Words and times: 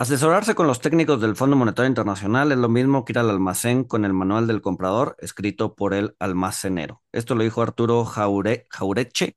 Asesorarse 0.00 0.54
con 0.54 0.66
los 0.66 0.80
técnicos 0.80 1.20
del 1.20 1.36
Fondo 1.36 1.56
Monetario 1.56 1.90
Internacional 1.90 2.52
es 2.52 2.56
lo 2.56 2.70
mismo 2.70 3.04
que 3.04 3.12
ir 3.12 3.18
al 3.18 3.28
almacén 3.28 3.84
con 3.84 4.06
el 4.06 4.14
manual 4.14 4.46
del 4.46 4.62
comprador 4.62 5.14
escrito 5.18 5.74
por 5.74 5.92
el 5.92 6.16
almacenero. 6.18 7.02
Esto 7.12 7.34
lo 7.34 7.44
dijo 7.44 7.60
Arturo 7.60 8.06
Jaure, 8.06 8.66
Jaureche. 8.70 9.36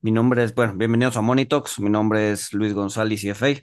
Mi 0.00 0.10
nombre 0.10 0.42
es, 0.42 0.52
bueno, 0.52 0.74
bienvenidos 0.74 1.16
a 1.16 1.20
Monitox. 1.20 1.78
Mi 1.78 1.90
nombre 1.90 2.32
es 2.32 2.52
Luis 2.52 2.74
González, 2.74 3.22
CFA. 3.22 3.62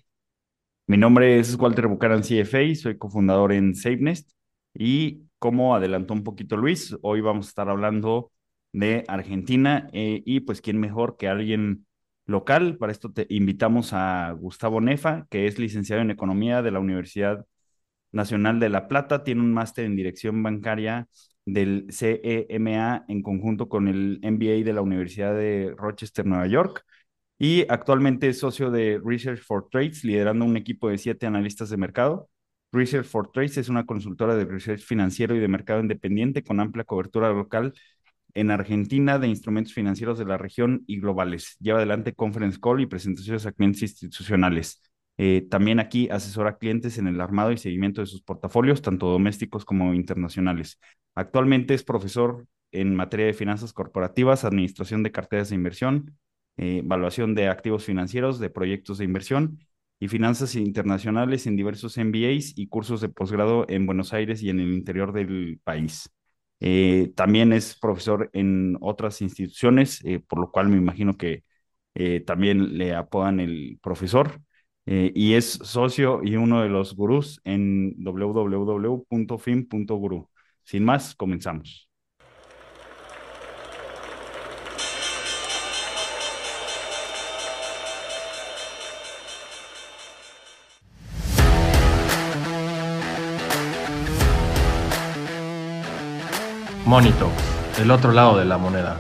Mi 0.86 0.96
nombre 0.96 1.38
es 1.38 1.54
Walter 1.56 1.88
Bucaran, 1.88 2.22
CFA. 2.22 2.76
Soy 2.76 2.98
cofundador 2.98 3.52
en 3.52 3.76
SafeNest. 3.76 4.32
Y 4.74 5.24
como 5.40 5.76
adelantó 5.76 6.14
un 6.14 6.24
poquito 6.24 6.56
Luis, 6.56 6.96
hoy 7.02 7.20
vamos 7.20 7.48
a 7.48 7.50
estar 7.50 7.70
hablando 7.70 8.32
de 8.72 9.04
Argentina 9.10 9.90
eh, 9.92 10.24
y 10.26 10.40
pues 10.40 10.62
quién 10.62 10.80
mejor 10.80 11.18
que 11.18 11.28
alguien 11.28 11.87
local. 12.28 12.78
Para 12.78 12.92
esto 12.92 13.12
te 13.12 13.26
invitamos 13.30 13.94
a 13.94 14.32
Gustavo 14.34 14.82
Nefa, 14.82 15.26
que 15.30 15.48
es 15.48 15.58
licenciado 15.60 16.02
en 16.02 16.12
Economía 16.12 16.62
de 16.62 16.72
la 16.72 16.80
Universidad 16.80 17.46
Nacional 18.12 18.60
de 18.60 18.70
La 18.70 18.88
Plata, 18.88 19.24
tiene 19.24 19.42
un 19.42 19.54
máster 19.54 19.86
en 19.86 19.96
Dirección 19.96 20.44
Bancaria 20.44 21.08
del 21.46 21.88
CEMA 21.92 23.06
en 23.08 23.22
conjunto 23.22 23.70
con 23.70 23.88
el 23.88 24.20
MBA 24.22 24.66
de 24.66 24.74
la 24.74 24.82
Universidad 24.82 25.34
de 25.34 25.74
Rochester, 25.78 26.26
Nueva 26.26 26.48
York, 26.48 26.84
y 27.40 27.66
actualmente 27.70 28.30
es 28.30 28.40
socio 28.40 28.72
de 28.72 29.00
Research 29.04 29.42
for 29.42 29.70
Trades, 29.70 30.04
liderando 30.04 30.46
un 30.46 30.58
equipo 30.58 30.90
de 30.90 30.98
siete 30.98 31.26
analistas 31.26 31.70
de 31.70 31.78
mercado. 31.78 32.30
Research 32.72 33.06
for 33.06 33.32
Trades 33.32 33.58
es 33.58 33.70
una 33.70 33.86
consultora 33.86 34.36
de 34.36 34.46
research 34.46 34.82
financiero 34.82 35.36
y 35.36 35.40
de 35.40 35.48
mercado 35.48 35.80
independiente 35.80 36.44
con 36.44 36.60
amplia 36.60 36.84
cobertura 36.84 37.30
local 37.32 37.74
en 38.38 38.52
Argentina 38.52 39.18
de 39.18 39.28
instrumentos 39.28 39.74
financieros 39.74 40.20
de 40.20 40.26
la 40.26 40.38
región 40.38 40.84
y 40.86 41.00
globales. 41.00 41.58
Lleva 41.60 41.80
adelante 41.80 42.14
conference 42.14 42.60
call 42.62 42.82
y 42.82 42.86
presentaciones 42.86 43.48
a 43.48 43.52
clientes 43.52 43.82
institucionales. 43.82 44.82
Eh, 45.18 45.48
también 45.50 45.80
aquí 45.80 46.08
asesora 46.12 46.52
a 46.52 46.58
clientes 46.58 47.00
en 47.00 47.08
el 47.08 47.20
armado 47.20 47.52
y 47.52 47.58
seguimiento 47.58 48.02
de 48.02 48.08
sus 48.08 48.22
portafolios, 48.22 48.84
tanto 48.84 49.08
domésticos 49.08 49.66
como 49.66 49.96
internacionales. 49.96 50.80
Actualmente 51.16 51.74
es 51.74 51.84
profesor 51.84 52.46
en 52.72 52.94
materia 52.96 53.26
de 53.26 53.34
finanzas 53.34 53.74
corporativas, 53.74 54.46
administración 54.46 55.02
de 55.02 55.12
carteras 55.12 55.50
de 55.50 55.56
inversión, 55.56 56.16
eh, 56.58 56.82
evaluación 56.84 57.34
de 57.34 57.48
activos 57.48 57.86
financieros, 57.86 58.38
de 58.40 58.52
proyectos 58.52 59.00
de 59.00 59.06
inversión 59.06 59.60
y 60.00 60.10
finanzas 60.10 60.54
internacionales 60.56 61.48
en 61.48 61.56
diversos 61.56 61.98
MBAs 61.98 62.54
y 62.56 62.68
cursos 62.68 63.02
de 63.02 63.10
posgrado 63.10 63.66
en 63.68 63.88
Buenos 63.88 64.14
Aires 64.14 64.44
y 64.44 64.52
en 64.52 64.60
el 64.60 64.74
interior 64.74 65.12
del 65.12 65.60
país. 65.64 66.08
Eh, 66.60 67.12
también 67.16 67.54
es 67.54 67.76
profesor 67.78 68.30
en 68.34 68.78
otras 68.82 69.22
instituciones, 69.22 70.04
eh, 70.06 70.20
por 70.20 70.40
lo 70.40 70.52
cual 70.52 70.70
me 70.70 70.78
imagino 70.78 71.16
que 71.18 71.44
eh, 71.96 72.22
también 72.22 72.78
le 72.78 72.94
apodan 72.96 73.40
el 73.40 73.80
profesor. 73.82 74.42
y 74.90 75.34
es 75.34 75.46
socio 75.64 76.22
y 76.24 76.38
uno 76.38 76.62
de 76.64 76.70
los 76.70 76.96
gurús 76.96 77.42
en 77.44 77.94
www.fin.guru. 78.04 80.30
Sin 80.64 80.86
más, 80.86 81.14
comenzamos. 81.16 81.87
Monito, 96.88 97.30
el 97.82 97.92
otro 97.92 98.14
lado 98.14 98.38
de 98.40 98.46
la 98.46 98.58
moneda. 98.58 98.98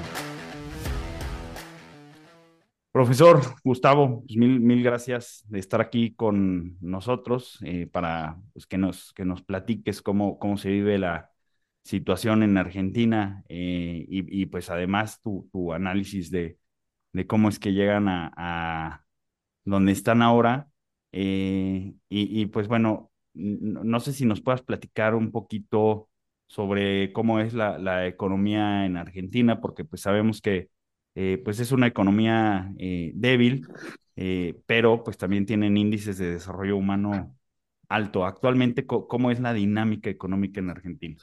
Profesor 2.91 3.39
Gustavo, 3.63 4.23
pues 4.25 4.35
mil, 4.35 4.59
mil 4.59 4.83
gracias 4.83 5.45
de 5.47 5.59
estar 5.59 5.79
aquí 5.79 6.13
con 6.13 6.77
nosotros 6.81 7.57
eh, 7.63 7.87
para 7.87 8.41
pues, 8.51 8.67
que, 8.67 8.77
nos, 8.77 9.13
que 9.13 9.23
nos 9.23 9.41
platiques 9.41 10.01
cómo, 10.01 10.37
cómo 10.37 10.57
se 10.57 10.69
vive 10.69 10.97
la 10.97 11.31
situación 11.81 12.43
en 12.43 12.57
Argentina 12.57 13.45
eh, 13.47 14.05
y, 14.09 14.45
pues 14.47 14.69
además 14.69 15.21
tu, 15.21 15.47
tu 15.53 15.71
análisis 15.71 16.29
de, 16.29 16.57
de, 17.13 17.25
cómo 17.25 17.47
es 17.47 17.57
que 17.57 17.71
llegan 17.71 18.09
a, 18.09 18.33
a 18.35 19.05
donde 19.63 19.93
están 19.93 20.21
ahora. 20.21 20.67
Eh, 21.13 21.93
y, 22.09 22.41
y, 22.41 22.47
pues 22.47 22.67
bueno, 22.67 23.13
no 23.33 23.99
sé 24.01 24.11
si 24.11 24.25
nos 24.25 24.41
puedas 24.41 24.61
platicar 24.61 25.15
un 25.15 25.31
poquito 25.31 26.09
sobre 26.47 27.11
cómo 27.13 27.39
es 27.39 27.53
la, 27.53 27.77
la 27.77 28.07
economía 28.07 28.85
en 28.85 28.97
Argentina, 28.97 29.61
porque 29.61 29.85
pues 29.85 30.01
sabemos 30.01 30.41
que 30.41 30.69
eh, 31.19 31.41
pues 31.43 31.59
es 31.59 31.71
una 31.71 31.87
economía 31.87 32.71
eh, 32.77 33.11
débil, 33.15 33.67
eh, 34.15 34.53
pero 34.67 35.03
pues 35.03 35.17
también 35.17 35.47
tienen 35.47 35.75
índices 35.75 36.19
de 36.19 36.33
desarrollo 36.33 36.77
humano 36.77 37.35
alto. 37.89 38.23
Actualmente, 38.23 38.85
¿cómo 38.85 39.31
es 39.31 39.39
la 39.39 39.51
dinámica 39.51 40.11
económica 40.11 40.59
en 40.59 40.69
Argentina? 40.69 41.17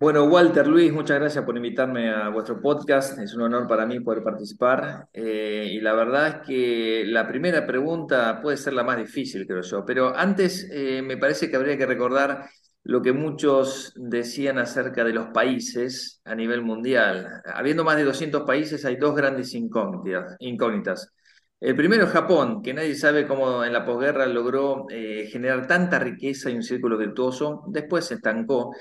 Bueno, 0.00 0.24
Walter, 0.24 0.66
Luis, 0.66 0.90
muchas 0.94 1.20
gracias 1.20 1.44
por 1.44 1.54
invitarme 1.58 2.08
a 2.08 2.30
vuestro 2.30 2.58
podcast. 2.58 3.18
Es 3.18 3.34
un 3.34 3.42
honor 3.42 3.68
para 3.68 3.84
mí 3.84 4.00
poder 4.00 4.22
participar. 4.22 5.08
y 5.12 5.78
la 5.80 5.92
verdad 5.92 6.28
es 6.28 6.46
que 6.46 7.04
la 7.06 7.28
primera 7.28 7.66
pregunta 7.66 8.40
puede 8.40 8.56
ser 8.56 8.72
la 8.72 8.82
más 8.82 8.96
difícil, 8.96 9.46
creo 9.46 9.60
yo. 9.60 9.84
Pero 9.84 10.16
antes 10.16 10.70
me 11.02 11.18
parece 11.18 11.50
que 11.50 11.56
habría 11.56 11.76
que 11.76 11.84
recordar 11.84 12.48
lo 12.84 13.00
que 13.00 13.12
muchos 13.12 13.92
decían 13.96 14.58
acerca 14.58 15.04
de 15.04 15.14
los 15.14 15.28
países 15.28 16.20
a 16.24 16.34
nivel 16.34 16.62
mundial. 16.62 17.42
Habiendo 17.46 17.82
más 17.82 17.96
de 17.96 18.04
200 18.04 18.42
países, 18.42 18.84
hay 18.84 18.96
dos 18.96 19.16
grandes 19.16 19.54
incógnitas. 19.54 21.10
El 21.60 21.76
primero 21.76 22.04
es 22.04 22.10
Japón, 22.10 22.60
que 22.62 22.74
nadie 22.74 22.94
sabe 22.94 23.26
cómo 23.26 23.64
en 23.64 23.72
la 23.72 23.86
posguerra 23.86 24.26
logró 24.26 24.84
eh, 24.90 25.28
generar 25.32 25.66
tanta 25.66 25.98
riqueza 25.98 26.50
y 26.50 26.56
un 26.56 26.62
círculo 26.62 26.98
virtuoso. 26.98 27.64
Después 27.68 28.04
se 28.04 28.14
estancó, 28.14 28.74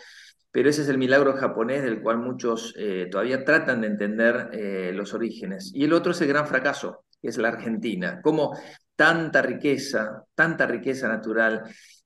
pero 0.51 0.69
ese 0.69 0.81
es 0.81 0.89
el 0.89 0.97
milagro 0.97 1.33
japonés 1.37 1.81
del 1.83 2.01
cual 2.01 2.17
muchos 2.17 2.73
eh, 2.77 3.07
todavía 3.09 3.45
tratan 3.45 3.79
de 3.81 3.87
entender 3.87 4.49
eh, 4.51 4.91
los 4.93 5.13
orígenes. 5.13 5.71
Y 5.73 5.85
el 5.85 5.93
otro 5.93 6.11
es 6.11 6.19
el 6.19 6.27
gran 6.27 6.45
fracaso, 6.45 7.05
que 7.21 7.29
es 7.29 7.37
la 7.37 7.47
Argentina. 7.47 8.19
Cómo 8.21 8.53
tanta 8.95 9.41
riqueza, 9.41 10.23
tanta 10.35 10.65
riqueza 10.65 11.07
natural 11.07 11.63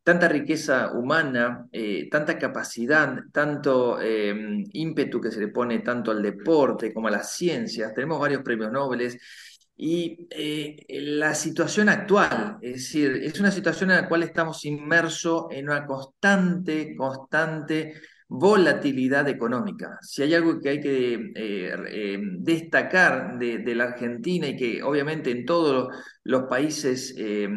tanta 0.07 0.29
riqueza 0.29 0.93
humana, 0.93 1.67
eh, 1.69 2.07
tanta 2.09 2.37
capacidad, 2.37 3.23
tanto 3.29 3.99
em, 3.99 4.63
ímpetu 4.71 5.19
que 5.19 5.29
se 5.29 5.41
le 5.41 5.49
pone 5.49 5.79
tanto 5.79 6.11
al 6.11 6.21
deporte 6.21 6.93
como 6.93 7.09
a 7.09 7.11
las 7.11 7.35
ciencias. 7.35 7.93
Tenemos 7.93 8.17
varios 8.17 8.41
premios 8.41 8.71
Nobel. 8.71 9.19
Y 9.75 10.25
eh, 10.29 10.85
la 11.01 11.35
situación 11.35 11.89
actual, 11.89 12.57
es 12.61 12.73
decir, 12.75 13.19
es 13.21 13.37
una 13.41 13.51
situación 13.51 13.91
en 13.91 13.97
la 13.97 14.07
cual 14.07 14.23
estamos 14.23 14.63
inmersos 14.63 15.47
en 15.51 15.65
una 15.67 15.85
constante, 15.85 16.95
constante 16.95 17.95
volatilidad 18.27 19.27
económica. 19.29 19.97
Si 20.01 20.21
hay 20.23 20.33
algo 20.33 20.59
que 20.59 20.69
hay 20.69 20.81
que 20.81 21.31
eh, 21.35 22.13
em, 22.13 22.43
destacar 22.43 23.37
de, 23.39 23.75
la 23.75 23.85
Argentina 23.85 24.47
y 24.47 24.55
que 24.57 24.83
obviamente 24.83 25.31
en 25.31 25.45
todos 25.45 25.89
los 26.23 26.43
países, 26.43 27.13
eh, 27.17 27.47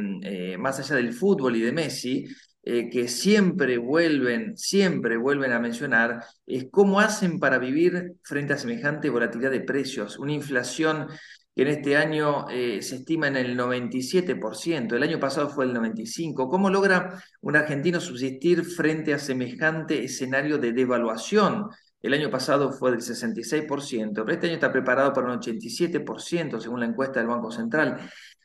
más 0.59 0.79
allá 0.79 0.97
del 0.97 1.13
fútbol 1.13 1.57
y 1.57 1.61
de 1.61 1.73
Messi, 1.73 2.27
eh, 2.63 2.91
que 2.91 3.09
siempre 3.09 3.79
vuelven, 3.79 4.55
siempre 4.57 5.17
vuelven 5.17 5.53
a 5.53 5.59
mencionar, 5.59 6.23
es 6.47 6.67
cómo 6.71 7.01
hacen 7.01 7.41
para 7.41 7.59
vivir 7.59 8.17
frente 8.23 8.53
a 8.53 8.59
semejante 8.59 9.09
volatilidad 9.09 9.51
de 9.51 9.63
precios, 9.63 10.19
una 10.19 10.35
inflación 10.35 11.07
que 11.55 11.63
en 11.63 11.69
este 11.69 11.97
año 11.97 12.49
eh, 12.49 12.81
se 12.83 12.97
estima 12.97 13.29
en 13.29 13.37
el 13.37 13.59
97%, 13.59 14.95
el 14.95 15.03
año 15.03 15.19
pasado 15.19 15.49
fue 15.49 15.65
el 15.65 15.75
95%. 15.75 16.49
¿Cómo 16.49 16.71
logra 16.71 17.23
un 17.41 17.57
argentino 17.57 18.01
subsistir 18.01 18.65
frente 18.65 19.13
a 19.15 19.19
semejante 19.19 20.05
escenario 20.05 20.59
de 20.59 20.73
devaluación? 20.73 21.69
El 22.03 22.15
año 22.15 22.31
pasado 22.31 22.73
fue 22.73 22.93
del 22.93 23.01
66%, 23.01 24.13
pero 24.15 24.33
este 24.33 24.47
año 24.47 24.55
está 24.55 24.73
preparado 24.73 25.13
para 25.13 25.27
un 25.33 25.39
87%, 25.39 26.61
según 26.61 26.81
la 26.81 26.87
encuesta 26.87 27.21
del 27.21 27.29
Banco 27.29 27.51
Central. 27.51 27.99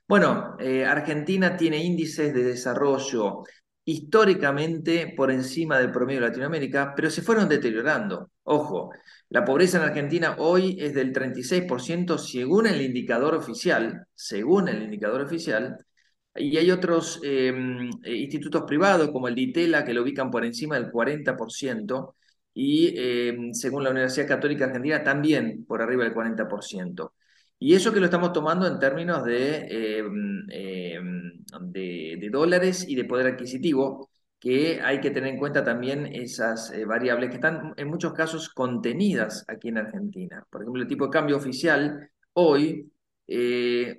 Bueno, 0.08 0.56
eh, 0.60 0.86
Argentina 0.86 1.56
tiene 1.56 1.84
índices 1.84 2.34
de 2.34 2.44
desarrollo 2.44 3.44
históricamente 3.86 5.14
por 5.16 5.32
encima 5.32 5.80
del 5.80 5.92
promedio 5.92 6.22
de 6.22 6.28
Latinoamérica, 6.28 6.94
pero 6.96 7.10
se 7.10 7.22
fueron 7.22 7.48
deteriorando. 7.48 8.32
Ojo, 8.44 8.92
la 9.30 9.46
pobreza 9.46 9.78
en 9.78 9.84
Argentina 9.86 10.36
hoy 10.40 10.78
es 10.80 10.94
del 10.94 11.14
36% 11.14 12.18
según 12.18 12.68
el 12.68 12.82
indicador 12.82 13.36
oficial, 13.36 14.08
según 14.14 14.68
el 14.70 14.84
indicador 14.84 15.22
oficial, 15.22 15.78
y 16.36 16.58
hay 16.58 16.72
otros 16.72 17.20
em, 17.24 17.90
eh, 18.04 18.16
institutos 18.16 18.64
privados 18.68 19.10
como 19.12 19.28
el 19.28 19.36
DITELA 19.36 19.86
que 19.86 19.94
lo 19.94 20.02
ubican 20.04 20.30
por 20.32 20.46
encima 20.46 20.76
del 20.76 20.92
40%, 20.92 22.16
y 22.54 22.94
em, 22.98 23.54
según 23.54 23.84
la 23.84 23.92
Universidad 23.92 24.28
Católica 24.28 24.66
Argentina 24.66 25.04
también 25.04 25.66
por 25.66 25.82
arriba 25.82 26.04
del 26.04 26.14
40%. 26.14 27.14
Y 27.60 27.74
eso 27.74 27.94
que 27.94 28.00
lo 28.00 28.06
estamos 28.06 28.34
tomando 28.34 28.68
en 28.68 28.80
términos 28.80 29.24
de, 29.24 29.68
eh, 29.70 30.04
eh, 30.50 31.00
de, 31.62 32.30
dólares 32.32 32.86
y 32.88 32.96
de 32.96 33.06
poder 33.06 33.28
adquisitivo, 33.28 34.10
que 34.40 34.82
hay 34.82 35.00
que 35.00 35.12
tener 35.12 35.34
en 35.34 35.40
cuenta 35.40 35.64
también 35.64 36.06
esas 36.08 36.72
eh, 36.72 36.86
variables 36.86 37.30
que 37.30 37.36
están 37.36 37.74
en 37.78 37.88
muchos 37.88 38.14
casos 38.14 38.50
contenidas 38.50 39.46
aquí 39.48 39.70
en 39.70 39.78
Argentina. 39.78 40.46
Por 40.50 40.62
ejemplo, 40.62 40.82
el 40.82 40.88
tipo 40.88 41.06
de 41.06 41.12
cambio 41.12 41.38
oficial 41.38 42.10
hoy 42.34 42.92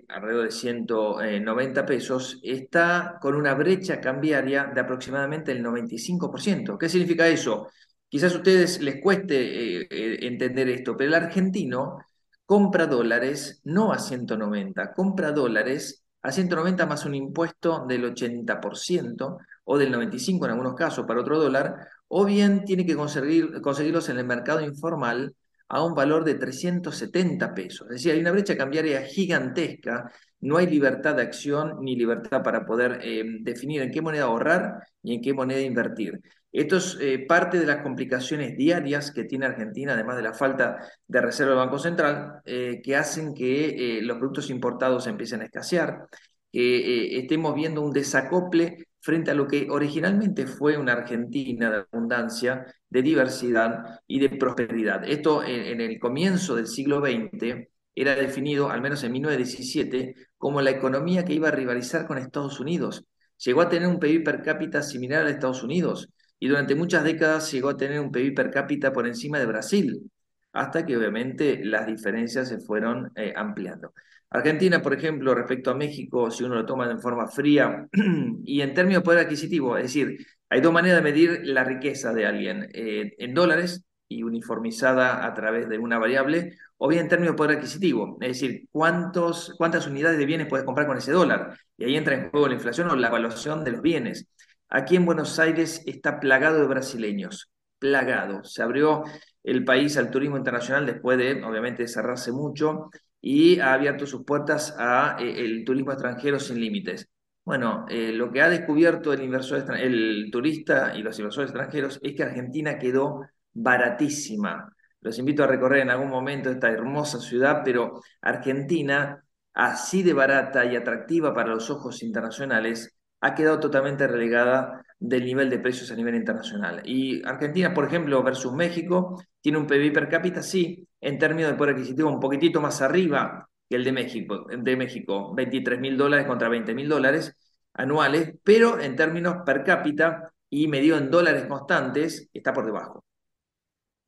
alrededor 0.08 0.44
de 0.44 0.50
190 0.53 1.85
pesos, 1.85 2.38
está 2.44 3.19
con 3.20 3.35
una 3.35 3.55
brecha 3.55 4.00
cambiaria 4.00 4.70
de 4.73 4.81
aproximadamente 4.81 5.50
el 5.50 5.64
95%. 5.64 6.79
¿Qué 6.79 6.88
significa 6.88 7.26
eso? 7.26 7.69
Quizás 8.08 8.35
a 8.35 8.37
ustedes 8.37 8.81
les 8.81 9.00
cueste 9.03 10.25
entender 10.25 10.69
esto, 10.69 10.97
pero 10.97 11.08
el 11.08 11.14
argentino 11.14 11.99
compra 12.46 12.87
dólares 12.87 13.60
no 13.64 13.93
a 13.93 13.98
190, 13.98 14.94
compra 14.94 15.32
dólares 15.32 16.04
a 16.22 16.32
190 16.32 16.87
más 16.87 17.04
un 17.04 17.14
impuesto 17.14 17.84
del 17.87 18.04
80% 18.04 19.38
o 19.64 19.78
del 19.78 19.93
95% 19.93 20.44
en 20.46 20.50
algunos 20.50 20.75
casos 20.75 21.04
para 21.06 21.20
otro 21.20 21.38
dólar, 21.38 21.88
o 22.08 22.25
bien 22.25 22.64
tiene 22.64 22.87
que 22.87 22.96
conseguir, 22.96 23.60
conseguirlos 23.60 24.08
en 24.08 24.19
el 24.19 24.26
mercado 24.26 24.60
informal 24.60 25.34
a 25.69 25.82
un 25.84 25.94
valor 25.94 26.25
de 26.25 26.34
370 26.34 27.54
pesos. 27.54 27.88
Es 27.88 27.96
decir, 27.96 28.12
hay 28.12 28.20
una 28.20 28.31
brecha 28.31 28.56
cambiaria 28.56 29.02
gigantesca, 29.02 30.10
no 30.40 30.58
hay 30.58 30.66
libertad 30.66 31.16
de 31.16 31.22
acción 31.22 31.78
ni 31.82 31.96
libertad 31.96 32.43
para 32.43 32.64
poder 32.64 33.00
eh, 33.02 33.25
definir 33.40 33.82
en 33.82 33.90
qué 33.90 34.00
moneda 34.00 34.25
ahorrar 34.25 34.81
y 35.02 35.14
en 35.14 35.22
qué 35.22 35.34
moneda 35.34 35.60
invertir. 35.60 36.20
Esto 36.52 36.76
es 36.78 36.96
eh, 37.00 37.25
parte 37.28 37.58
de 37.58 37.66
las 37.66 37.82
complicaciones 37.82 38.56
diarias 38.56 39.10
que 39.10 39.25
tiene 39.25 39.46
Argentina, 39.46 39.93
además 39.93 40.16
de 40.16 40.22
la 40.22 40.32
falta 40.32 40.78
de 41.06 41.20
reserva 41.20 41.50
del 41.50 41.60
Banco 41.60 41.78
Central, 41.78 42.40
eh, 42.44 42.81
que 42.82 42.96
hacen 42.96 43.34
que 43.34 44.00
los 44.02 44.16
productos 44.16 44.50
importados 44.50 45.06
empiecen 45.06 45.43
a 45.43 45.44
escasear, 45.44 46.06
que 46.50 47.19
estemos 47.19 47.54
viendo 47.54 47.82
un 47.82 47.93
desacople 47.93 48.87
frente 49.06 49.31
a 49.31 49.34
lo 49.34 49.46
que 49.46 49.69
originalmente 49.70 50.48
fue 50.48 50.76
una 50.76 50.94
Argentina 50.94 51.70
de 51.70 51.84
abundancia, 51.93 52.66
de 52.90 53.02
diversidad 53.02 54.00
y 54.06 54.19
de 54.19 54.31
prosperidad. 54.31 55.08
Esto 55.08 55.44
en, 55.44 55.81
el 55.81 56.00
comienzo 56.00 56.56
del 56.56 56.66
siglo 56.66 57.00
XX 57.00 57.69
era 57.94 58.16
definido, 58.16 58.69
al 58.69 58.82
menos 58.82 59.04
en 59.04 59.12
1917, 59.12 60.14
como 60.37 60.60
la 60.60 60.70
economía 60.70 61.25
que 61.25 61.34
iba 61.34 61.48
a 61.48 61.52
rivalizar 61.52 62.06
con 62.08 62.19
Estados 62.19 62.58
Unidos. 62.58 63.04
Llegó 63.38 63.60
a 63.62 63.69
tener 63.69 63.88
un 63.88 64.00
PIB 64.00 64.25
per 64.25 64.43
cápita 64.43 64.82
similar 64.82 65.25
a 65.25 65.31
Estados 65.31 65.62
Unidos 65.62 66.08
y 66.38 66.48
durante 66.48 66.74
muchas 66.74 67.04
décadas 67.04 67.50
llegó 67.52 67.70
a 67.70 67.76
tener 67.76 68.00
un 68.00 68.12
PIB 68.12 68.34
per 68.34 68.50
cápita 68.50 68.92
por 68.92 69.06
encima 69.06 69.38
de 69.38 69.46
Brasil, 69.46 70.10
hasta 70.52 70.84
que 70.86 70.96
obviamente 70.96 71.64
las 71.64 71.86
diferencias 71.86 72.48
se 72.48 72.58
fueron 72.58 73.12
eh, 73.16 73.32
ampliando. 73.36 73.92
Argentina, 74.30 74.82
por 74.82 74.92
ejemplo, 74.94 75.34
respecto 75.34 75.70
a 75.70 75.74
México, 75.74 76.30
si 76.30 76.44
uno 76.44 76.56
lo 76.56 76.66
toma 76.66 76.88
de 76.88 76.98
forma 76.98 77.28
fría 77.28 77.86
y 78.44 78.60
en 78.60 78.74
términos 78.74 79.02
de 79.02 79.04
poder 79.04 79.20
adquisitivo, 79.20 79.76
es 79.76 79.84
decir, 79.84 80.18
hay 80.48 80.60
dos 80.60 80.72
maneras 80.72 80.98
de 80.98 81.10
medir 81.10 81.40
la 81.44 81.64
riqueza 81.64 82.12
de 82.12 82.26
alguien, 82.26 82.68
eh, 82.72 83.14
en 83.18 83.34
dólares 83.34 83.84
y 84.08 84.22
uniformizada 84.22 85.26
a 85.26 85.34
través 85.34 85.68
de 85.68 85.78
una 85.78 85.98
variable, 85.98 86.56
o 86.78 86.88
bien 86.88 87.02
en 87.02 87.08
términos 87.08 87.34
de 87.34 87.36
poder 87.36 87.56
adquisitivo, 87.56 88.18
es 88.20 88.28
decir, 88.28 88.68
cuántos, 88.70 89.54
cuántas 89.56 89.86
unidades 89.86 90.18
de 90.18 90.26
bienes 90.26 90.46
puedes 90.48 90.66
comprar 90.66 90.86
con 90.86 90.98
ese 90.98 91.12
dólar. 91.12 91.58
Y 91.76 91.84
ahí 91.84 91.96
entra 91.96 92.14
en 92.14 92.30
juego 92.30 92.48
la 92.48 92.54
inflación 92.54 92.90
o 92.90 92.96
la 92.96 93.08
evaluación 93.08 93.64
de 93.64 93.72
los 93.72 93.82
bienes. 93.82 94.28
Aquí 94.68 94.96
en 94.96 95.06
Buenos 95.06 95.38
Aires 95.38 95.82
está 95.86 96.18
plagado 96.20 96.60
de 96.60 96.66
brasileños, 96.66 97.50
plagado. 97.78 98.44
Se 98.44 98.62
abrió 98.62 99.04
el 99.44 99.64
país 99.64 99.96
al 99.96 100.10
turismo 100.10 100.36
internacional 100.36 100.86
después 100.86 101.18
de, 101.18 101.42
obviamente, 101.44 101.86
cerrarse 101.86 102.32
mucho 102.32 102.90
y 103.20 103.60
ha 103.60 103.74
abierto 103.74 104.06
sus 104.06 104.24
puertas 104.24 104.74
al 104.76 105.16
eh, 105.20 105.64
turismo 105.64 105.92
extranjero 105.92 106.38
sin 106.40 106.60
límites. 106.60 107.08
Bueno, 107.44 107.86
eh, 107.88 108.12
lo 108.12 108.32
que 108.32 108.42
ha 108.42 108.48
descubierto 108.48 109.12
el, 109.12 109.22
inversor 109.22 109.78
el 109.78 110.28
turista 110.32 110.96
y 110.96 111.02
los 111.02 111.16
inversores 111.19 111.50
extranjeros 111.50 112.00
es 112.02 112.14
que 112.14 112.24
Argentina 112.24 112.76
quedó 112.78 113.20
baratísima. 113.52 114.72
Los 115.00 115.19
invito 115.20 115.44
a 115.44 115.46
recorrer 115.46 115.82
en 115.82 115.90
algún 115.90 116.10
momento 116.10 116.50
esta 116.50 116.70
hermosa 116.70 117.20
ciudad, 117.20 117.62
pero 117.64 118.00
Argentina, 118.20 119.24
así 119.54 120.02
de 120.02 120.12
barata 120.12 120.64
y 120.64 120.74
atractiva 120.74 121.32
para 121.32 121.50
los 121.50 121.70
ojos 121.70 122.02
internacionales, 122.02 122.95
ha 123.20 123.34
quedado 123.34 123.60
totalmente 123.60 124.06
relegada 124.06 124.82
del 124.98 125.24
nivel 125.24 125.50
de 125.50 125.58
precios 125.58 125.90
a 125.90 125.96
nivel 125.96 126.14
internacional. 126.14 126.82
Y 126.84 127.22
Argentina, 127.26 127.74
por 127.74 127.86
ejemplo, 127.86 128.22
versus 128.22 128.52
México, 128.52 129.22
tiene 129.40 129.58
un 129.58 129.66
PIB 129.66 129.92
per 129.92 130.08
cápita, 130.08 130.42
sí, 130.42 130.86
en 131.00 131.18
términos 131.18 131.50
de 131.50 131.56
poder 131.56 131.74
adquisitivo, 131.74 132.10
un 132.10 132.20
poquitito 132.20 132.60
más 132.60 132.80
arriba 132.82 133.48
que 133.68 133.76
el 133.76 133.84
de 133.84 133.92
México, 133.92 134.46
de 134.48 134.76
México 134.76 135.34
23 135.34 135.80
mil 135.80 135.96
dólares 135.96 136.26
contra 136.26 136.48
20 136.48 136.74
mil 136.74 136.88
dólares 136.88 137.36
anuales, 137.74 138.34
pero 138.42 138.80
en 138.80 138.96
términos 138.96 139.38
per 139.44 139.64
cápita 139.64 140.32
y 140.48 140.69
medido 140.69 140.96
en 140.96 141.10
dólares 141.10 141.46
constantes, 141.46 142.30
está 142.32 142.52
por 142.52 142.64
debajo. 142.64 143.04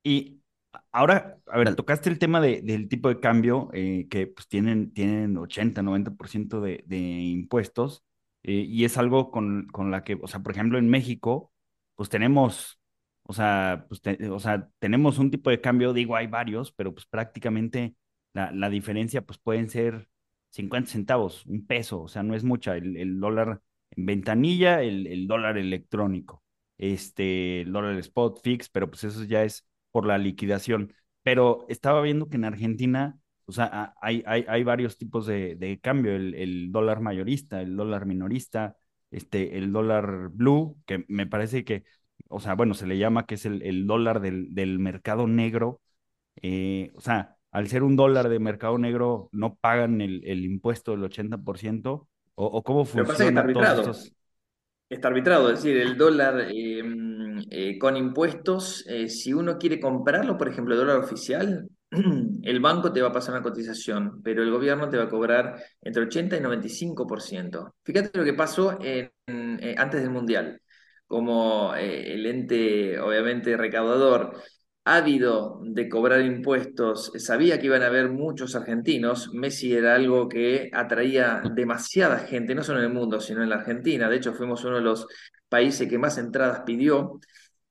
Y 0.02 0.40
ahora, 0.92 1.38
a 1.46 1.58
ver, 1.58 1.74
tocaste 1.74 2.08
el 2.08 2.18
tema 2.18 2.40
de, 2.40 2.62
del 2.62 2.88
tipo 2.88 3.08
de 3.08 3.20
cambio, 3.20 3.68
eh, 3.72 4.06
que 4.08 4.26
pues 4.28 4.48
tienen, 4.48 4.92
tienen 4.92 5.36
80, 5.36 5.82
90% 5.82 6.60
de, 6.60 6.84
de 6.86 6.98
impuestos. 6.98 8.04
Eh, 8.42 8.64
y 8.68 8.84
es 8.84 8.98
algo 8.98 9.30
con, 9.30 9.66
con, 9.68 9.90
la 9.90 10.04
que, 10.04 10.18
o 10.20 10.26
sea, 10.28 10.40
por 10.40 10.52
ejemplo, 10.52 10.78
en 10.78 10.88
México, 10.88 11.52
pues 11.94 12.08
tenemos, 12.08 12.80
o 13.24 13.32
sea, 13.32 13.86
pues 13.88 14.00
o 14.30 14.40
sea, 14.40 14.68
tenemos 14.78 15.18
un 15.18 15.30
tipo 15.30 15.50
de 15.50 15.60
cambio, 15.60 15.92
digo, 15.92 16.16
hay 16.16 16.26
varios, 16.28 16.72
pero 16.72 16.94
pues 16.94 17.06
prácticamente 17.06 17.96
la, 18.32 18.52
la 18.52 18.70
diferencia, 18.70 19.22
pues 19.22 19.38
pueden 19.38 19.68
ser 19.68 20.08
50 20.50 20.90
centavos, 20.90 21.44
un 21.46 21.66
peso, 21.66 22.02
o 22.02 22.08
sea, 22.08 22.22
no 22.22 22.34
es 22.34 22.44
mucha, 22.44 22.76
el, 22.76 22.96
el 22.96 23.20
dólar 23.20 23.60
en 23.90 24.06
ventanilla, 24.06 24.82
el, 24.82 25.06
el, 25.06 25.26
dólar 25.26 25.58
electrónico, 25.58 26.42
este, 26.78 27.62
el 27.62 27.72
dólar 27.72 27.98
spot 27.98 28.40
fix, 28.42 28.68
pero 28.68 28.88
pues 28.90 29.04
eso 29.04 29.24
ya 29.24 29.44
es 29.44 29.66
por 29.90 30.06
la 30.06 30.18
liquidación. 30.18 30.94
Pero 31.22 31.66
estaba 31.68 32.00
viendo 32.02 32.28
que 32.28 32.36
en 32.36 32.44
Argentina 32.44 33.18
o 33.48 33.52
sea, 33.52 33.94
hay, 34.02 34.22
hay, 34.26 34.44
hay 34.46 34.62
varios 34.62 34.98
tipos 34.98 35.26
de, 35.26 35.56
de 35.56 35.80
cambio, 35.80 36.14
el, 36.14 36.34
el, 36.34 36.70
dólar 36.70 37.00
mayorista, 37.00 37.62
el 37.62 37.76
dólar 37.76 38.04
minorista, 38.04 38.76
este, 39.10 39.56
el 39.56 39.72
dólar 39.72 40.28
blue, 40.30 40.76
que 40.84 41.06
me 41.08 41.26
parece 41.26 41.64
que, 41.64 41.84
o 42.28 42.40
sea, 42.40 42.54
bueno, 42.54 42.74
se 42.74 42.86
le 42.86 42.98
llama 42.98 43.24
que 43.24 43.36
es 43.36 43.46
el, 43.46 43.62
el 43.62 43.86
dólar 43.86 44.20
del, 44.20 44.54
del, 44.54 44.78
mercado 44.78 45.26
negro. 45.26 45.80
Eh, 46.42 46.92
o 46.94 47.00
sea, 47.00 47.36
al 47.50 47.68
ser 47.68 47.84
un 47.84 47.96
dólar 47.96 48.28
de 48.28 48.38
mercado 48.38 48.76
negro, 48.76 49.30
no 49.32 49.54
pagan 49.56 50.02
el, 50.02 50.20
el 50.26 50.44
impuesto 50.44 50.90
del 50.90 51.04
80%, 51.04 52.06
o, 52.34 52.44
o 52.44 52.62
cómo 52.62 52.84
funciona 52.84 53.50
todos 53.50 53.78
estos... 53.78 54.12
Está 54.90 55.08
arbitrado, 55.08 55.50
es 55.50 55.62
decir, 55.62 55.76
el 55.78 55.96
dólar 55.96 56.48
eh, 56.50 56.82
eh, 57.50 57.78
con 57.78 57.96
impuestos, 57.96 58.86
eh, 58.88 59.08
si 59.08 59.32
uno 59.32 59.58
quiere 59.58 59.80
comprarlo, 59.80 60.36
por 60.36 60.48
ejemplo, 60.48 60.74
el 60.74 60.80
dólar 60.80 60.98
oficial, 60.98 61.68
el 62.42 62.60
banco 62.60 62.92
te 62.92 63.00
va 63.00 63.08
a 63.08 63.12
pasar 63.12 63.34
una 63.34 63.42
cotización, 63.42 64.22
pero 64.22 64.42
el 64.42 64.50
gobierno 64.50 64.88
te 64.88 64.96
va 64.98 65.04
a 65.04 65.08
cobrar 65.08 65.62
entre 65.80 66.02
80 66.02 66.36
y 66.36 66.40
95%. 66.40 67.74
Fíjate 67.82 68.18
lo 68.18 68.24
que 68.24 68.34
pasó 68.34 68.78
eh, 68.82 69.12
antes 69.76 70.02
del 70.02 70.10
Mundial. 70.10 70.60
Como 71.06 71.74
eh, 71.74 72.14
el 72.14 72.26
ente, 72.26 73.00
obviamente, 73.00 73.56
recaudador, 73.56 74.36
ávido 74.84 75.60
de 75.64 75.88
cobrar 75.88 76.20
impuestos, 76.22 77.12
sabía 77.16 77.58
que 77.58 77.66
iban 77.66 77.82
a 77.82 77.86
haber 77.86 78.10
muchos 78.10 78.54
argentinos. 78.54 79.32
Messi 79.34 79.74
era 79.74 79.94
algo 79.94 80.28
que 80.28 80.70
atraía 80.72 81.42
demasiada 81.54 82.18
gente, 82.20 82.54
no 82.54 82.62
solo 82.62 82.80
en 82.80 82.86
el 82.86 82.92
mundo, 82.92 83.20
sino 83.20 83.42
en 83.42 83.50
la 83.50 83.56
Argentina. 83.56 84.08
De 84.08 84.16
hecho, 84.16 84.34
fuimos 84.34 84.64
uno 84.64 84.76
de 84.76 84.82
los 84.82 85.06
países 85.48 85.88
que 85.88 85.98
más 85.98 86.18
entradas 86.18 86.62
pidió. 86.66 87.20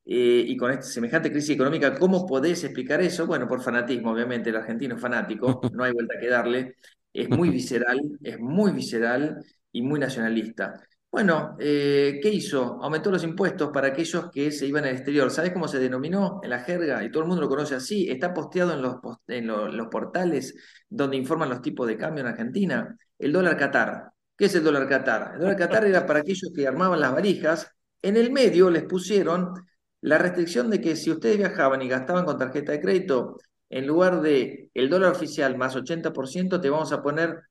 Eh, 0.09 0.45
y 0.47 0.55
con 0.55 0.71
esta 0.71 0.83
semejante 0.83 1.29
crisis 1.29 1.49
económica, 1.49 1.93
¿cómo 1.99 2.25
podés 2.25 2.63
explicar 2.63 3.01
eso? 3.01 3.27
Bueno, 3.27 3.45
por 3.45 3.61
fanatismo, 3.61 4.11
obviamente, 4.11 4.49
el 4.51 4.55
argentino 4.55 4.95
es 4.95 5.01
fanático, 5.01 5.59
no 5.73 5.83
hay 5.83 5.91
vuelta 5.91 6.15
que 6.17 6.29
darle, 6.29 6.75
es 7.11 7.29
muy 7.29 7.49
visceral, 7.49 7.99
es 8.23 8.39
muy 8.39 8.71
visceral 8.71 9.43
y 9.69 9.81
muy 9.81 9.99
nacionalista. 9.99 10.81
Bueno, 11.11 11.57
eh, 11.59 12.19
¿qué 12.21 12.29
hizo? 12.29 12.79
Aumentó 12.81 13.11
los 13.11 13.23
impuestos 13.23 13.69
para 13.73 13.87
aquellos 13.87 14.29
que 14.31 14.51
se 14.51 14.65
iban 14.65 14.85
al 14.85 14.91
exterior. 14.91 15.29
¿Sabes 15.29 15.51
cómo 15.51 15.67
se 15.67 15.79
denominó 15.79 16.39
en 16.43 16.51
la 16.51 16.59
jerga? 16.59 17.03
Y 17.03 17.11
todo 17.11 17.23
el 17.23 17.29
mundo 17.29 17.41
lo 17.41 17.49
conoce 17.49 17.75
así. 17.75 18.09
Está 18.09 18.33
posteado 18.33 18.73
en 18.73 18.81
los, 18.81 18.97
en 19.27 19.47
los 19.47 19.87
portales 19.87 20.55
donde 20.89 21.17
informan 21.17 21.49
los 21.49 21.61
tipos 21.61 21.87
de 21.87 21.97
cambio 21.97 22.21
en 22.21 22.27
Argentina. 22.27 22.95
El 23.17 23.33
dólar 23.33 23.57
Qatar. 23.57 24.11
¿Qué 24.37 24.45
es 24.45 24.55
el 24.55 24.63
dólar 24.63 24.87
Qatar? 24.87 25.31
El 25.33 25.39
dólar 25.39 25.57
Qatar 25.57 25.85
era 25.85 26.05
para 26.05 26.19
aquellos 26.19 26.51
que 26.55 26.67
armaban 26.67 26.99
las 26.99 27.13
valijas. 27.13 27.67
En 28.01 28.15
el 28.15 28.31
medio 28.31 28.69
les 28.69 28.83
pusieron 28.83 29.53
la 30.07 30.17
restricción 30.17 30.69
de 30.69 30.79
que 30.79 30.95
si 30.95 31.11
ustedes 31.11 31.37
viajaban 31.37 31.81
y 31.81 31.89
gastaban 31.89 32.23
con 32.23 32.37
tarjeta 32.37 32.71
de 32.71 32.79
crédito, 32.79 33.37
en 33.69 33.85
lugar 33.85 34.21
de 34.21 34.69
el 34.73 34.89
dólar 34.89 35.11
oficial 35.11 35.57
más 35.57 35.75
80%, 35.75 36.61
te 36.61 36.69
vamos 36.69 36.93
a 36.93 37.01
poner 37.01 37.41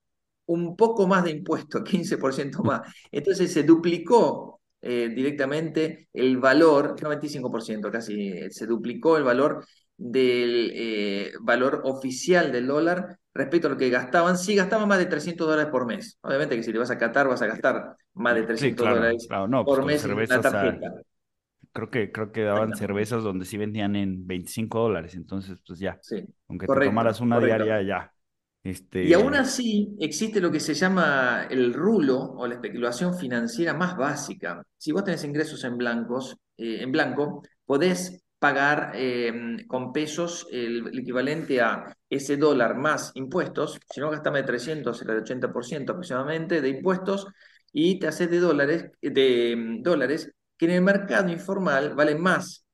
un 0.47 0.75
poco 0.75 1.07
más 1.07 1.25
de 1.25 1.33
impuesto, 1.33 1.85
15% 1.85 2.63
más. 2.63 2.81
Entonces 3.13 3.53
se 3.53 3.63
duplicó 3.63 4.61
eh, 4.81 5.11
directamente 5.15 6.09
el 6.15 6.39
valor, 6.39 6.97
95% 6.99 7.91
casi, 7.91 8.51
se 8.51 8.67
duplicó 8.67 9.19
el 9.19 9.25
valor 9.25 9.65
del 9.99 10.73
eh, 10.75 11.33
valor 11.41 11.83
oficial 11.85 12.53
del 12.53 12.67
dólar 12.67 13.19
respecto 13.35 13.67
a 13.67 13.71
lo 13.73 13.77
que 13.77 13.91
gastaban. 13.91 14.39
Si 14.39 14.55
gastaban 14.55 14.89
más 14.89 14.99
de 14.99 15.07
300 15.07 15.47
dólares 15.47 15.71
por 15.71 15.85
mes. 15.85 16.19
Obviamente 16.23 16.57
que 16.57 16.63
si 16.63 16.73
te 16.73 16.79
vas 16.79 16.91
a 16.91 16.97
Qatar 16.97 17.29
vas 17.29 17.43
a 17.43 17.47
gastar 17.47 17.97
más 18.15 18.35
de 18.35 18.45
300 18.45 18.87
dólares 18.87 19.27
pues 19.29 19.65
por 19.65 19.85
mes 19.85 20.03
en 20.05 20.17
la 20.17 20.41
tarjeta 20.41 20.95
creo 21.77 21.91
que, 21.91 22.11
creo 22.11 22.33
que 22.33 22.43
daban 22.43 22.75
cervezas 22.75 23.23
donde 23.23 23.45
sí 23.45 23.59
vendían 23.59 23.97
en 23.97 24.27
25 24.27 24.81
dólares, 24.81 25.15
entonces 25.15 25.59
pues 25.67 25.79
ya, 25.79 26.01
aunque 26.49 26.67
te 26.67 26.87
tomaras 26.87 27.21
una 27.21 27.39
diaria 27.39 27.83
ya. 27.83 28.13
Este... 28.65 29.05
Y 29.05 29.13
aún 29.13 29.35
así 29.35 29.95
existe 30.01 30.41
lo 30.41 30.51
que 30.51 30.59
se 30.59 30.75
llama 30.75 31.47
el 31.51 31.73
rulo 31.73 32.19
o 32.19 32.47
la 32.47 32.55
especulación 32.55 33.17
financiera 33.17 33.75
más 33.75 33.97
básica. 33.97 34.61
Si 34.77 34.91
vos 34.91 35.05
tenés 35.05 35.23
ingresos 35.23 35.63
en, 35.65 35.77
blancos, 35.77 36.37
eh, 36.57 36.79
en 36.81 36.91
blanco, 36.91 37.43
podés 37.65 38.25
pagar 38.39 38.93
em, 38.95 39.67
con 39.67 39.93
pesos 39.93 40.47
el, 40.51 40.99
equivalente 40.99 41.61
a 41.61 41.95
ese 42.09 42.37
dólar 42.37 42.77
más 42.77 43.13
impuestos, 43.15 43.79
si 43.89 44.01
no 44.01 44.11
gastame 44.11 44.41
de 44.41 44.47
300, 44.47 45.03
el 45.03 45.09
80% 45.09 45.91
aproximadamente 45.91 46.61
de 46.61 46.69
impuestos, 46.71 47.27
y 47.73 47.99
te 47.99 48.09
haces 48.09 48.31
de 48.31 48.41
dólares, 48.41 48.91
de 49.01 49.53
em, 49.53 49.83
dólares 49.83 50.33
que 50.57 50.67
en 50.67 50.73
el 50.73 50.83
mercado 50.83 51.31
informal 51.31 51.95
valen 51.95 52.21
más. 52.21 52.65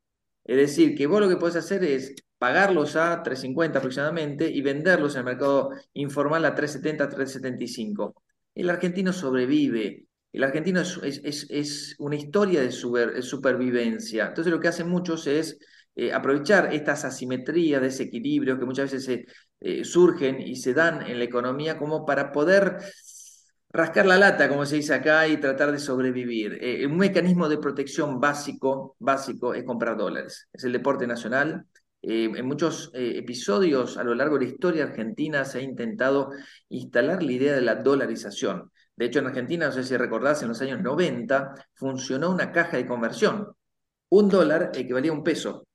Es 0.45 0.57
decir, 0.57 0.97
que 0.97 1.07
vos 1.07 1.21
lo 1.21 1.29
que 1.29 1.37
podés 1.37 1.57
hacer 1.57 1.85
es 1.85 2.15
pagarlos 2.39 2.97
a 2.97 3.23
350 3.23 3.79
aproximadamente 3.79 4.51
y 4.51 4.63
venderlos 4.63 5.15
en 5.15 5.21
el 5.21 5.25
mercado 5.27 5.71
informal 5.93 6.45
a 6.45 6.55
370, 6.55 7.09
375. 7.09 8.15
El 8.55 8.71
argentino 8.71 9.13
sobrevive. 9.13 10.07
El 10.33 10.45
argentino 10.45 10.81
es, 10.81 11.97
una 11.99 12.17
historia 12.17 12.63
de 12.63 12.73
supervivencia. 12.73 14.27
Entonces 14.27 14.53
lo 14.53 14.59
que 14.59 14.69
hacen 14.69 14.89
muchos 14.89 15.27
es 15.27 15.59
eh, 15.95 16.13
aprovechar 16.13 16.75
estas 16.75 17.05
asimetrías, 17.05 17.83
desequilibrios 17.83 18.59
que 18.59 18.65
muchas 18.65 18.91
veces 18.91 19.27
eh, 19.61 19.85
surgen 19.85 20.41
y 20.41 20.57
se 20.57 20.75
dan 20.75 21.07
en 21.07 21.19
la 21.19 21.25
economía 21.25 21.79
como 21.79 22.05
para 22.05 22.33
poder 22.33 22.79
rascar 23.73 24.07
la 24.07 24.19
lata, 24.19 24.49
como 24.49 24.67
se 24.67 24.77
dice 24.77 24.95
acá, 24.95 25.27
y 25.29 25.39
tratar 25.39 25.73
de 25.73 25.79
sobrevivir. 25.79 26.59
Eh, 26.61 26.87
un 26.87 26.97
mecanismo 26.97 27.49
de 27.49 27.59
protección 27.59 28.21
básico, 28.21 28.97
básico 28.99 29.55
es 29.55 29.65
comprar 29.65 29.97
dólares. 29.97 30.49
Es 30.53 30.65
el 30.65 30.73
deporte 30.73 31.07
nacional, 31.07 31.67
eh, 32.03 32.25
en 32.35 32.47
muchos 32.47 32.91
eh, 32.95 33.19
episodios 33.19 33.97
a 33.97 34.03
lo 34.03 34.15
largo 34.15 34.37
de 34.37 34.47
la 34.47 34.51
historia 34.51 34.85
argentina 34.85 35.45
se 35.45 35.59
ha 35.59 35.63
intentado 35.63 36.31
instalar 36.69 37.23
la 37.23 37.31
idea 37.31 37.55
de 37.55 37.61
la 37.61 37.77
dolarización. 37.77 38.73
De 38.97 39.07
hecho, 39.07 39.21
en 39.21 39.29
Argentina, 39.29 39.67
no 39.67 39.73
sé 39.73 39.85
si 39.85 39.97
recordás, 39.97 40.43
en 40.43 40.49
los 40.49 40.61
años 40.61 40.81
90 40.83 41.55
funcionó 41.75 42.31
una 42.31 42.51
caja 42.51 42.77
de 42.77 42.87
conversión. 42.87 43.49
Un 44.09 44.29
dólar 44.29 44.73
equivalía 44.75 45.13
a 45.13 45.15
un 45.15 45.23
peso. 45.23 45.67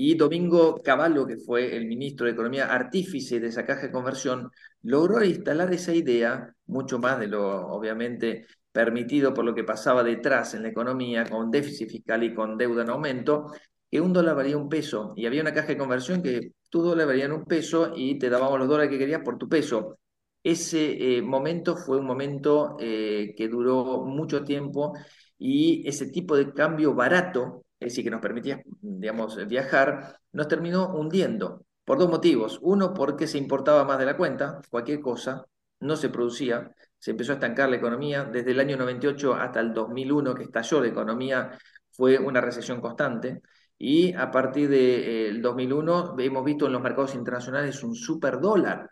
Y 0.00 0.14
Domingo 0.14 0.80
Cavallo, 0.80 1.26
que 1.26 1.38
fue 1.38 1.76
el 1.76 1.86
ministro 1.86 2.26
de 2.26 2.32
Economía 2.32 2.72
artífice 2.72 3.40
de 3.40 3.48
esa 3.48 3.66
caja 3.66 3.82
de 3.82 3.90
conversión, 3.90 4.48
logró 4.82 5.24
instalar 5.24 5.72
esa 5.74 5.92
idea, 5.92 6.54
mucho 6.66 7.00
más 7.00 7.18
de 7.18 7.26
lo 7.26 7.66
obviamente 7.66 8.46
permitido 8.70 9.34
por 9.34 9.44
lo 9.44 9.56
que 9.56 9.64
pasaba 9.64 10.04
detrás 10.04 10.54
en 10.54 10.62
la 10.62 10.68
economía, 10.68 11.24
con 11.24 11.50
déficit 11.50 11.90
fiscal 11.90 12.22
y 12.22 12.32
con 12.32 12.56
deuda 12.56 12.82
en 12.82 12.90
aumento, 12.90 13.48
que 13.90 14.00
un 14.00 14.12
dólar 14.12 14.36
valía 14.36 14.56
un 14.56 14.68
peso 14.68 15.14
y 15.16 15.26
había 15.26 15.42
una 15.42 15.52
caja 15.52 15.68
de 15.68 15.78
conversión 15.78 16.22
que 16.22 16.52
tu 16.70 16.80
dólar 16.80 17.08
valía 17.08 17.34
un 17.34 17.44
peso 17.44 17.92
y 17.96 18.20
te 18.20 18.30
dábamos 18.30 18.60
los 18.60 18.68
dólares 18.68 18.92
que 18.92 18.98
querías 18.98 19.22
por 19.24 19.36
tu 19.36 19.48
peso. 19.48 19.98
Ese 20.44 21.16
eh, 21.18 21.22
momento 21.22 21.76
fue 21.76 21.98
un 21.98 22.06
momento 22.06 22.76
eh, 22.78 23.34
que 23.36 23.48
duró 23.48 24.04
mucho 24.04 24.44
tiempo 24.44 24.92
y 25.38 25.82
ese 25.88 26.06
tipo 26.06 26.36
de 26.36 26.52
cambio 26.52 26.94
barato, 26.94 27.64
es 27.80 27.90
decir, 27.92 28.04
que 28.04 28.10
nos 28.10 28.20
permitía, 28.20 28.62
digamos, 28.80 29.36
viajar, 29.46 30.18
nos 30.32 30.48
terminó 30.48 30.94
hundiendo 30.94 31.64
por 31.84 31.98
dos 31.98 32.10
motivos. 32.10 32.58
Uno, 32.62 32.92
porque 32.92 33.26
se 33.26 33.38
importaba 33.38 33.84
más 33.84 33.98
de 33.98 34.06
la 34.06 34.16
cuenta, 34.16 34.60
cualquier 34.70 35.00
cosa, 35.00 35.44
no 35.80 35.96
se 35.96 36.08
producía, 36.08 36.74
se 36.98 37.12
empezó 37.12 37.32
a 37.32 37.34
estancar 37.36 37.68
la 37.68 37.76
economía. 37.76 38.24
Desde 38.24 38.50
el 38.50 38.60
año 38.60 38.76
98 38.76 39.34
hasta 39.34 39.60
el 39.60 39.72
2001, 39.72 40.34
que 40.34 40.44
estalló 40.44 40.80
la 40.80 40.88
economía, 40.88 41.58
fue 41.90 42.18
una 42.18 42.40
recesión 42.40 42.80
constante 42.80 43.42
y 43.78 44.12
a 44.14 44.30
partir 44.30 44.68
del 44.68 45.34
de, 45.36 45.40
2001 45.40 46.16
hemos 46.18 46.44
visto 46.44 46.66
en 46.66 46.72
los 46.72 46.82
mercados 46.82 47.14
internacionales 47.14 47.82
un 47.84 47.94
super 47.94 48.40
dólar, 48.40 48.90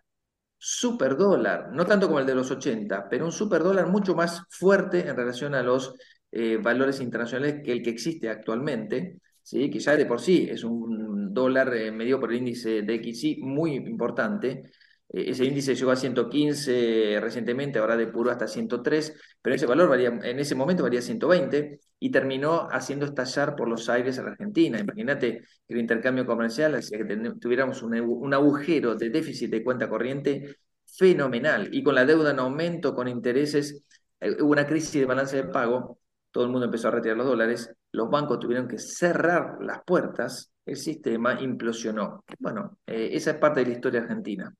super 0.58 1.16
dólar, 1.16 1.70
no 1.72 1.84
tanto 1.86 2.06
como 2.06 2.20
el 2.20 2.26
de 2.26 2.34
los 2.34 2.50
80, 2.50 3.08
pero 3.08 3.24
un 3.24 3.32
super 3.32 3.62
dólar 3.62 3.88
mucho 3.88 4.14
más 4.14 4.42
fuerte 4.48 5.08
en 5.08 5.16
relación 5.16 5.54
a 5.54 5.62
los 5.62 5.94
eh, 6.32 6.58
valores 6.58 7.00
internacionales 7.00 7.62
que 7.64 7.72
el 7.72 7.82
que 7.82 7.90
existe 7.90 8.28
actualmente, 8.28 9.20
¿sí? 9.42 9.70
que 9.70 9.78
ya 9.78 9.96
de 9.96 10.06
por 10.06 10.20
sí 10.20 10.48
es 10.50 10.64
un 10.64 11.32
dólar 11.32 11.74
eh, 11.74 11.90
medio 11.92 12.20
por 12.20 12.30
el 12.32 12.38
índice 12.38 12.82
de 12.82 12.94
XY 13.02 13.42
muy 13.42 13.74
importante, 13.74 14.62
eh, 15.08 15.30
ese 15.30 15.44
índice 15.44 15.74
llegó 15.74 15.90
a 15.92 15.96
115 15.96 17.18
recientemente, 17.20 17.78
ahora 17.78 17.96
de 17.96 18.06
puro 18.08 18.30
hasta 18.30 18.48
103, 18.48 19.14
pero 19.40 19.54
ese 19.56 19.66
valor 19.66 19.88
varía, 19.88 20.08
en 20.08 20.38
ese 20.38 20.54
momento 20.54 20.82
valía 20.82 21.00
120 21.00 21.80
y 21.98 22.10
terminó 22.10 22.68
haciendo 22.70 23.06
estallar 23.06 23.56
por 23.56 23.68
los 23.68 23.88
aires 23.88 24.18
a 24.18 24.22
la 24.22 24.30
Argentina. 24.30 24.78
Imagínate 24.78 25.38
que 25.66 25.74
el 25.74 25.80
intercambio 25.80 26.26
comercial 26.26 26.74
hacía 26.74 26.98
que 26.98 27.16
tuviéramos 27.40 27.82
un, 27.82 28.34
agujero 28.34 28.94
de 28.96 29.10
déficit 29.10 29.50
de 29.50 29.64
cuenta 29.64 29.88
corriente 29.88 30.56
fenomenal 30.86 31.68
y 31.72 31.82
con 31.82 31.94
la 31.94 32.04
deuda 32.04 32.30
en 32.32 32.38
aumento, 32.40 32.94
con 32.94 33.08
intereses, 33.08 33.84
eh, 34.20 34.36
hubo 34.40 34.52
una 34.52 34.66
crisis 34.66 34.92
de 35.00 35.06
balance 35.06 35.36
de 35.36 35.44
pago, 35.44 35.98
todo 36.36 36.44
el 36.44 36.50
mundo 36.50 36.66
empezó 36.66 36.88
a 36.88 36.90
retirar 36.90 37.16
los 37.16 37.28
dólares, 37.28 37.74
los 37.92 38.10
bancos 38.10 38.38
tuvieron 38.38 38.68
que 38.68 38.78
cerrar 38.78 39.56
las 39.62 39.82
puertas, 39.86 40.52
el 40.66 40.76
sistema 40.76 41.40
implosionó. 41.40 42.22
Bueno, 42.38 42.76
eh, 42.86 43.08
esa 43.12 43.30
es 43.30 43.38
parte 43.38 43.60
de 43.60 43.66
la 43.68 43.72
historia 43.72 44.02
argentina. 44.02 44.54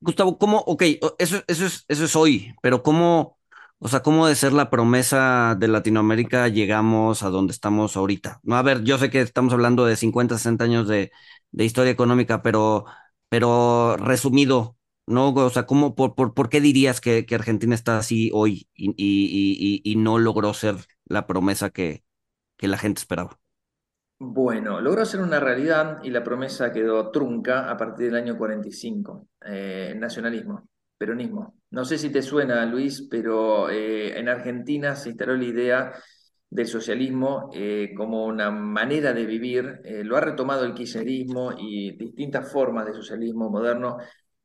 Gustavo, 0.00 0.38
¿cómo? 0.38 0.60
Ok, 0.66 0.82
eso, 1.18 1.44
eso, 1.46 1.66
es, 1.66 1.84
eso 1.86 2.04
es 2.06 2.16
hoy, 2.16 2.54
pero 2.62 2.82
¿cómo, 2.82 3.36
o 3.80 3.88
sea, 3.88 4.00
cómo 4.00 4.26
de 4.26 4.34
ser 4.34 4.54
la 4.54 4.70
promesa 4.70 5.54
de 5.58 5.68
Latinoamérica 5.68 6.48
llegamos 6.48 7.22
a 7.22 7.28
donde 7.28 7.52
estamos 7.52 7.98
ahorita? 7.98 8.40
No, 8.42 8.56
a 8.56 8.62
ver, 8.62 8.82
yo 8.82 8.96
sé 8.96 9.10
que 9.10 9.20
estamos 9.20 9.52
hablando 9.52 9.84
de 9.84 9.96
50, 9.96 10.38
60 10.38 10.64
años 10.64 10.88
de, 10.88 11.12
de 11.50 11.64
historia 11.66 11.92
económica, 11.92 12.40
pero, 12.42 12.86
pero 13.28 13.98
resumido, 13.98 14.78
¿no? 15.10 15.30
O 15.30 15.50
sea, 15.50 15.66
¿cómo, 15.66 15.94
por, 15.94 16.14
por, 16.14 16.34
por 16.34 16.48
qué 16.48 16.60
dirías 16.60 17.00
que, 17.00 17.26
Argentina 17.32 17.74
está 17.74 17.98
así 17.98 18.30
hoy 18.32 18.68
y, 18.74 18.90
y, 18.96 19.82
y, 19.84 19.92
y 19.92 19.96
no 19.96 20.18
logró 20.18 20.54
ser 20.54 20.76
la 21.06 21.26
promesa 21.26 21.70
que, 21.70 22.04
que 22.56 22.68
la 22.68 22.78
gente 22.78 23.00
esperaba? 23.00 23.38
Bueno, 24.22 24.80
logró 24.82 25.04
ser 25.06 25.20
una 25.20 25.40
realidad 25.40 26.00
y 26.02 26.10
la 26.10 26.22
promesa 26.22 26.72
quedó 26.72 27.10
trunca 27.10 27.70
a 27.70 27.76
partir 27.78 28.06
del 28.06 28.16
año 28.16 28.36
45. 28.36 29.28
Eh, 29.46 29.94
nacionalismo, 29.96 30.68
peronismo. 30.98 31.54
No 31.70 31.86
sé 31.86 31.96
si 31.96 32.10
te 32.10 32.20
suena, 32.20 32.66
Luis, 32.66 33.08
pero 33.10 33.70
eh, 33.70 34.18
en 34.18 34.28
Argentina 34.28 34.94
se 34.94 35.08
instaló 35.08 35.36
la 35.36 35.44
idea 35.44 35.92
del 36.50 36.66
socialismo 36.66 37.48
eh, 37.54 37.94
como 37.96 38.26
una 38.26 38.50
manera 38.50 39.14
de 39.14 39.24
vivir. 39.24 39.80
lo 40.04 40.16
ha 40.16 40.20
retomado 40.20 40.64
el 40.66 40.74
kirchnerismo 40.74 41.52
y 41.56 41.96
distintas 41.96 42.52
formas 42.52 42.84
de 42.86 42.92
socialismo 42.92 43.48
moderno 43.48 43.96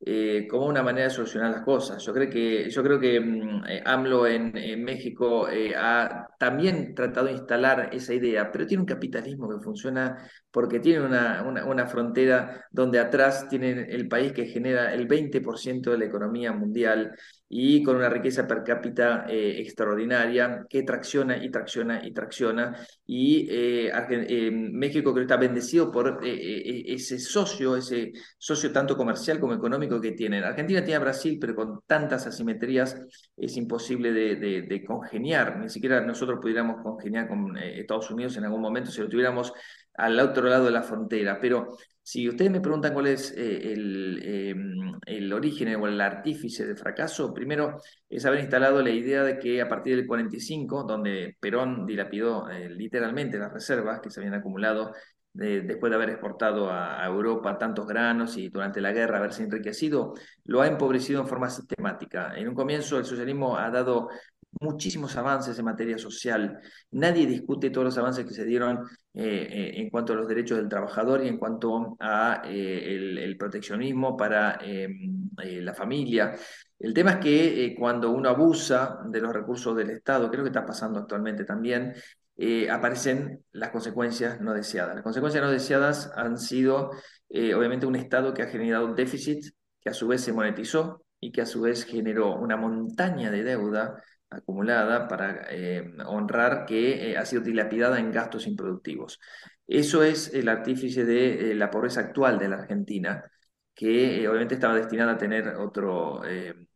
eh, 0.02 0.46
como 0.50 0.68
una 0.68 0.84
manera 0.84 1.08
de 1.08 1.14
solucionar 1.14 1.52
las 1.52 1.64
cosas. 1.64 2.04
Yo 2.04 2.14
creo 2.14 2.30
que, 2.30 2.70
yo 2.70 2.84
creo 2.84 3.00
que 3.00 3.20
mm, 3.20 3.64
eh, 3.68 3.82
AMLO 3.86 4.28
en, 4.28 4.84
México 4.84 5.48
eh, 5.50 5.74
ha 5.76 6.28
también 6.38 6.94
tratado 6.94 7.28
de 7.28 7.34
instalar 7.34 7.90
esa 7.94 8.14
idea, 8.14 8.52
pero 8.52 8.68
tiene 8.68 8.82
un 8.82 8.88
capitalismo 8.88 9.50
que 9.50 9.64
funciona 9.64 10.30
porque 10.52 10.80
tiene 10.80 11.06
una, 11.06 11.44
una, 11.44 11.88
frontera 11.88 12.66
donde 12.72 13.00
atrás 13.00 13.48
tiene 13.50 13.88
el 13.90 14.08
país 14.08 14.34
que 14.34 14.46
genera 14.46 14.94
el 14.94 15.08
20% 15.08 15.92
de 15.92 15.98
la 15.98 16.06
economía 16.06 16.52
mundial 16.52 17.16
y 17.48 17.84
con 17.84 17.98
una 17.98 18.10
riqueza 18.10 18.48
per 18.48 18.64
cápita 18.64 19.26
eh, 19.30 19.62
extraordinaria 19.62 20.66
que 20.68 20.84
tracciona 20.84 21.38
y 21.44 21.52
tracciona 21.52 22.06
y 22.06 22.12
tracciona. 22.12 22.76
Y 23.06 23.48
eh, 23.50 23.92
eh, 24.10 24.52
México 24.52 25.14
creo 25.14 25.26
que 25.28 25.34
está 25.34 25.38
bendecido 25.38 25.92
por 25.92 26.20
ese 26.24 27.20
socio, 27.20 27.78
ese 27.78 28.14
socio 28.38 28.72
tanto 28.72 28.98
comercial 28.98 29.40
como 29.40 29.54
económico 29.54 30.02
que 30.02 30.14
tienen. 30.14 30.44
Argentina 30.44 30.84
tiene 30.84 30.96
a 30.96 31.00
Brasil, 31.00 31.38
pero 31.40 31.56
con 31.56 31.82
tantas 31.86 32.26
asimetrías 32.26 33.00
es 33.38 33.58
imposible 33.58 34.12
de, 34.12 34.64
de 34.64 34.86
congeniar. 34.86 35.60
Ni 35.60 35.70
siquiera 35.70 36.02
nosotros 36.02 36.40
pudiéramos 36.42 36.82
congeniar 36.82 37.28
con 37.28 37.56
Estados 37.58 38.10
Unidos 38.10 38.38
en 38.38 38.46
algún 38.46 38.62
momento 38.62 38.92
si 38.92 39.02
lo 39.02 39.10
tuviéramos 39.10 39.54
al 39.98 40.20
otro 40.20 40.48
lado 40.48 40.66
de 40.66 40.72
la 40.72 40.84
frontera. 40.84 41.40
Pero 41.40 41.78
si 42.02 42.30
ustedes 42.30 42.52
me 42.52 42.62
preguntan 42.62 42.94
cuál 42.94 43.08
es 43.08 43.32
eh, 43.36 43.74
el, 43.74 44.22
em, 44.24 45.00
el, 45.06 45.34
origen 45.34 45.76
o 45.76 45.88
el 45.88 46.00
artífice 46.00 46.66
del 46.66 46.78
fracaso, 46.78 47.34
primero 47.34 47.78
es 48.10 48.26
haber 48.26 48.42
instalado 48.42 48.82
la 48.82 48.92
idea 48.92 49.24
de 49.24 49.40
que 49.40 49.62
a 49.62 49.68
partir 49.68 49.96
del 49.96 50.06
45, 50.06 50.84
donde 50.84 51.36
Perón 51.40 51.86
dilapidó 51.86 52.50
eh, 52.50 52.70
literalmente 52.70 53.40
las 53.40 53.52
reservas 53.52 54.02
que 54.02 54.10
se 54.10 54.20
habían 54.20 54.36
acumulado 54.36 54.94
después 55.38 55.90
de 55.90 55.96
haber 55.98 56.12
exportado 56.12 56.70
a, 56.70 57.04
a, 57.04 57.08
Europa 57.08 57.58
tantos 57.58 57.86
granos 57.86 58.38
y 58.38 58.48
durante 58.48 58.80
la 58.80 58.94
guerra 58.94 59.18
haberse 59.18 59.44
enriquecido, 59.44 60.14
lo 60.46 60.62
ha 60.62 60.68
empobrecido 60.68 61.20
en 61.20 61.28
forma 61.28 61.50
sistemática. 61.50 62.34
En 62.38 62.48
un 62.48 62.56
comienzo 62.56 62.98
el 62.98 63.04
socialismo 63.04 63.58
ha 63.58 63.70
dado 63.70 64.08
muchísimos 64.60 65.16
avances 65.18 65.58
en 65.58 65.66
materia 65.66 65.98
social. 65.98 66.60
Nadie 66.92 67.26
discute 67.26 67.70
todos 67.70 67.86
los 67.86 67.98
avances 67.98 68.26
que 68.26 68.34
se 68.34 68.46
dieron 68.46 68.80
eh, 69.14 69.48
eh, 69.50 69.72
en 69.76 69.90
cuanto 69.90 70.14
a 70.14 70.16
los 70.16 70.28
derechos 70.28 70.58
del 70.58 70.70
trabajador 70.70 71.24
y 71.24 71.28
en 71.28 71.38
cuanto 71.38 71.96
a 72.00 72.42
eh, 72.46 72.96
el, 73.24 73.38
proteccionismo 73.38 74.16
para 74.16 74.60
em, 74.62 75.30
la 75.38 75.74
familia. 75.74 76.36
El 76.80 76.94
tema 76.94 77.12
es 77.12 77.18
que 77.18 77.76
cuando 77.78 78.12
uno 78.12 78.30
abusa 78.30 79.00
de 79.06 79.22
los 79.22 79.34
recursos 79.34 79.76
del 79.76 79.90
Estado, 79.90 80.30
creo 80.30 80.44
que 80.44 80.50
está 80.50 80.66
pasando 80.66 81.00
actualmente 81.00 81.44
también, 81.44 81.94
aparecen 82.70 83.44
las 83.54 83.70
consecuencias 83.70 84.42
no 84.42 84.54
deseadas. 84.54 84.96
Las 84.96 85.04
consecuencias 85.04 85.44
no 85.44 85.52
deseadas 85.52 86.12
han 86.16 86.38
sido, 86.38 86.92
obviamente, 87.30 87.86
un 87.86 87.96
Estado 87.96 88.34
que 88.34 88.44
ha 88.44 88.48
generado 88.48 88.94
déficit 88.94 89.46
que 89.80 89.90
a 89.90 89.94
su 89.94 90.08
vez 90.08 90.22
se 90.22 90.34
monetizó 90.34 91.06
y 91.20 91.32
que 91.32 91.42
a 91.42 91.46
su 91.46 91.62
vez 91.62 91.86
generó 91.86 92.36
una 92.36 92.58
montaña 92.58 93.32
de 93.32 93.44
deuda 93.44 93.96
acumulada 94.30 95.08
para 95.08 95.48
eh, 95.50 95.94
honrar 96.06 96.66
que 96.66 97.12
eh, 97.12 97.18
ha 97.18 97.26
sido 97.26 97.42
dilapidada 97.42 98.00
en 98.00 98.12
gastos 98.12 98.48
improductivos. 98.48 99.20
Eso 99.68 100.04
es 100.04 100.34
el 100.34 100.50
artífice 100.50 101.06
de 101.06 101.56
la 101.56 101.72
pobreza 101.72 102.02
actual 102.02 102.38
de 102.38 102.50
la 102.50 102.58
Argentina, 102.58 103.24
que 103.74 104.28
obviamente 104.28 104.56
estaba 104.56 104.76
destinada 104.76 105.14
a 105.14 105.18
tener 105.18 105.48
otro, 105.56 106.22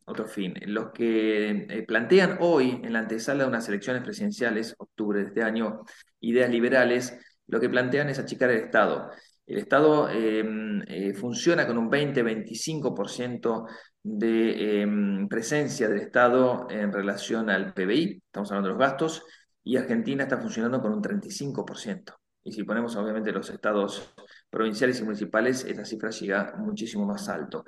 otro 0.06 0.28
fin. 0.28 0.56
Los 0.66 0.92
que 0.92 1.86
plantean 1.88 2.38
hoy, 2.42 2.82
en 2.84 2.94
la 2.94 3.00
antesala 3.00 3.44
de 3.44 3.50
unas 3.50 3.70
elecciones 3.70 4.04
presidenciales, 4.04 4.74
octubre 4.80 5.20
de 5.20 5.28
este 5.28 5.44
año, 5.44 5.84
ideas 6.20 6.50
liberales, 6.50 7.16
lo 7.50 7.60
que 7.60 7.70
plantean 7.70 8.10
es 8.10 8.20
achicar 8.20 8.50
el 8.52 8.58
Estado. 8.64 9.12
El 9.50 9.58
Estado 9.58 10.08
em, 10.10 10.84
eh, 10.88 11.14
funciona 11.16 11.66
con 11.66 11.78
un 11.78 11.90
20-25% 11.90 13.66
de 14.04 14.82
em, 14.82 15.28
presencia 15.28 15.90
del 15.90 16.00
Estado 16.00 16.68
en 16.70 16.92
relación 16.92 17.50
al 17.50 17.74
PBI, 17.74 18.22
estamos 18.26 18.52
hablando 18.52 18.70
de 18.70 18.74
los 18.74 18.80
gastos, 18.80 19.24
y 19.64 19.78
Argentina 19.78 20.24
está 20.24 20.38
funcionando 20.38 20.82
con 20.82 20.94
un 20.94 21.02
35%. 21.02 22.16
Y 22.44 22.52
si 22.52 22.64
ponemos 22.64 22.96
obviamente 22.96 23.32
los 23.32 23.50
estados 23.50 24.14
provinciales 24.50 25.00
y 25.00 25.04
municipales, 25.04 25.66
esta 25.66 25.86
cifra 25.86 26.10
llega 26.10 26.56
muchísimo 26.58 27.06
más 27.06 27.28
alto. 27.30 27.66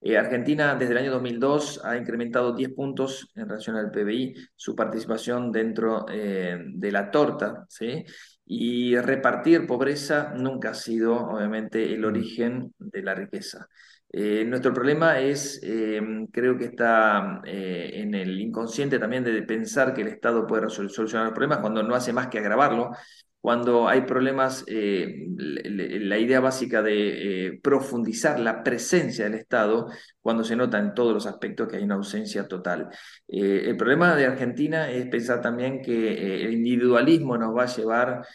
Eh, 0.00 0.16
Argentina 0.16 0.76
desde 0.76 0.92
el 0.92 0.98
año 0.98 1.12
2002 1.12 1.84
ha 1.84 1.96
incrementado 1.96 2.52
10 2.52 2.72
puntos 2.74 3.32
en 3.34 3.48
relación 3.48 3.76
al 3.76 3.90
PBI 3.90 4.34
su 4.54 4.76
participación 4.76 5.50
dentro 5.50 6.06
eh, 6.08 6.56
de 6.66 6.92
la 6.92 7.10
torta, 7.10 7.64
¿sí? 7.68 8.04
Y 8.46 8.96
repartir 8.96 9.66
pobreza 9.66 10.32
nunca 10.36 10.70
ha 10.70 10.74
sido, 10.74 11.16
obviamente, 11.16 11.92
el 11.92 12.04
origen 12.04 12.72
de 12.78 13.02
la 13.02 13.14
riqueza. 13.14 13.66
Eh, 14.10 14.44
nuestro 14.46 14.72
problema 14.72 15.18
es, 15.20 15.60
creo 16.32 16.56
que 16.56 16.64
está 16.64 17.40
en 17.44 18.14
el 18.14 18.40
inconsciente 18.40 18.98
también 18.98 19.22
de 19.22 19.42
pensar 19.42 19.92
que 19.92 20.00
el 20.00 20.08
Estado 20.08 20.46
puede 20.46 20.70
solucionar 20.70 21.26
los 21.26 21.34
problemas 21.34 21.58
cuando 21.58 21.82
no 21.82 21.94
hace 21.94 22.12
más 22.12 22.28
que 22.28 22.38
agravarlo 22.38 22.90
cuando 23.40 23.88
hay 23.88 24.02
problemas, 24.02 24.64
eh, 24.66 25.26
la 25.36 26.18
idea 26.18 26.40
básica 26.40 26.82
de 26.82 27.46
eh, 27.46 27.60
profundizar 27.62 28.40
la 28.40 28.64
presencia 28.64 29.24
del 29.24 29.34
Estado, 29.34 29.86
cuando 30.20 30.42
se 30.42 30.56
nota 30.56 30.78
en 30.78 30.92
todos 30.92 31.14
los 31.14 31.26
aspectos 31.26 31.68
que 31.68 31.76
hay 31.76 31.84
una 31.84 31.94
ausencia 31.94 32.48
total. 32.48 32.88
Eh, 33.28 33.62
el 33.66 33.76
problema 33.76 34.16
de 34.16 34.26
Argentina 34.26 34.90
es 34.90 35.06
pensar 35.06 35.40
también 35.40 35.80
que 35.80 36.44
el 36.44 36.52
individualismo 36.52 37.38
nos 37.38 37.56
va 37.56 37.64
a 37.64 37.76
llevar 37.76 38.26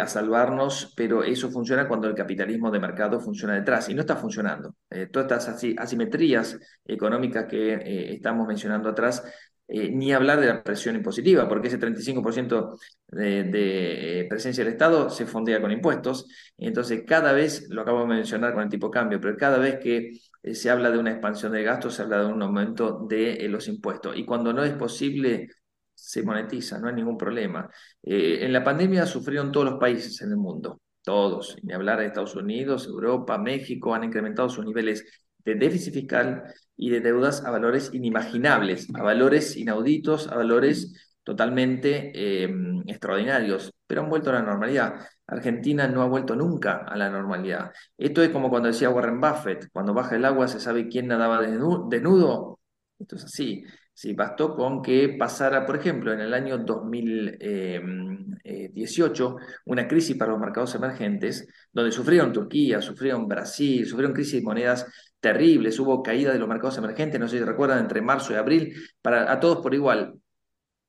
a 0.00 0.08
salvarnos, 0.08 0.92
pero 0.96 1.22
eso 1.22 1.50
funciona 1.50 1.86
cuando 1.86 2.08
el 2.08 2.14
capitalismo 2.16 2.68
de 2.68 2.80
mercado 2.80 3.20
funciona 3.20 3.54
detrás 3.54 3.88
y 3.88 3.94
no 3.94 4.00
está 4.00 4.16
funcionando. 4.16 4.74
todas 5.12 5.46
estas 5.46 5.64
asimetrías 5.78 6.58
económicas 6.84 7.46
que 7.48 8.12
estamos 8.14 8.48
mencionando 8.48 8.88
atrás 8.88 9.22
eh, 9.70 9.90
ni 9.90 10.12
hablar 10.14 10.40
de 10.40 10.46
la 10.46 10.62
presión 10.62 10.96
impositiva, 10.96 11.46
porque 11.46 11.68
ese 11.68 11.78
35% 11.78 12.78
de, 13.08 14.20
eh, 14.22 14.26
presencia 14.26 14.64
del 14.64 14.72
Estado 14.72 15.10
se 15.10 15.26
fondea 15.26 15.60
con 15.60 15.70
impuestos. 15.70 16.26
entonces, 16.56 17.02
cada 17.06 17.32
vez, 17.32 17.68
lo 17.68 17.82
acabo 17.82 18.00
de 18.00 18.06
mencionar 18.06 18.54
con 18.54 18.62
el 18.62 18.70
tipo 18.70 18.86
de 18.88 18.92
cambio, 18.92 19.20
pero 19.20 19.36
cada 19.36 19.58
vez 19.58 19.78
que 19.78 20.12
eh, 20.42 20.54
se 20.54 20.70
habla 20.70 20.90
de 20.90 20.98
una 20.98 21.10
expansión 21.10 21.52
de 21.52 21.62
gastos, 21.62 21.94
se 21.94 22.02
habla 22.02 22.20
de 22.20 22.26
un 22.32 22.40
aumento 22.42 23.06
de 23.08 23.46
los 23.48 23.68
impuestos. 23.68 24.16
Y 24.16 24.24
cuando 24.24 24.54
no 24.54 24.64
es 24.64 24.72
posible, 24.72 25.48
se 25.92 26.22
monetiza, 26.22 26.78
no 26.78 26.88
hay 26.88 26.94
ningún 26.94 27.18
problema. 27.18 27.68
en 28.02 28.52
la 28.52 28.64
pandemia 28.64 29.04
sufrieron 29.06 29.52
todos 29.52 29.66
los 29.70 29.78
países 29.80 30.20
en 30.22 30.30
el 30.30 30.36
mundo, 30.36 30.80
todos, 31.02 31.56
ni 31.62 31.74
hablar 31.74 31.98
de 31.98 32.06
Estados 32.06 32.34
Unidos, 32.36 32.86
Europa, 32.86 33.36
México, 33.38 33.94
han 33.94 34.04
incrementado 34.04 34.48
sus 34.48 34.64
niveles 34.64 35.04
de 35.48 35.54
déficit 35.54 35.94
fiscal 35.94 36.44
y 36.76 36.90
de 36.90 37.00
deudas 37.00 37.44
a 37.44 37.50
valores 37.50 37.90
inimaginables, 37.92 38.88
a 38.94 39.02
valores 39.02 39.56
inauditos, 39.56 40.28
a 40.28 40.36
valores 40.36 40.94
totalmente 41.24 42.12
eh, 42.14 42.48
extraordinarios, 42.86 43.72
pero 43.86 44.02
han 44.02 44.08
vuelto 44.08 44.30
a 44.30 44.34
la 44.34 44.42
normalidad. 44.42 44.94
Argentina 45.26 45.86
no 45.86 46.02
ha 46.02 46.06
vuelto 46.06 46.34
nunca 46.34 46.84
a 46.86 46.96
la 46.96 47.10
normalidad. 47.10 47.72
Esto 47.96 48.22
es 48.22 48.30
como 48.30 48.48
cuando 48.48 48.68
decía 48.68 48.90
Warren 48.90 49.20
Buffett, 49.20 49.68
cuando 49.72 49.92
baja 49.92 50.16
el 50.16 50.24
agua 50.24 50.48
se 50.48 50.60
sabe 50.60 50.88
quién 50.88 51.08
nadaba 51.08 51.42
desnudo. 51.42 52.60
Esto 52.98 53.16
es 53.16 53.24
así. 53.24 53.64
Sí, 53.92 54.14
bastó 54.14 54.54
con 54.54 54.80
que 54.80 55.16
pasara, 55.18 55.66
por 55.66 55.76
ejemplo, 55.76 56.12
en 56.12 56.20
el 56.20 56.32
año 56.32 56.58
2018, 56.58 59.36
una 59.66 59.88
crisis 59.88 60.16
para 60.16 60.30
los 60.30 60.40
mercados 60.40 60.74
emergentes, 60.76 61.48
donde 61.72 61.90
sufrieron 61.90 62.32
Turquía, 62.32 62.80
sufrieron 62.80 63.26
Brasil, 63.26 63.84
sufrieron 63.86 64.14
crisis 64.14 64.40
de 64.40 64.46
monedas 64.46 64.86
terribles, 65.20 65.78
hubo 65.80 66.02
caída 66.02 66.32
de 66.32 66.38
los 66.38 66.48
mercados 66.48 66.78
emergentes, 66.78 67.20
no 67.20 67.28
sé 67.28 67.38
si 67.38 67.44
recuerdan, 67.44 67.80
entre 67.80 68.00
marzo 68.02 68.32
y 68.32 68.36
abril, 68.36 68.74
para, 69.02 69.30
a 69.32 69.40
todos 69.40 69.58
por 69.58 69.74
igual. 69.74 70.14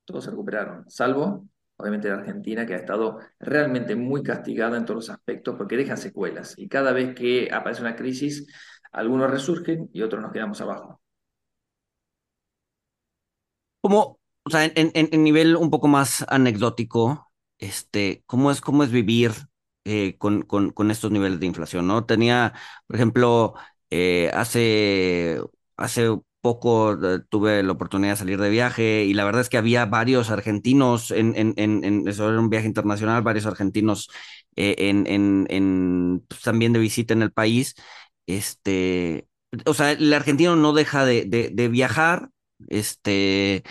Todos 0.04 0.24
se 0.24 0.30
recuperaron, 0.30 0.88
salvo, 0.88 1.46
obviamente, 1.76 2.08
la 2.08 2.16
Argentina, 2.16 2.66
que 2.66 2.74
ha 2.74 2.78
estado 2.78 3.18
realmente 3.38 3.96
muy 3.96 4.22
castigada 4.22 4.76
en 4.76 4.84
todos 4.84 4.96
los 4.96 5.10
aspectos 5.10 5.56
porque 5.56 5.76
deja 5.76 5.96
secuelas. 5.96 6.54
Y 6.58 6.68
cada 6.68 6.92
vez 6.92 7.14
que 7.14 7.50
aparece 7.52 7.82
una 7.82 7.96
crisis, 7.96 8.46
algunos 8.92 9.30
resurgen 9.30 9.88
y 9.92 10.02
otros 10.02 10.22
nos 10.22 10.32
quedamos 10.32 10.60
abajo. 10.60 11.00
Como, 13.80 14.20
o 14.44 14.50
sea, 14.50 14.64
en, 14.64 14.72
en, 14.74 15.24
nivel 15.24 15.56
un 15.56 15.70
poco 15.70 15.88
más 15.88 16.24
anecdótico, 16.28 17.32
este, 17.58 18.22
¿cómo 18.26 18.50
es, 18.50 18.60
cómo 18.60 18.84
es 18.84 18.90
vivir 18.90 19.32
eh, 19.84 20.16
con, 20.18 20.42
con, 20.42 20.70
con, 20.70 20.90
estos 20.90 21.10
niveles 21.10 21.40
de 21.40 21.46
inflación, 21.46 21.86
¿no? 21.86 22.04
Tenía, 22.04 22.52
por 22.86 22.96
ejemplo, 22.96 23.54
eh, 23.90 24.30
hace, 24.32 25.40
hace 25.76 26.08
poco 26.40 26.92
eh, 26.92 27.20
tuve 27.28 27.62
la 27.62 27.72
oportunidad 27.72 28.12
de 28.12 28.16
salir 28.16 28.40
de 28.40 28.48
viaje 28.50 29.04
y 29.04 29.14
la 29.14 29.24
verdad 29.24 29.42
es 29.42 29.48
que 29.48 29.58
había 29.58 29.84
varios 29.86 30.30
argentinos 30.30 31.10
en, 31.10 31.34
eso 32.08 32.28
era 32.28 32.40
un 32.40 32.50
viaje 32.50 32.66
internacional, 32.66 33.22
varios 33.22 33.46
argentinos 33.46 34.08
eh, 34.56 34.76
en, 34.78 36.24
pues, 36.28 36.42
también 36.42 36.72
de 36.72 36.78
visita 36.78 37.14
en 37.14 37.22
el 37.22 37.32
país. 37.32 37.74
Este, 38.26 39.26
o 39.66 39.74
sea, 39.74 39.92
el 39.92 40.12
argentino 40.12 40.56
no 40.56 40.72
deja 40.72 41.04
de, 41.04 41.24
de, 41.24 41.68
viajar. 41.68 42.30
Este, 42.68 43.64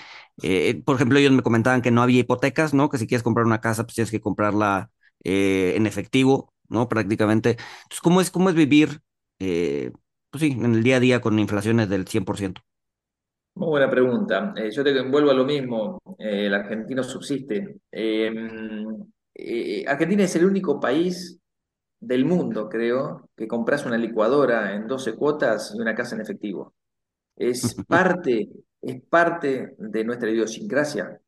por 0.85 0.95
ejemplo, 0.95 1.19
ellos 1.19 1.31
me 1.31 1.43
comentaban 1.43 1.81
que 1.81 1.91
no 1.91 2.01
había 2.01 2.19
hipotecas, 2.19 2.73
¿no? 2.73 2.89
Que 2.89 2.97
si 2.97 3.07
quieres 3.07 3.23
comprar 3.23 3.45
una 3.45 3.61
casa, 3.61 3.83
pues 3.83 3.95
tienes 3.95 4.11
que 4.11 4.21
comprarla 4.21 4.91
en 5.23 5.85
efectivo, 5.87 6.53
¿no? 6.67 6.89
Prácticamente. 6.89 7.51
Entonces, 7.51 8.01
¿cómo 8.01 8.21
es, 8.21 8.31
cómo 8.31 8.49
es 8.49 8.55
vivir 8.55 9.01
pues 10.29 10.41
sí, 10.41 10.51
en 10.51 10.73
el 10.75 10.83
día 10.83 10.97
a 10.97 10.99
día 10.99 11.21
con 11.21 11.39
inflaciones 11.39 11.89
del 11.89 12.05
100%? 12.05 12.61
Muy 13.55 13.67
buena 13.69 13.89
pregunta. 13.89 14.53
Eh, 14.55 14.71
yo 14.71 14.83
te 14.83 14.97
envuelvo 14.97 15.31
a 15.31 15.33
lo 15.33 15.43
mismo. 15.45 15.99
Eh, 16.17 16.45
el 16.47 16.53
argentino 16.53 17.03
subsiste. 17.03 17.81
Em, 17.91 18.87
eh, 19.35 19.83
Argentina 19.87 20.23
es 20.23 20.35
el 20.35 20.45
único 20.45 20.79
país 20.79 21.39
del 21.99 22.25
mundo, 22.25 22.69
creo, 22.69 23.29
que 23.35 23.47
compras 23.47 23.85
una 23.85 23.97
licuadora 23.97 24.73
en 24.75 24.87
12 24.87 25.15
cuotas 25.15 25.73
y 25.75 25.81
una 25.81 25.95
casa 25.95 26.15
en 26.15 26.21
efectivo. 26.21 26.73
Es 27.35 27.75
parte, 27.87 28.49
es 28.81 29.01
parte 29.09 29.75
de 29.77 30.03
nuestra 30.05 30.29
idiosincrasia. 30.29 31.19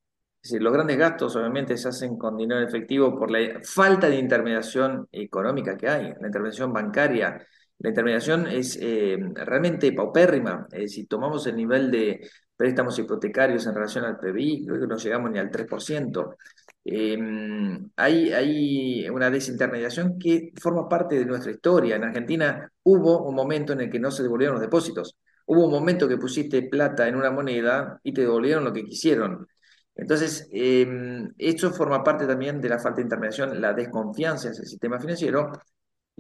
Es 0.42 0.52
decir, 0.52 0.62
los 0.64 0.74
grandes 0.74 0.98
gastos 0.98 1.36
obviamente 1.36 1.78
se 1.78 1.90
hacen 1.90 2.18
con 2.18 2.38
dinero 2.38 2.62
en 2.62 2.68
efectivo 2.68 3.18
por 3.18 3.30
la 3.30 3.60
falta 3.64 4.10
de 4.10 4.18
intermediación 4.18 5.08
económica 5.12 5.78
que 5.78 5.88
hay, 5.90 6.14
la 6.20 6.28
intervención 6.28 6.74
bancaria, 6.74 7.46
la 7.82 7.90
intermediación 7.90 8.48
es 8.48 8.78
eh, 8.80 9.18
realmente 9.34 9.92
paupérrima. 9.94 10.68
Eh, 10.72 10.88
si 10.88 11.06
tomamos 11.08 11.48
el 11.48 11.56
nivel 11.56 11.90
de 11.90 12.30
préstamos 12.56 12.98
hipotecarios 13.00 13.66
en 13.66 13.74
relación 13.74 14.06
al 14.06 14.20
PBI, 14.20 14.66
creo 14.68 14.82
que 14.82 14.88
no 14.88 14.98
llegamos 14.98 15.32
ni 15.32 15.40
al 15.40 15.50
3%. 15.50 16.36
Em, 16.84 17.90
hay, 17.96 18.32
hay 18.34 19.10
una 19.10 19.32
desintermediación 19.32 20.20
que 20.20 20.52
forma 20.62 20.88
parte 20.88 21.18
de 21.18 21.26
nuestra 21.26 21.52
historia. 21.52 21.96
En 21.96 22.04
Argentina 22.04 22.72
hubo 22.84 23.24
un 23.28 23.34
momento 23.36 23.74
en 23.74 23.82
el 23.82 23.90
que 23.90 24.00
no 24.00 24.12
se 24.12 24.24
devolvieron 24.24 24.56
los 24.56 24.62
depósitos. 24.62 25.18
Hubo 25.48 25.66
un 25.66 25.72
momento 25.72 26.08
que 26.08 26.18
pusiste 26.18 26.62
plata 26.64 27.08
en 27.08 27.16
una 27.16 27.32
moneda 27.32 28.00
y 28.04 28.14
te 28.14 28.22
devolvieron 28.22 28.64
lo 28.64 28.74
que 28.74 28.86
quisieron. 28.86 29.48
Entonces, 29.96 30.48
em, 30.52 31.34
esto 31.38 31.72
forma 31.72 32.04
parte 32.04 32.28
también 32.28 32.62
de 32.62 32.70
la 32.70 32.80
falta 32.80 32.98
de 32.98 33.04
intermediación, 33.04 33.60
la 33.60 33.74
desconfianza 33.74 34.50
en 34.50 34.56
el 34.56 34.66
sistema 34.68 35.00
financiero 35.00 35.52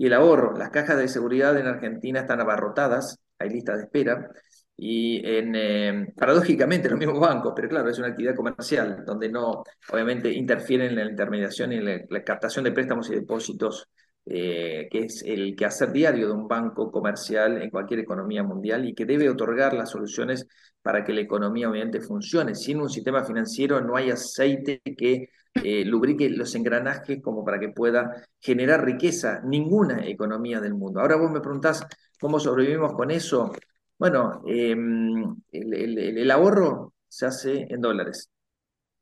y 0.01 0.07
el 0.07 0.13
ahorro. 0.13 0.57
Las 0.57 0.71
cajas 0.71 0.97
de 0.97 1.07
seguridad 1.07 1.55
en 1.59 1.67
Argentina 1.67 2.21
están 2.21 2.41
abarrotadas, 2.41 3.19
hay 3.37 3.49
listas 3.51 3.77
de 3.77 3.83
espera, 3.83 4.31
y 4.75 5.21
en, 5.23 5.53
eh, 5.55 6.13
paradójicamente 6.17 6.89
los 6.89 6.97
mismos 6.97 7.19
bancos, 7.19 7.53
pero 7.55 7.69
claro, 7.69 7.87
es 7.87 7.99
una 7.99 8.07
actividad 8.07 8.35
comercial 8.35 9.03
donde 9.05 9.29
no, 9.29 9.63
obviamente, 9.91 10.31
interfieren 10.33 10.89
en 10.89 10.95
la 10.95 11.11
intermediación 11.11 11.71
y 11.71 11.75
en 11.75 12.07
la, 12.09 12.23
captación 12.23 12.65
de 12.65 12.71
préstamos 12.71 13.11
y 13.11 13.13
depósitos, 13.13 13.89
eh, 14.25 14.87
que 14.89 15.01
es 15.01 15.21
el 15.21 15.55
quehacer 15.55 15.91
diario 15.91 16.29
de 16.29 16.33
un 16.33 16.47
banco 16.47 16.91
comercial 16.91 17.61
en 17.61 17.69
cualquier 17.69 17.99
economía 17.99 18.41
mundial 18.41 18.85
y 18.89 18.95
que 18.95 19.05
debe 19.05 19.29
otorgar 19.29 19.75
las 19.75 19.91
soluciones 19.91 20.47
para 20.81 21.03
que 21.03 21.13
la 21.13 21.21
economía 21.21 21.69
obviamente 21.69 22.01
funcione. 22.01 22.55
Sin 22.55 22.81
un 22.81 22.89
sistema 22.89 23.23
financiero 23.23 23.79
no 23.81 23.95
hay 23.95 24.09
aceite 24.09 24.81
que 24.97 25.29
eh, 25.53 25.83
lubrique 25.85 26.29
los 26.29 26.55
engranajes 26.55 27.21
como 27.21 27.43
para 27.43 27.59
que 27.59 27.69
pueda 27.69 28.25
generar 28.39 28.85
riqueza 28.85 29.41
ninguna 29.43 30.05
economía 30.07 30.59
del 30.61 30.73
mundo. 30.73 31.01
Ahora 31.01 31.17
vos 31.17 31.31
me 31.31 31.41
preguntás 31.41 31.85
cómo 32.19 32.39
sobrevivimos 32.39 32.93
con 32.93 33.11
eso. 33.11 33.51
Bueno, 33.97 34.41
em, 34.47 35.35
el, 35.51 36.31
ahorro 36.31 36.93
se 37.07 37.25
hace 37.25 37.67
en 37.69 37.81
dólares. 37.81 38.29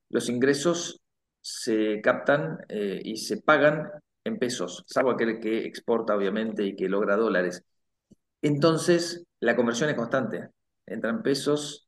Los 0.10 0.30
ingresos 0.30 1.02
se 1.42 2.02
captan 2.02 2.58
eh, 2.70 3.02
y 3.04 3.18
se 3.18 3.42
pagan 3.42 3.90
en 4.24 4.38
pesos, 4.40 4.84
salvo 4.88 5.12
aquel 5.12 5.40
que 5.40 5.66
exporta, 5.66 6.16
obviamente, 6.16 6.64
y 6.66 6.76
que 6.76 6.90
logra 6.90 7.16
dólares. 7.16 7.64
Entonces, 8.42 9.26
la 9.40 9.56
conversión 9.56 9.90
es 9.90 9.96
constante. 9.96 10.50
Entran 10.86 11.22
pesos, 11.24 11.88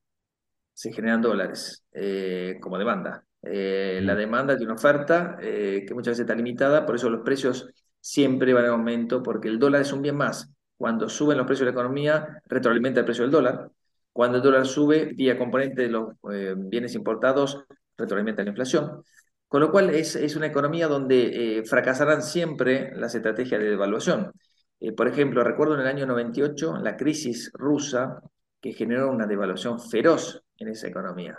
se 0.74 0.94
generan 0.94 1.22
dólares 1.22 1.84
eh, 1.92 2.58
como 2.62 2.78
demanda. 2.78 3.26
Eh, 3.44 4.00
la 4.04 4.16
demanda 4.16 4.56
tiene 4.56 4.72
una 4.72 4.80
oferta 4.80 5.38
que 5.40 5.94
muchas 5.94 6.12
veces 6.12 6.22
está 6.22 6.36
limitada, 6.36 6.86
por 6.86 6.96
eso 6.96 7.10
los 7.10 7.22
precios 7.22 7.68
siempre 8.00 8.54
van 8.54 8.66
en 8.66 8.72
aumento, 8.72 9.24
porque 9.24 9.48
el 9.48 9.60
dólar 9.60 9.82
es 9.82 9.94
un 9.94 10.02
bien 10.02 10.18
más. 10.18 10.52
Cuando 10.78 11.10
suben 11.10 11.38
los 11.38 11.46
precios 11.46 11.66
de 11.66 11.72
la 11.74 11.80
economía, 11.80 12.42
retroalimenta 12.46 13.02
el 13.02 13.06
precio 13.06 13.24
del 13.24 13.32
dólar. 13.32 13.70
Cuando 14.12 14.38
el 14.38 14.44
dólar 14.44 14.66
sube, 14.66 15.14
vía 15.14 15.38
componente 15.38 15.84
de 15.84 15.90
los 15.90 16.16
bienes 16.58 16.96
importados, 16.96 17.66
retroalimenta 17.98 18.44
la 18.44 18.50
inflación. 18.50 19.04
Con 19.52 19.60
lo 19.60 19.70
cual 19.70 19.90
es, 19.90 20.16
es 20.16 20.38
una 20.38 20.48
economía 20.48 20.88
donde 20.88 21.58
eh, 21.58 21.64
fracasarán 21.66 22.24
siempre 22.24 22.94
las 22.96 23.16
estrategias 23.16 23.60
de 23.60 23.70
devaluación. 23.72 24.32
Eh, 24.80 24.94
por 24.94 25.10
ejemplo, 25.10 25.44
recuerdo 25.44 25.76
en 25.76 25.82
el 25.82 25.88
año 25.88 26.06
98 26.06 26.78
la 26.78 26.96
crisis 26.96 27.52
rusa 27.54 28.22
que 28.62 28.72
generó 28.72 29.12
una 29.12 29.28
devaluación 29.28 29.78
feroz 29.78 30.42
en 30.56 30.70
esa 30.70 30.88
economía. 30.88 31.38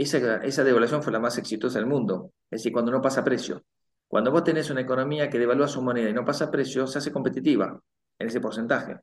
Esa, 0.00 0.64
devaluación 0.64 1.02
fue 1.02 1.12
la 1.12 1.20
más 1.20 1.38
exitosa 1.38 1.78
del 1.78 1.88
mundo, 1.88 2.32
es 2.50 2.60
decir, 2.60 2.72
cuando 2.72 2.92
no 2.92 3.02
pasa 3.02 3.24
precio. 3.24 3.64
Cuando 4.06 4.30
vos 4.30 4.44
tenés 4.44 4.70
una 4.70 4.80
economía 4.80 5.28
que 5.28 5.38
devalúa 5.38 5.68
su 5.68 5.82
moneda 5.82 6.08
y 6.08 6.14
no 6.14 6.24
pasa 6.24 6.50
precio, 6.50 6.86
se 6.86 6.98
hace 6.98 7.12
competitiva 7.12 7.78
en 8.18 8.26
ese 8.26 8.40
porcentaje. 8.40 8.96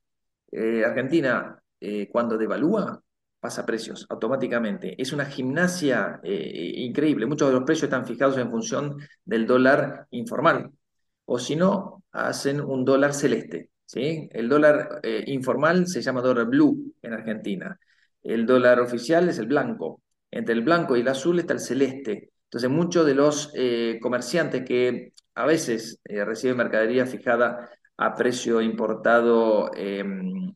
Eh, 0.51 0.84
Argentina, 0.86 1.62
cuando 2.12 2.38
devalúa, 2.38 3.03
pasa 3.45 3.63
precios 3.63 4.08
automáticamente. 4.10 4.99
Es 4.99 5.13
una 5.13 5.25
gimnasia 5.25 6.19
eh, 6.23 6.73
increíble. 6.77 7.27
Muchos 7.27 7.49
de 7.49 7.53
los 7.53 7.63
precios 7.63 7.84
están 7.84 8.03
fijados 8.03 8.39
en 8.39 8.49
función 8.49 8.97
del 9.23 9.45
dólar 9.45 10.08
informal. 10.10 10.71
O 11.25 11.38
si 11.38 11.55
no, 11.55 12.03
hacen 12.12 12.60
un 12.60 12.84
dólar 12.84 13.13
celeste. 13.13 13.69
¿sí? 13.86 14.27
El 14.31 14.49
dólar 14.49 14.99
eh, 15.03 15.23
informal 15.27 15.86
se 15.88 16.01
llama 16.01 16.21
dólar 16.21 16.47
blue 16.47 16.95
en 17.03 17.13
Argentina. 17.13 17.79
El 18.23 18.47
dólar 18.47 18.79
oficial 18.79 19.29
es 19.29 19.38
el 19.38 19.45
blanco. 19.45 20.01
Entre 20.36 20.54
el 20.54 20.62
blanco 20.62 20.95
y 20.95 21.02
el 21.02 21.08
azul 21.08 21.39
está 21.39 21.54
el 21.54 21.60
celeste. 21.60 22.32
Entonces, 22.45 22.69
muchos 22.69 23.06
de 23.06 23.15
los 23.15 23.52
eh, 23.56 23.98
comerciantes 24.02 24.63
que 24.65 25.13
a 25.36 25.45
veces 25.45 26.00
reciben 26.06 26.58
mercadería 26.58 27.06
fijada 27.06 27.69
a 27.98 28.15
precio 28.15 28.62
importado 28.62 29.71
em, 29.76 30.54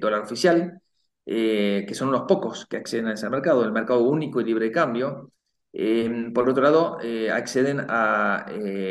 dólar 0.00 0.22
oficial, 0.22 0.80
eh, 1.24 1.84
que 1.88 1.94
son 1.94 2.08
unos 2.08 2.22
pocos 2.28 2.66
que 2.66 2.76
acceden 2.76 3.08
a 3.08 3.14
ese 3.14 3.28
mercado, 3.28 3.64
el 3.64 3.72
mercado 3.72 4.00
único 4.00 4.40
y 4.40 4.44
libre 4.44 4.66
de 4.66 4.72
cambio. 4.72 5.32
Eh, 5.78 6.30
por 6.32 6.48
otro 6.48 6.62
lado, 6.62 6.98
eh, 7.02 7.30
acceden 7.30 7.84
a 7.86 8.46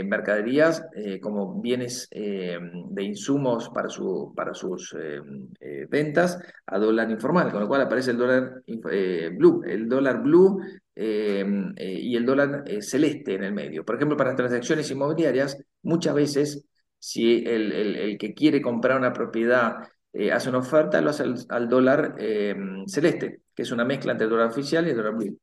mercaderías 0.05 0.83
como 1.19 1.59
bienes 1.59 2.07
de 2.11 3.03
insumos 3.03 3.69
para, 3.69 3.89
su, 3.89 4.33
para 4.35 4.53
sus 4.53 4.95
ventas 5.89 6.37
a 6.67 6.77
dólar 6.77 7.09
informal, 7.09 7.51
con 7.51 7.61
lo 7.61 7.67
cual 7.67 7.81
aparece 7.81 8.11
el 8.11 8.17
dólar 8.17 8.61
blue, 9.33 9.63
el 9.65 9.89
dólar 9.89 10.21
blue 10.21 10.61
y 10.95 12.15
el 12.15 12.25
dólar 12.25 12.63
celeste 12.81 13.33
en 13.33 13.45
el 13.45 13.53
medio. 13.53 13.83
Por 13.83 13.95
ejemplo, 13.95 14.15
para 14.15 14.35
transacciones 14.35 14.91
inmobiliarias, 14.91 15.57
muchas 15.81 16.13
veces 16.13 16.65
si 16.99 17.43
el, 17.45 18.17
que 18.19 18.33
quiere 18.33 18.61
comprar 18.61 18.97
una 18.97 19.13
propiedad 19.13 19.75
eh, 20.17 20.31
hace 20.31 20.49
una 20.49 20.59
oferta, 20.59 21.01
lo 21.01 21.09
hace 21.09 21.23
al, 21.49 21.67
dólar 21.67 22.15
eh, 22.17 22.55
celeste, 22.87 23.41
que 23.53 23.63
es 23.63 23.71
una 23.71 23.83
mezcla 23.83 24.13
entre 24.13 24.25
el 24.25 24.31
dólar 24.31 24.47
oficial 24.47 24.87
y 24.87 24.91
el 24.91 24.95
dólar 24.95 25.15
blue, 25.15 25.39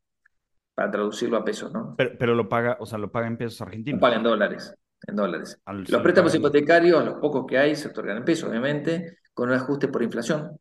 para 0.83 0.90
traducirlo 0.90 1.37
a 1.37 1.45
pesos, 1.45 1.73
¿no? 1.73 1.95
Pero, 1.97 2.35
lo 2.35 2.49
paga, 2.49 2.77
o 2.81 2.87
sea, 2.87 2.99
lo 2.99 3.12
paga 3.12 3.29
en 3.29 3.37
pesos 3.37 3.61
argentinos. 3.61 3.99
Lo 3.99 4.01
paga 4.01 4.16
en 4.16 4.25
dólares, 4.25 4.75
en 5.07 5.14
dólares. 5.14 5.62
los 5.64 6.03
préstamos 6.03 6.35
hipotecarios, 6.35 7.05
los 7.05 7.14
pocos 7.21 7.47
que 7.47 7.57
hay, 7.57 7.77
se 7.77 7.87
otorgan 7.87 8.16
en 8.16 8.25
pesos, 8.25 8.51
obviamente, 8.51 9.18
con 9.33 9.49
un 9.49 9.55
ajuste 9.55 9.87
por 9.87 10.03
inflación. 10.03 10.59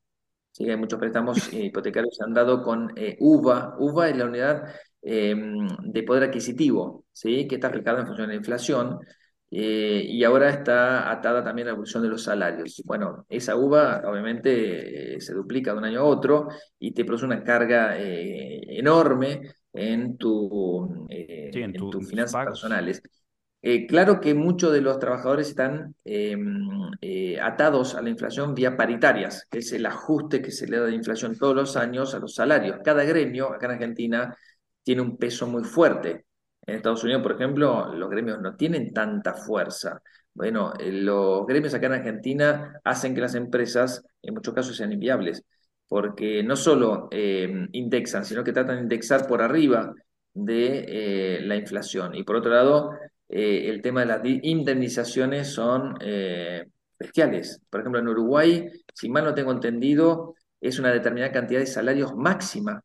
Sí, 0.51 0.69
hay 0.69 0.77
muchos 0.77 0.99
préstamos 0.99 1.38
hipotecarios 1.53 2.12
que 2.12 2.17
se 2.17 2.23
han 2.23 2.36
dado 2.36 2.62
con 2.62 2.93
eh, 2.95 3.17
UVA. 3.19 3.77
UVA 3.79 4.10
es 4.10 4.17
la 4.17 4.25
unidad 4.25 4.63
de 5.01 6.03
poder 6.03 6.25
adquisitivo, 6.25 7.05
¿sí? 7.12 7.47
que 7.47 7.55
está 7.55 7.69
aplicada 7.69 8.01
en 8.01 8.05
función 8.05 8.27
de 8.27 8.36
la 8.36 8.38
inflación 8.38 8.99
eh, 9.53 10.05
y 10.07 10.23
ahora 10.23 10.49
está 10.49 11.12
atada 11.12 11.43
también 11.43 11.67
a 11.67 11.71
la 11.71 11.73
evolución 11.73 12.01
de 12.03 12.10
los 12.10 12.23
salarios. 12.23 12.81
Bueno, 12.86 13.25
esa 13.27 13.57
uva 13.57 14.01
obviamente 14.05 15.15
eh, 15.15 15.21
se 15.21 15.34
duplica 15.34 15.73
de 15.73 15.77
un 15.79 15.84
año 15.84 15.99
a 15.99 16.03
otro 16.05 16.47
y 16.79 16.93
te 16.93 17.03
produce 17.03 17.25
una 17.25 17.43
carga 17.43 17.97
eh, 17.99 18.62
enorme 18.79 19.41
en, 19.73 20.17
tu, 20.17 21.07
en, 21.10 21.73
tus 21.73 22.10
finanzas 22.10 22.45
personales. 22.45 23.01
claro 23.88 24.19
que 24.19 24.34
muchos 24.34 24.73
de 24.73 24.81
los 24.81 24.99
trabajadores 24.99 25.49
están 25.49 25.95
em, 26.03 26.67
atados 27.41 27.95
a 27.95 28.01
la 28.01 28.10
inflación 28.10 28.53
vía 28.53 28.75
paritarias, 28.75 29.47
que 29.49 29.60
es 29.60 29.71
el 29.71 29.86
ajuste 29.86 30.41
que 30.41 30.51
se 30.51 30.67
le 30.67 30.77
da 30.77 30.86
de 30.86 30.95
inflación 30.95 31.38
todos 31.38 31.55
los 31.55 31.77
años 31.77 32.13
a 32.15 32.19
los 32.19 32.36
salarios. 32.36 32.79
Cada 32.84 33.03
gremio 33.03 33.53
acá 33.53 33.67
en 33.67 33.73
Argentina 33.73 34.36
tiene 34.84 35.01
un 35.01 35.17
peso 35.17 35.47
muy 35.47 35.63
fuerte. 35.63 36.25
En 36.65 36.75
Estados 36.75 37.03
Unidos, 37.03 37.23
por 37.23 37.34
ejemplo, 37.34 37.93
los 37.93 38.10
gremios 38.10 38.39
no 38.41 38.55
tienen 38.55 38.93
tanta 38.93 39.34
fuerza. 39.34 40.01
Bueno, 40.34 40.73
eh, 40.79 40.91
los 40.91 41.45
gremios 41.45 41.73
acá 41.73 41.88
en 41.88 41.93
Argentina 41.93 42.79
hacen 42.84 43.13
que 43.13 43.21
las 43.21 43.36
empresas, 43.36 44.03
en 44.21 44.34
muchos 44.34 44.53
casos, 44.53 44.77
sean 44.77 44.91
inviables, 44.91 45.43
porque 45.91 46.41
no 46.41 46.56
solo 46.56 47.10
eh, 47.12 47.67
indexan, 47.73 48.23
sino 48.23 48.45
que 48.45 48.54
tratan 48.54 48.77
de 48.77 48.82
indexar 48.84 49.27
por 49.27 49.41
arriba 49.41 49.93
de 50.34 50.86
eh, 50.88 51.41
la 51.41 51.58
inflación. 51.58 52.15
Y 52.15 52.23
por 52.23 52.38
otro 52.38 52.51
lado, 52.51 52.91
el 53.27 53.82
tema 53.82 54.01
de 54.01 54.06
las 54.06 54.21
indemnizaciones 54.23 55.49
son 55.54 55.95
bestiales. 56.97 57.62
Por 57.69 57.82
ejemplo, 57.82 57.99
en 57.99 58.08
Uruguay, 58.08 58.69
si 58.93 59.10
mal 59.10 59.25
no 59.25 59.34
tengo 59.34 59.51
entendido, 59.51 60.36
es 60.62 60.80
una 60.80 60.91
determinada 60.91 61.32
cantidad 61.32 61.60
de 61.60 61.65
salarios 61.65 62.15
máxima 62.15 62.82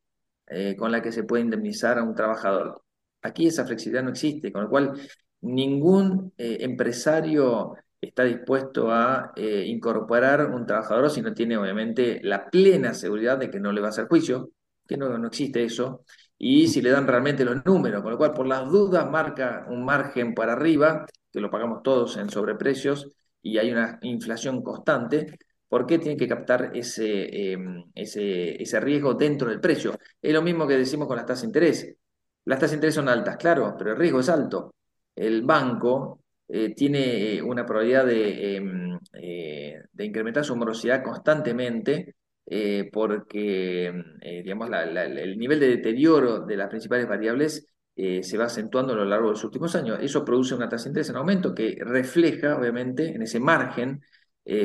con 0.76 0.92
la 0.92 1.02
que 1.02 1.12
se 1.12 1.24
puede 1.24 1.42
indemnizar 1.42 1.98
a 1.98 2.02
un 2.04 2.14
trabajador. 2.14 2.82
Aquí 3.22 3.46
esa 3.46 3.66
flexibilidad 3.66 4.04
no 4.04 4.10
existe, 4.10 4.52
con 4.52 4.62
lo 4.62 4.70
cual 4.70 4.92
ningún 5.40 6.32
eh, 6.36 6.58
empresario 6.60 7.74
está 8.08 8.24
dispuesto 8.24 8.90
a 8.90 9.32
eh, 9.36 9.64
incorporar 9.66 10.50
un 10.50 10.66
trabajador 10.66 11.10
si 11.10 11.22
no 11.22 11.34
tiene 11.34 11.56
obviamente 11.56 12.20
la 12.22 12.48
plena 12.50 12.94
seguridad 12.94 13.38
de 13.38 13.50
que 13.50 13.60
no 13.60 13.72
le 13.72 13.80
va 13.80 13.88
a 13.88 13.90
hacer 13.90 14.08
juicio, 14.08 14.50
que 14.86 14.96
no, 14.96 15.16
no 15.18 15.28
existe 15.28 15.64
eso, 15.64 16.04
y 16.38 16.68
si 16.68 16.82
le 16.82 16.90
dan 16.90 17.06
realmente 17.06 17.44
los 17.44 17.64
números, 17.64 18.02
con 18.02 18.12
lo 18.12 18.18
cual 18.18 18.32
por 18.34 18.46
las 18.46 18.70
dudas 18.70 19.08
marca 19.10 19.66
un 19.68 19.84
margen 19.84 20.34
para 20.34 20.52
arriba, 20.52 21.06
que 21.32 21.40
lo 21.40 21.50
pagamos 21.50 21.82
todos 21.82 22.16
en 22.16 22.28
sobreprecios, 22.30 23.10
y 23.42 23.58
hay 23.58 23.70
una 23.70 23.98
inflación 24.02 24.62
constante, 24.62 25.38
¿por 25.68 25.86
qué 25.86 25.98
tiene 25.98 26.16
que 26.16 26.28
captar 26.28 26.72
ese, 26.74 27.52
em, 27.52 27.84
ese, 27.94 28.60
ese 28.62 28.80
riesgo 28.80 29.14
dentro 29.14 29.48
del 29.48 29.60
precio? 29.60 29.98
Es 30.20 30.32
lo 30.32 30.42
mismo 30.42 30.66
que 30.66 30.76
decimos 30.76 31.06
con 31.08 31.16
las 31.16 31.26
tasas 31.26 31.42
de 31.42 31.46
interés. 31.48 31.96
Las 32.44 32.58
tasas 32.58 32.72
de 32.72 32.76
interés 32.76 32.94
son 32.94 33.08
altas, 33.08 33.36
claro, 33.36 33.74
pero 33.78 33.92
el 33.92 33.98
riesgo 33.98 34.20
es 34.20 34.28
alto. 34.28 34.74
El 35.14 35.42
banco 35.42 36.20
eh, 36.48 36.74
tiene 36.74 37.42
una 37.42 37.66
probabilidad 37.66 38.06
de, 38.06 38.56
em, 38.56 38.98
eh, 39.14 39.82
de, 39.92 40.04
incrementar 40.04 40.44
su 40.44 40.56
morosidad 40.56 41.02
constantemente 41.02 42.14
eh, 42.48 42.88
porque 42.92 43.92
digamos, 44.22 44.70
el 44.72 45.36
nivel 45.38 45.58
de 45.60 45.68
deterioro 45.68 46.46
de 46.46 46.56
las 46.56 46.68
principales 46.68 47.08
variables 47.08 47.66
se 47.96 48.38
va 48.38 48.44
acentuando 48.44 48.92
a 48.92 48.96
lo 48.96 49.04
largo 49.06 49.28
de 49.28 49.32
los 49.32 49.44
últimos 49.44 49.74
años. 49.74 49.98
Eso 50.02 50.24
produce 50.24 50.54
una 50.54 50.68
tasa 50.68 50.84
de 50.84 50.90
interés 50.90 51.10
en 51.10 51.16
aumento 51.16 51.54
que 51.54 51.76
refleja, 51.80 52.56
obviamente, 52.56 53.08
en 53.08 53.22
ese 53.22 53.40
margen 53.40 54.02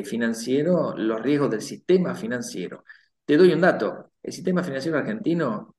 financiero 0.03 0.93
los 0.97 1.21
riesgos 1.21 1.49
del 1.49 1.61
sistema 1.61 2.13
financiero. 2.13 2.83
Te 3.25 3.37
doy 3.37 3.53
un 3.53 3.61
dato. 3.61 4.11
El 4.21 4.33
sistema 4.33 4.63
financiero 4.63 4.97
argentino 4.97 5.75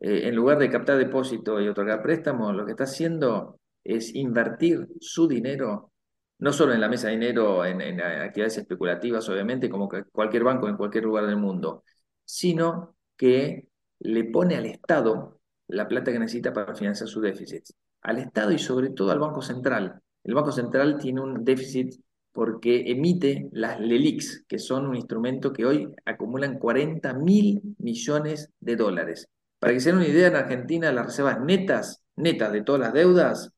eh, 0.00 0.28
en 0.28 0.34
lugar 0.34 0.58
de 0.58 0.70
captar 0.70 0.96
depósito 0.98 1.60
y 1.60 1.68
otorgar 1.68 2.02
préstamos, 2.02 2.54
lo 2.56 2.64
que 2.64 2.72
está 2.72 2.84
haciendo 2.84 3.59
es 3.84 4.14
invertir 4.14 4.88
su 5.00 5.26
dinero, 5.28 5.92
no 6.38 6.52
solo 6.52 6.72
en 6.72 6.80
la 6.80 6.88
mesa 6.88 7.08
de 7.08 7.14
dinero, 7.14 7.64
en, 7.64 8.00
actividades 8.00 8.58
especulativas, 8.58 9.28
obviamente, 9.28 9.68
como 9.68 9.88
cualquier 10.12 10.44
banco 10.44 10.68
en 10.68 10.76
cualquier 10.76 11.04
lugar 11.04 11.26
del 11.26 11.36
mundo, 11.36 11.84
sino 12.24 12.96
que 13.16 13.68
le 14.00 14.24
pone 14.24 14.56
al 14.56 14.66
Estado 14.66 15.40
la 15.68 15.86
plata 15.86 16.12
que 16.12 16.18
necesita 16.18 16.52
para 16.52 16.74
financiar 16.74 17.08
su 17.08 17.20
déficit. 17.20 17.64
Al 18.02 18.18
Estado 18.18 18.52
y 18.52 18.58
sobre 18.58 18.90
todo 18.90 19.10
al 19.10 19.18
Banco 19.18 19.42
Central. 19.42 20.00
El 20.24 20.34
Banco 20.34 20.52
Central 20.52 20.98
tiene 20.98 21.20
un 21.20 21.44
déficit 21.44 21.94
porque 22.32 22.90
emite 22.90 23.48
las 23.52 23.80
LELIX, 23.80 24.44
que 24.46 24.58
son 24.58 24.86
un 24.86 24.96
instrumento 24.96 25.52
que 25.52 25.66
hoy 25.66 25.88
acumulan 26.04 26.58
40 26.58 27.14
mil 27.14 27.60
millones 27.78 28.50
de 28.60 28.76
dólares. 28.76 29.28
Para 29.58 29.72
que 29.72 29.80
se 29.80 29.90
den 29.90 29.98
una 29.98 30.08
idea, 30.08 30.28
en 30.28 30.36
Argentina 30.36 30.92
las 30.92 31.06
reservas 31.06 31.40
netas, 31.40 32.02
netas 32.16 32.52
de 32.52 32.62
todas 32.62 32.80
las 32.80 32.92
deudas, 32.92 33.52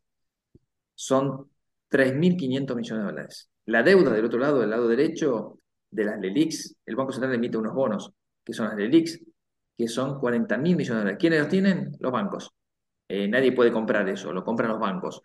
son 0.94 1.50
3.500 1.90 2.76
millones 2.76 3.04
de 3.04 3.10
dólares. 3.10 3.50
La 3.66 3.82
deuda 3.82 4.12
del 4.12 4.24
otro 4.24 4.38
lado, 4.38 4.60
del 4.60 4.70
lado 4.70 4.88
derecho, 4.88 5.58
de 5.90 6.04
las 6.04 6.18
LELIX, 6.18 6.76
el 6.86 6.96
Banco 6.96 7.12
Central 7.12 7.34
emite 7.34 7.58
unos 7.58 7.74
bonos 7.74 8.12
que 8.44 8.52
son 8.52 8.66
las 8.66 8.76
del 8.76 8.92
IX, 8.92 9.20
que 9.76 9.88
son 9.88 10.18
40 10.18 10.58
mil 10.58 10.76
millones 10.76 10.88
de 10.88 11.00
dólares. 11.00 11.18
¿Quiénes 11.20 11.40
los 11.40 11.48
tienen? 11.48 11.96
Los 12.00 12.12
bancos. 12.12 12.50
Eh, 13.08 13.28
nadie 13.28 13.52
puede 13.52 13.72
comprar 13.72 14.08
eso, 14.08 14.32
lo 14.32 14.44
compran 14.44 14.70
los 14.70 14.80
bancos. 14.80 15.22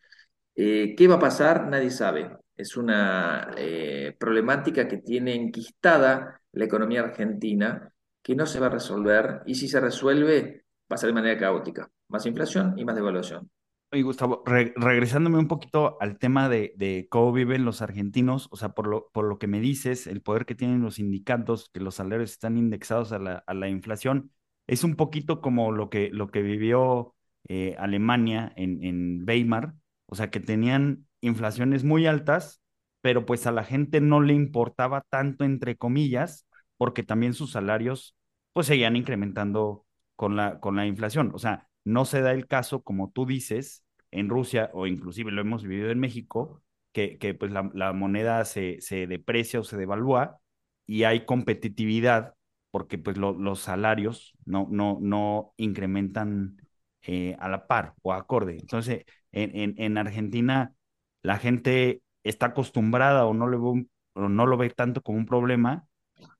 Eh, 0.55 0.95
¿Qué 0.95 1.07
va 1.07 1.15
a 1.15 1.19
pasar? 1.19 1.67
Nadie 1.67 1.89
sabe. 1.89 2.37
Es 2.55 2.75
una 2.75 3.51
eh, 3.57 4.15
problemática 4.19 4.87
que 4.87 4.97
tiene 4.97 5.35
enquistada 5.35 6.41
la 6.51 6.65
economía 6.65 7.01
argentina 7.01 7.91
que 8.21 8.35
no 8.35 8.45
se 8.45 8.59
va 8.59 8.67
a 8.67 8.69
resolver 8.69 9.41
y 9.45 9.55
si 9.55 9.67
se 9.67 9.79
resuelve 9.79 10.65
va 10.91 10.95
a 10.95 10.97
ser 10.97 11.07
de 11.07 11.13
manera 11.13 11.39
caótica. 11.39 11.89
Más 12.09 12.25
inflación 12.25 12.77
y 12.77 12.85
más 12.85 12.95
devaluación. 12.95 13.49
Oye, 13.89 14.03
Gustavo, 14.03 14.43
regresándome 14.45 15.37
un 15.37 15.47
poquito 15.47 15.97
al 16.01 16.17
tema 16.19 16.49
de, 16.49 16.73
de, 16.75 17.07
cómo 17.09 17.31
viven 17.31 17.63
los 17.63 17.81
argentinos, 17.81 18.49
o 18.51 18.57
sea, 18.57 18.69
por 18.73 18.85
lo, 18.85 19.09
por 19.13 19.23
lo 19.25 19.39
que 19.39 19.47
me 19.47 19.61
dices, 19.61 20.07
el 20.07 20.21
poder 20.21 20.45
que 20.45 20.55
tienen 20.55 20.81
los 20.81 20.95
sindicatos, 20.95 21.69
que 21.73 21.79
los 21.79 21.95
salarios 21.95 22.31
están 22.31 22.57
indexados 22.57 23.13
a 23.13 23.19
la, 23.19 23.43
a 23.47 23.53
la 23.53 23.69
inflación, 23.69 24.31
es 24.67 24.83
un 24.83 24.97
poquito 24.97 25.39
como 25.39 25.71
lo 25.71 25.89
que, 25.89 26.09
lo 26.11 26.27
que 26.31 26.41
vivió 26.41 27.15
eh, 27.47 27.75
Alemania 27.79 28.51
en, 28.57 28.83
en 28.83 29.23
Weimar, 29.25 29.73
o 30.07 30.15
sea, 30.15 30.29
que 30.29 30.41
tenían 30.41 31.07
inflaciones 31.21 31.85
muy 31.85 32.07
altas, 32.07 32.61
pero 32.99 33.25
pues 33.25 33.47
a 33.47 33.53
la 33.53 33.63
gente 33.63 34.01
no 34.01 34.19
le 34.19 34.33
importaba 34.33 35.05
tanto, 35.09 35.45
entre 35.45 35.77
comillas, 35.77 36.45
porque 36.77 37.03
también 37.03 37.33
sus 37.33 37.51
salarios 37.53 38.15
pues 38.51 38.67
seguían 38.67 38.97
incrementando 38.97 39.85
con 40.17 40.35
la, 40.35 40.59
con 40.59 40.75
la 40.75 40.85
inflación. 40.85 41.31
O 41.33 41.39
sea, 41.39 41.66
no 41.87 42.03
se 42.05 42.21
da 42.21 42.33
el 42.33 42.47
caso, 42.47 42.83
como 42.83 43.11
tú 43.11 43.25
dices, 43.25 43.85
en 44.11 44.29
Rusia, 44.29 44.69
o 44.73 44.87
inclusive 44.87 45.31
lo 45.31 45.41
hemos 45.41 45.63
vivido 45.63 45.89
en 45.89 45.99
México, 45.99 46.61
que, 46.91 47.17
que 47.17 47.33
pues 47.33 47.51
la, 47.51 47.93
moneda 47.93 48.43
se, 48.43 48.81
se 48.81 49.07
deprecia 49.07 49.59
o 49.61 49.63
se 49.63 49.77
devalúa 49.77 50.39
y 50.85 51.03
hay 51.03 51.25
competitividad 51.25 52.33
porque 52.71 52.97
pues 52.97 53.17
los 53.17 53.59
salarios 53.59 54.33
no, 54.45 54.67
no, 54.69 54.97
no 55.01 55.53
incrementan 55.57 56.57
eh, 57.03 57.35
a 57.39 57.49
la 57.49 57.67
par 57.67 57.93
o 58.01 58.13
acorde. 58.13 58.57
Entonces, 58.59 59.05
en, 59.31 59.75
en, 59.77 59.97
Argentina 59.97 60.73
la 61.21 61.37
gente 61.37 62.01
está 62.23 62.47
acostumbrada 62.47 63.25
o 63.25 63.33
no, 63.33 63.47
le 63.47 63.57
o 63.57 64.29
no 64.29 64.45
lo 64.45 64.57
ve 64.57 64.69
tanto 64.71 65.01
como 65.01 65.17
un 65.17 65.25
problema 65.25 65.87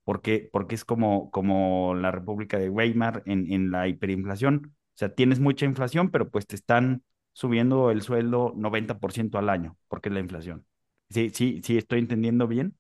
porque, 0.03 0.49
porque 0.51 0.75
es 0.75 0.85
como, 0.85 1.31
como 1.31 1.95
la 1.95 2.11
República 2.11 2.57
de 2.57 2.69
Weimar 2.69 3.23
en, 3.25 3.51
en 3.51 3.71
la 3.71 3.87
hiperinflación. 3.87 4.76
O 4.97 4.99
sea, 4.99 5.09
tienes 5.13 5.39
mucha 5.39 5.65
inflación, 5.65 6.09
pero 6.09 6.29
pues 6.31 6.47
te 6.47 6.55
están 6.55 7.03
subiendo 7.31 7.91
el 7.91 8.01
sueldo 8.01 8.51
90% 8.55 9.37
al 9.37 9.49
año, 9.49 9.77
porque 9.87 10.09
es 10.09 10.13
la 10.15 10.21
inflación. 10.21 10.65
Sí, 11.11 11.29
sí, 11.29 11.61
sí, 11.63 11.77
estoy 11.77 11.99
entendiendo 11.99 12.47
bien. 12.47 12.75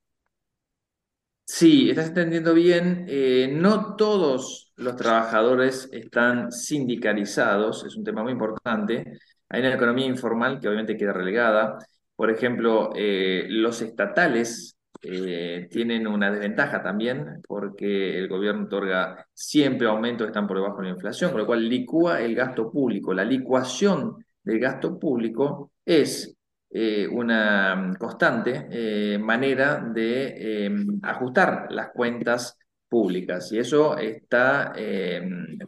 Sí, 1.45 1.89
estás 1.89 2.07
entendiendo 2.09 2.53
bien. 2.55 3.05
Eh, 3.07 3.49
no 3.53 3.95
todos 3.95 4.73
los 4.75 4.95
trabajadores 4.95 5.89
están 5.93 6.51
sindicalizados, 6.51 7.85
es 7.85 7.95
un 7.95 8.03
tema 8.03 8.23
muy 8.23 8.33
importante. 8.33 9.19
Hay 9.49 9.61
una 9.61 9.75
economía 9.75 10.07
informal 10.07 10.59
que 10.59 10.67
obviamente 10.67 10.97
queda 10.97 11.13
relegada. 11.13 11.77
Por 12.15 12.31
ejemplo, 12.31 12.91
eh, 12.95 13.45
los 13.49 13.81
estatales 13.81 14.76
eh, 15.01 15.67
tienen 15.71 16.07
una 16.07 16.31
desventaja 16.31 16.81
también 16.81 17.41
porque 17.47 18.17
el 18.17 18.27
gobierno 18.27 18.65
otorga 18.65 19.25
siempre 19.33 19.87
aumentos 19.87 20.25
que 20.25 20.29
están 20.29 20.47
por 20.47 20.57
debajo 20.57 20.77
de 20.77 20.87
la 20.87 20.93
inflación, 20.93 21.31
con 21.31 21.41
lo 21.41 21.45
cual 21.45 21.67
licúa 21.67 22.21
el 22.21 22.35
gasto 22.35 22.71
público. 22.71 23.13
La 23.13 23.23
licuación 23.25 24.23
del 24.43 24.59
gasto 24.59 24.97
público 24.99 25.71
es 25.85 26.35
eh, 26.69 27.07
una 27.07 27.93
constante 27.97 28.67
eh, 28.71 29.17
manera 29.17 29.79
de 29.93 30.69
ajustar 31.03 31.67
las 31.71 31.89
cuentas 31.91 32.57
públicas 32.89 33.51
y 33.51 33.59
eso 33.59 33.97
está 33.97 34.73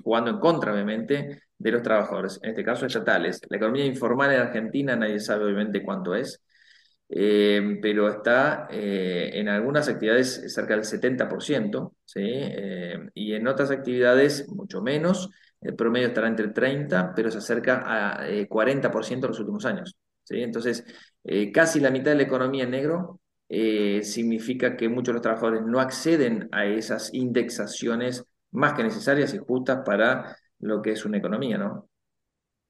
jugando 0.03 0.31
en 0.31 0.39
contra, 0.39 0.73
obviamente, 0.73 1.41
de 1.57 1.71
los 1.71 1.83
trabajadores, 1.83 2.39
en 2.41 2.51
este 2.51 2.63
caso 2.63 2.85
estatales. 2.85 3.41
La 3.49 3.57
economía 3.57 3.85
informal 3.85 4.31
en 4.31 4.39
Argentina 4.41 4.95
nadie 4.95 5.19
sabe 5.19 5.45
obviamente 5.45 5.83
cuánto 5.83 6.15
es, 6.15 6.41
pero 7.09 8.07
está 8.07 8.67
en 8.69 9.49
algunas 9.49 9.89
actividades 9.89 10.53
cerca 10.53 10.75
del 10.75 10.83
70%, 10.83 11.95
¿sí? 12.05 12.21
y 13.15 13.33
en 13.33 13.47
otras 13.47 13.71
actividades 13.71 14.47
mucho 14.49 14.81
menos. 14.81 15.29
El 15.59 15.75
promedio 15.75 16.07
estará 16.07 16.27
entre 16.27 16.49
30, 16.49 17.13
pero 17.15 17.31
se 17.31 17.39
acerca 17.39 17.83
a 17.85 18.27
40% 18.47 19.25
en 19.25 19.31
los 19.31 19.39
últimos 19.39 19.65
años. 19.65 19.95
Entonces, 20.37 20.85
eh, 21.23 21.51
casi 21.51 21.79
la 21.79 21.91
mitad 21.91 22.11
de 22.11 22.17
la 22.17 22.23
economía 22.23 22.63
en 22.63 22.71
negro 22.71 23.19
eh, 23.47 24.01
significa 24.03 24.77
que 24.77 24.89
muchos 24.89 25.07
de 25.07 25.13
los 25.13 25.21
trabajadores 25.21 25.63
no 25.65 25.79
acceden 25.79 26.49
a 26.51 26.65
esas 26.65 27.13
indexaciones 27.13 28.23
más 28.51 28.73
que 28.73 28.83
necesarias 28.83 29.33
y 29.33 29.39
justas 29.39 29.79
para 29.85 30.35
lo 30.59 30.81
que 30.81 30.91
es 30.91 31.05
una 31.05 31.17
economía, 31.17 31.57
¿no? 31.57 31.89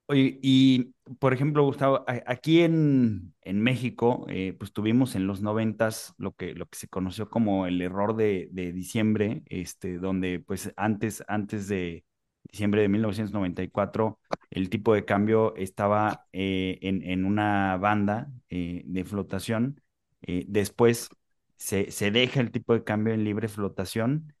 Oye, 0.06 0.38
y 0.42 0.92
por 1.18 1.32
ejemplo, 1.32 1.64
Gustavo, 1.64 2.04
aquí 2.26 2.60
en, 2.60 3.34
en 3.42 3.60
México, 3.60 4.26
eh, 4.28 4.54
pues 4.58 4.72
tuvimos 4.72 5.14
en 5.14 5.26
los 5.26 5.42
noventas 5.42 6.14
lo 6.18 6.32
que, 6.32 6.54
lo 6.54 6.66
que 6.66 6.78
se 6.78 6.88
conoció 6.88 7.28
como 7.28 7.66
el 7.66 7.82
error 7.82 8.16
de, 8.16 8.48
de 8.52 8.72
diciembre, 8.72 9.42
este, 9.46 9.98
donde 9.98 10.40
pues 10.40 10.72
antes, 10.76 11.24
antes 11.26 11.68
de, 11.68 12.04
diciembre 12.50 12.82
de 12.82 12.88
1994, 12.88 14.18
el 14.50 14.70
tipo 14.70 14.94
de 14.94 15.04
cambio 15.04 15.54
estaba 15.56 16.26
eh, 16.32 16.78
en, 16.82 17.02
en, 17.02 17.24
una 17.24 17.76
banda 17.76 18.30
eh, 18.48 18.82
de 18.86 19.04
flotación. 19.04 19.80
Eh, 20.22 20.44
después 20.48 21.08
se, 21.56 21.90
se, 21.90 22.10
deja 22.10 22.40
el 22.40 22.50
tipo 22.50 22.74
de 22.74 22.84
cambio 22.84 23.14
en 23.14 23.24
libre 23.24 23.48
flotación. 23.48 24.34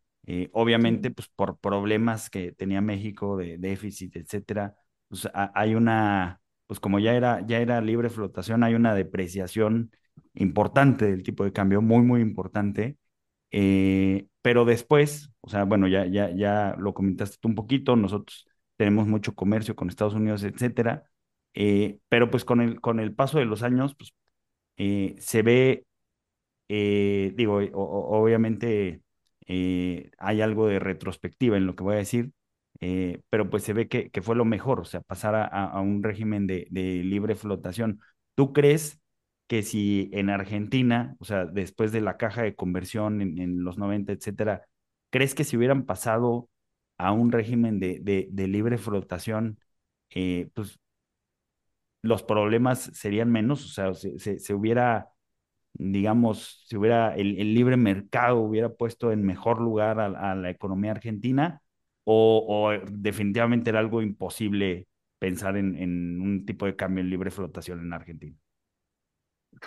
obviamente, 0.52 1.10
pues 1.10 1.28
por 1.28 1.58
problemas 1.58 2.30
que 2.30 2.52
tenía 2.52 2.80
México 2.80 3.36
de 3.36 3.58
déficit, 3.58 4.16
etcétera, 4.16 4.74
pues 5.08 5.28
hay 5.32 5.74
una, 5.74 6.39
pues 6.70 6.78
como 6.80 7.00
ya 7.00 7.14
era, 7.14 7.44
ya 7.48 7.58
era 7.58 7.80
libre 7.80 8.10
flotación, 8.10 8.62
hay 8.62 8.74
una 8.76 8.94
depreciación 8.94 9.90
importante 10.34 11.06
del 11.10 11.24
tipo 11.24 11.42
de 11.44 11.52
cambio, 11.52 11.82
muy, 11.82 12.02
muy 12.02 12.20
importante. 12.20 12.96
pero 14.42 14.64
después, 14.64 15.30
o 15.40 15.48
sea, 15.50 15.64
bueno, 15.64 15.88
ya, 15.88 16.06
ya, 16.06 16.30
ya 16.34 16.76
lo 16.78 16.94
comentaste 16.94 17.38
tú 17.40 17.48
un 17.48 17.56
poquito, 17.56 17.96
nosotros 17.96 18.46
tenemos 18.76 19.08
mucho 19.08 19.34
comercio 19.34 19.74
con 19.76 19.88
Estados 19.88 20.14
Unidos, 20.14 20.44
etcétera, 20.44 21.04
eh, 21.54 21.98
pero 22.08 22.30
pues 22.30 22.44
con 22.44 22.60
el, 22.60 22.80
con 22.80 23.00
el 23.00 23.14
paso 23.14 23.38
de 23.38 23.46
los 23.46 23.62
años, 23.64 23.96
pues 23.96 24.14
eh, 24.76 25.16
se 25.18 25.42
ve, 25.42 25.86
eh, 26.68 27.32
digo, 27.36 27.56
obviamente 27.74 29.02
hay 30.18 30.40
algo 30.42 30.68
de 30.68 30.78
retrospectiva 30.78 31.56
en 31.56 31.66
lo 31.66 31.74
que 31.74 31.82
voy 31.82 31.94
a 31.96 31.98
decir, 31.98 32.32
pero 32.80 33.50
pues 33.50 33.62
se 33.62 33.72
ve 33.72 33.88
que, 33.88 34.10
que, 34.10 34.22
fue 34.22 34.36
lo 34.36 34.44
mejor, 34.44 34.80
o 34.80 34.84
sea, 34.84 35.00
pasar 35.02 35.34
a, 35.34 35.44
a 35.46 35.80
un 35.80 36.02
régimen 36.02 36.46
de, 36.46 36.66
de 36.70 37.04
libre 37.04 37.34
flotación. 37.34 38.00
¿Tú 38.34 38.52
crees 38.52 39.00
que 39.50 39.64
si 39.64 40.10
en 40.12 40.30
Argentina, 40.30 41.16
o 41.18 41.24
sea, 41.24 41.44
después 41.44 41.90
de 41.90 42.00
la 42.00 42.16
caja 42.16 42.42
de 42.42 42.54
conversión 42.54 43.20
en, 43.20 43.64
los 43.64 43.78
90, 43.78 44.12
etcétera, 44.12 44.62
¿crees 45.10 45.34
que 45.34 45.42
si 45.42 45.56
hubieran 45.56 45.86
pasado 45.86 46.48
a 46.98 47.10
un 47.12 47.32
régimen 47.32 47.80
de, 47.80 47.98
de, 48.30 48.48
libre 48.48 48.78
flotación, 48.78 49.58
eh, 50.10 50.50
pues 50.54 50.78
los 52.02 52.22
problemas 52.22 52.90
serían 52.94 53.32
menos? 53.32 53.64
O 53.64 53.68
sea, 53.68 53.94
se, 53.94 54.38
se, 54.38 54.54
hubiera, 54.54 55.08
digamos, 55.74 56.64
si 56.68 56.76
hubiera 56.76 57.16
el, 57.16 57.54
libre 57.54 57.76
mercado 57.76 58.38
hubiera 58.40 58.68
puesto 58.70 59.12
en 59.12 59.24
mejor 59.24 59.60
lugar 59.60 60.00
a, 60.00 60.34
la 60.36 60.50
economía 60.50 60.92
argentina, 60.92 61.59
o, 62.12 62.72
definitivamente 62.90 63.70
era 63.70 63.78
algo 63.78 64.02
imposible 64.02 64.88
pensar 65.18 65.56
en, 65.56 65.76
en 65.76 66.20
un 66.20 66.44
tipo 66.44 66.66
de 66.66 66.76
cambio 66.76 67.02
en 67.02 67.10
libre 67.10 67.30
flotación 67.30 67.80
en 67.80 67.92
Argentina. 67.92 68.36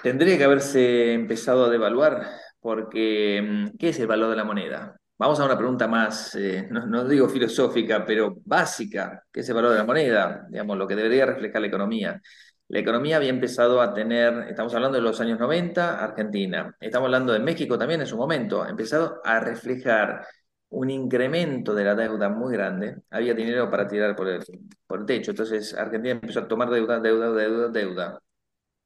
Tendría 0.01 0.37
que 0.37 0.43
haberse 0.43 1.13
empezado 1.13 1.65
a 1.65 1.69
devaluar, 1.69 2.25
porque 2.59 3.41
mm, 3.41 3.77
¿qué 3.77 3.89
es 3.89 3.99
el 3.99 4.07
valor 4.07 4.29
de 4.29 4.35
la 4.35 4.43
moneda? 4.43 4.97
Vamos 5.17 5.39
a 5.39 5.45
una 5.45 5.57
pregunta 5.57 5.87
más, 5.87 6.35
eh, 6.35 6.67
no, 6.69 7.07
digo 7.07 7.29
filosófica, 7.29 8.03
pero 8.03 8.35
básica, 8.43 9.23
¿qué 9.31 9.41
es 9.41 9.49
el 9.49 9.55
valor 9.55 9.71
de 9.71 9.77
la 9.77 9.85
moneda? 9.85 10.47
Digamos, 10.49 10.77
lo 10.77 10.87
que 10.87 10.95
debería 10.95 11.25
reflejar 11.25 11.61
la 11.61 11.67
economía. 11.67 12.21
La 12.67 12.79
economía 12.79 13.17
había 13.17 13.29
empezado 13.29 13.79
a 13.81 13.93
tener, 13.93 14.47
estamos 14.49 14.73
hablando 14.73 14.97
de 14.97 15.03
los 15.03 15.21
años 15.21 15.39
90, 15.39 16.03
Argentina, 16.03 16.75
estamos 16.79 17.05
hablando 17.05 17.31
de 17.31 17.39
México 17.39 17.77
también 17.77 18.01
en 18.01 18.07
su 18.07 18.17
momento, 18.17 18.63
ha 18.63 18.69
empezado 18.69 19.21
a 19.23 19.39
reflejar 19.39 20.25
un 20.73 20.89
incremento 20.89 21.75
de 21.75 21.83
la 21.83 21.95
deuda 21.95 22.29
muy 22.29 22.53
grande, 22.53 22.97
había 23.11 23.33
dinero 23.33 23.69
para 23.69 23.87
tirar 23.87 24.15
por 24.15 24.27
el, 24.27 24.43
por 24.87 25.01
el 25.01 25.05
techo, 25.05 25.31
entonces 25.31 25.73
Argentina 25.75 26.13
empezó 26.13 26.39
a 26.41 26.47
tomar 26.47 26.69
deuda, 26.69 26.99
deuda, 26.99 27.31
deuda, 27.31 27.67
deuda. 27.69 28.19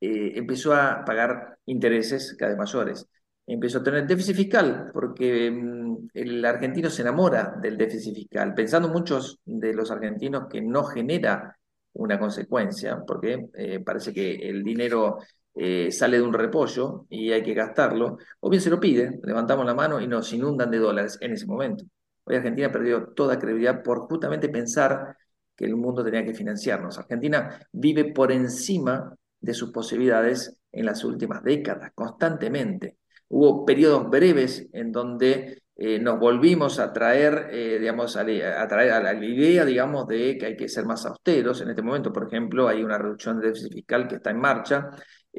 Eh, 0.01 0.33
empezó 0.35 0.75
a 0.75 1.03
pagar 1.05 1.57
intereses 1.65 2.35
cada 2.37 2.51
vez 2.51 2.57
mayores. 2.59 3.07
Empezó 3.45 3.79
a 3.79 3.83
tener 3.83 4.05
déficit 4.05 4.35
fiscal, 4.35 4.91
porque 4.93 5.49
mm, 5.49 6.09
el 6.13 6.43
argentino 6.45 6.89
se 6.89 7.03
enamora 7.03 7.55
del 7.61 7.77
déficit 7.77 8.15
fiscal, 8.15 8.53
pensando 8.53 8.89
muchos 8.89 9.39
de 9.45 9.73
los 9.73 9.89
argentinos 9.89 10.47
que 10.49 10.61
no 10.61 10.83
genera 10.83 11.57
una 11.93 12.19
consecuencia, 12.19 13.01
porque 13.07 13.47
eh, 13.55 13.79
parece 13.79 14.13
que 14.13 14.35
el 14.35 14.63
dinero 14.63 15.19
eh, 15.57 15.91
sale 15.91 16.17
de 16.17 16.23
un 16.23 16.33
repollo 16.33 17.05
y 17.09 17.31
hay 17.31 17.43
que 17.43 17.53
gastarlo, 17.53 18.17
o 18.39 18.49
bien 18.49 18.61
se 18.61 18.69
lo 18.69 18.79
pide, 18.79 19.19
levantamos 19.23 19.65
la 19.65 19.73
mano 19.73 19.99
y 19.99 20.07
nos 20.07 20.31
inundan 20.33 20.69
de 20.69 20.77
dólares 20.77 21.17
en 21.21 21.33
ese 21.33 21.47
momento. 21.47 21.85
Hoy 22.25 22.35
Argentina 22.35 22.71
perdió 22.71 23.07
toda 23.15 23.39
credibilidad 23.39 23.81
por 23.81 23.99
justamente 24.01 24.49
pensar 24.49 25.15
que 25.55 25.65
el 25.65 25.75
mundo 25.75 26.03
tenía 26.03 26.23
que 26.23 26.33
financiarnos. 26.33 26.97
Argentina 26.99 27.59
vive 27.71 28.13
por 28.13 28.31
encima 28.31 29.15
de 29.39 29.53
sus 29.53 29.71
posibilidades 29.71 30.61
en 30.71 30.85
las 30.85 31.03
últimas 31.03 31.43
décadas, 31.43 31.91
constantemente. 31.95 32.97
Hubo 33.29 33.65
periodos 33.65 34.09
breves 34.09 34.67
en 34.73 34.91
donde 34.91 35.63
eh, 35.75 35.99
nos 35.99 36.19
volvimos 36.19 36.79
a 36.79 36.91
traer, 36.91 37.49
eh, 37.51 37.77
digamos, 37.79 38.17
a, 38.17 38.25
traer 38.25 39.03
la 39.03 39.13
idea, 39.13 39.63
digamos, 39.63 40.07
de 40.07 40.37
que 40.37 40.47
hay 40.47 40.57
que 40.57 40.67
ser 40.67 40.85
más 40.85 41.05
austeros. 41.05 41.61
En 41.61 41.69
este 41.69 41.83
momento, 41.83 42.11
por 42.11 42.27
ejemplo, 42.27 42.67
hay 42.67 42.83
una 42.83 42.97
reducción 42.97 43.39
de 43.39 43.47
déficit 43.47 43.73
fiscal 43.73 44.07
que 44.07 44.15
está 44.15 44.31
en 44.31 44.39
marcha. 44.39 44.89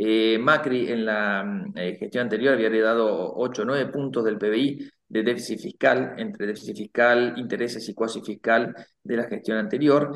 Eh, 0.01 0.39
Macri 0.39 0.93
en 0.93 1.05
la 1.05 1.45
gestión 1.99 2.23
anterior 2.23 2.55
había 2.55 2.69
heredado 2.69 3.35
8 3.35 3.63
o 3.63 3.65
9 3.65 3.87
puntos 3.87 4.25
del 4.25 4.39
PBI 4.39 4.89
de 5.09 5.23
déficit 5.25 5.59
fiscal, 5.59 6.15
entre 6.19 6.47
déficit 6.47 6.77
fiscal, 6.77 7.35
intereses 7.37 7.89
y 7.89 7.95
cuasi 7.95 8.21
fiscal 8.21 8.75
de 9.03 9.17
la 9.17 9.25
gestión 9.25 9.59
anterior. 9.59 10.15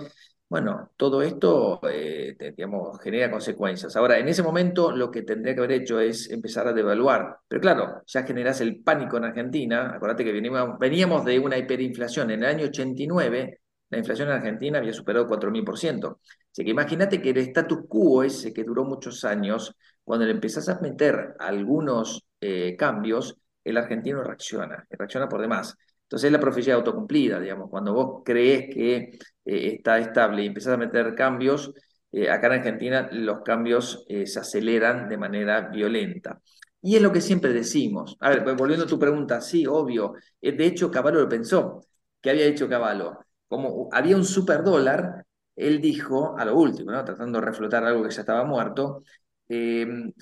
Bueno, 0.48 0.92
todo 0.96 1.22
esto 1.22 1.80
eh, 1.90 2.36
digamos, 2.56 3.00
genera 3.00 3.28
consecuencias. 3.30 3.96
Ahora, 3.96 4.18
en 4.18 4.28
ese 4.28 4.42
momento 4.44 4.92
lo 4.92 5.10
que 5.10 5.22
tendría 5.22 5.54
que 5.54 5.60
haber 5.60 5.72
hecho 5.72 5.98
es 5.98 6.30
empezar 6.30 6.68
a 6.68 6.72
devaluar. 6.72 7.38
Pero 7.48 7.60
claro, 7.60 8.02
ya 8.06 8.22
generas 8.22 8.60
el 8.60 8.82
pánico 8.82 9.16
en 9.16 9.24
Argentina. 9.24 9.92
Acuérdate 9.96 10.24
que 10.24 10.32
veníamos, 10.32 10.78
veníamos 10.78 11.24
de 11.24 11.40
una 11.40 11.58
hiperinflación. 11.58 12.30
En 12.30 12.44
el 12.44 12.48
año 12.50 12.66
89, 12.66 13.61
la 13.92 13.98
inflación 13.98 14.28
en 14.28 14.36
Argentina 14.36 14.78
había 14.78 14.94
superado 14.94 15.26
4.000%. 15.26 16.20
Así 16.50 16.64
que 16.64 16.70
imagínate 16.70 17.20
que 17.20 17.30
el 17.30 17.36
status 17.38 17.80
quo 17.86 18.22
ese 18.22 18.52
que 18.52 18.64
duró 18.64 18.84
muchos 18.84 19.22
años, 19.24 19.76
cuando 20.02 20.24
le 20.24 20.32
empezás 20.32 20.68
a 20.70 20.80
meter 20.80 21.34
algunos 21.38 22.24
eh, 22.40 22.74
cambios, 22.78 23.36
el 23.62 23.76
argentino 23.76 24.24
reacciona, 24.24 24.86
reacciona 24.88 25.28
por 25.28 25.42
demás. 25.42 25.76
Entonces 26.04 26.28
es 26.28 26.32
la 26.32 26.40
profecía 26.40 26.74
autocumplida, 26.74 27.38
digamos, 27.38 27.68
cuando 27.68 27.92
vos 27.92 28.22
crees 28.24 28.74
que 28.74 28.94
eh, 28.96 29.18
está 29.44 29.98
estable 29.98 30.42
y 30.42 30.46
empezás 30.46 30.72
a 30.72 30.78
meter 30.78 31.14
cambios, 31.14 31.70
eh, 32.10 32.30
acá 32.30 32.46
en 32.46 32.52
Argentina 32.54 33.10
los 33.12 33.42
cambios 33.42 34.06
se 34.08 34.38
aceleran 34.38 35.06
de 35.06 35.18
manera 35.18 35.68
violenta. 35.68 36.40
Y 36.80 36.96
es 36.96 37.02
lo 37.02 37.12
que 37.12 37.20
siempre 37.20 37.52
decimos. 37.52 38.16
A 38.20 38.30
ver, 38.30 38.42
volviendo 38.56 38.86
a 38.86 38.88
tu 38.88 38.98
pregunta, 38.98 39.40
sí, 39.42 39.66
obvio. 39.66 40.14
De 40.40 40.66
hecho, 40.66 40.90
Caballo 40.90 41.20
lo 41.20 41.28
pensó. 41.28 41.82
¿Qué 42.20 42.30
había 42.30 42.46
hecho 42.46 42.68
Caballo? 42.68 43.18
Como 43.52 43.90
había 43.92 44.16
un 44.16 44.24
superdólar, 44.24 45.26
él 45.54 45.82
dijo, 45.82 46.38
a 46.38 46.44
lo 46.46 46.56
último, 46.56 46.92
tratando 47.04 47.38
de 47.38 47.44
reflotar 47.44 47.84
algo 47.84 48.02
que 48.02 48.14
ya 48.14 48.22
estaba 48.22 48.44
muerto, 48.44 49.04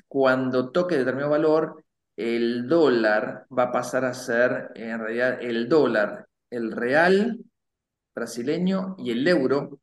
cuando 0.09 0.73
toque 0.73 0.99
determinado 0.99 1.31
valor, 1.31 1.85
el 2.17 2.67
dólar 2.67 3.47
va 3.57 3.65
a 3.65 3.73
pasar 3.73 4.05
a 4.05 4.15
ser 4.15 4.73
en 4.75 4.99
realidad 4.99 5.39
el 5.41 5.69
dólar, 5.69 6.27
el 6.51 6.73
real 6.73 7.39
brasileño 8.13 8.97
y 8.99 9.13
el 9.13 9.29
euro 9.29 9.79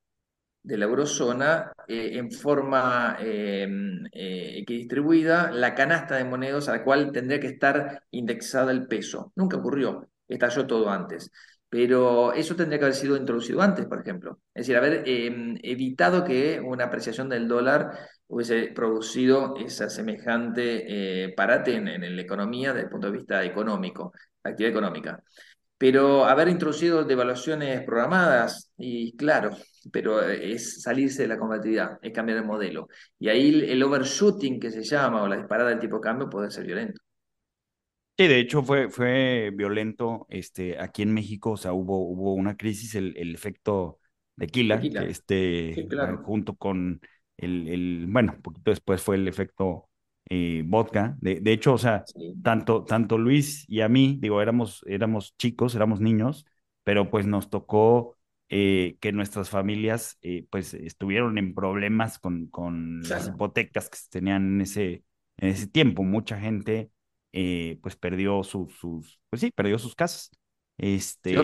de 0.62 0.78
la 0.78 0.84
eurozona 0.84 1.72
eh, 1.88 2.18
en 2.18 2.30
forma 2.30 3.16
em, 3.22 4.06
eh, 4.12 4.58
equidistribuida 4.60 5.50
la 5.52 5.74
canasta 5.74 6.18
de 6.18 6.26
monedas 6.26 6.68
a 6.68 6.74
la 6.74 6.84
cual 6.84 7.14
tendría 7.14 7.40
que 7.40 7.48
estar 7.48 8.04
indexada 8.12 8.74
el 8.74 8.88
peso. 8.88 9.32
Nunca 9.36 9.56
ocurrió, 9.56 10.10
estalló 10.28 10.68
todo 10.68 10.90
antes. 10.90 11.32
Pero 11.70 12.32
eso 12.34 12.56
tendría 12.56 12.80
que 12.80 12.86
haber 12.86 12.96
sido 12.96 13.18
introducido 13.18 13.62
antes, 13.62 13.86
por 13.86 14.00
ejemplo. 14.00 14.40
Es 14.54 14.62
decir, 14.68 14.78
haber 14.78 15.04
em, 15.06 15.58
evitado 15.62 16.24
que 16.24 16.62
una 16.62 16.86
apreciación 16.86 17.28
del 17.28 17.48
dólar 17.48 17.92
hubiese 18.28 18.68
producido 18.74 19.56
esa 19.58 19.90
semejante 19.90 21.26
eh, 21.26 21.34
parate 21.36 21.76
en, 21.76 22.16
la 22.16 22.22
economía 22.22 22.74
desde 22.74 22.86
el 22.86 22.90
punto 22.90 23.08
de 23.08 23.18
vista 23.18 23.44
económico, 23.44 24.14
actividad 24.44 24.72
económica. 24.72 25.24
Pero 25.78 26.26
haber 26.26 26.48
introducido 26.50 27.04
devaluaciones 27.04 27.84
programadas, 27.84 28.72
y 28.78 29.16
claro, 29.16 29.52
pero 29.92 30.22
es 30.22 30.82
salirse 30.82 31.24
de 31.24 31.28
la 31.28 31.38
combatividad, 31.38 32.00
es 32.02 32.12
cambiar 32.14 32.40
el 32.40 32.46
modelo. 32.46 32.88
Y 33.20 33.30
ahí 33.30 33.64
el 33.70 33.84
overshooting 33.84 34.60
que 34.60 34.72
se 34.72 34.84
llama, 34.84 35.22
o 35.24 35.28
la 35.28 35.38
disparada 35.38 35.70
del 35.70 35.80
tipo 35.80 35.98
de 35.98 36.02
cambio, 36.02 36.30
puede 36.30 36.50
ser 36.50 36.66
violento. 36.66 37.02
Sí, 38.18 38.28
de 38.28 38.40
hecho 38.40 38.64
fue, 38.64 38.90
fue 38.90 39.52
violento 39.54 40.26
este, 40.30 40.80
aquí 40.80 41.04
en 41.04 41.14
México, 41.14 41.52
o 41.52 41.58
sea, 41.58 41.74
hubo, 41.74 42.00
hubo 42.00 42.34
una 42.34 42.58
crisis, 42.58 42.96
el, 42.96 43.16
el 43.16 43.36
efecto 43.36 44.00
de 44.36 44.48
Kila, 44.48 44.80
que 44.80 44.90
este, 45.10 45.88
junto 46.24 46.56
con 46.56 47.00
el, 47.38 47.68
el, 47.68 48.08
bueno, 48.10 48.34
un 48.36 48.42
poquito 48.42 48.72
después 48.72 49.02
fue 49.04 49.18
el 49.18 49.28
efecto 49.28 49.88
eh, 50.30 50.64
vodka. 50.66 51.16
De, 51.22 51.40
de, 51.42 51.54
hecho, 51.54 51.74
o 51.74 51.78
sea, 51.78 52.04
tanto, 52.44 52.84
tanto 52.84 53.20
Luis 53.20 53.66
y 53.68 53.82
a 53.82 53.90
mí, 53.90 54.18
digo, 54.20 54.42
éramos, 54.42 54.84
éramos 54.88 55.36
chicos, 55.38 55.76
éramos 55.76 56.02
niños, 56.02 56.46
pero 56.84 57.12
pues 57.12 57.28
nos 57.28 57.50
tocó 57.52 58.18
eh, 58.50 58.98
que 59.00 59.12
nuestras 59.12 59.50
familias 59.50 60.18
eh, 60.22 60.48
pues 60.50 60.74
estuvieron 60.74 61.38
en 61.38 61.54
problemas 61.54 62.18
con, 62.18 62.48
con 62.48 63.02
las 63.04 63.28
hipotecas 63.28 63.90
que 63.90 63.98
se 63.98 64.10
tenían 64.10 64.56
en 64.56 64.62
ese, 64.62 65.04
en 65.38 65.50
ese 65.50 65.68
tiempo. 65.68 66.04
Mucha 66.04 66.40
gente 66.40 66.92
pues 67.82 67.96
perdió 67.96 68.44
sus, 68.44 68.74
sus, 68.76 69.20
pues 69.30 69.42
sí, 69.42 69.52
perdió 69.52 69.78
sus 69.80 69.96
casas. 69.96 70.32
Este... 70.78 71.36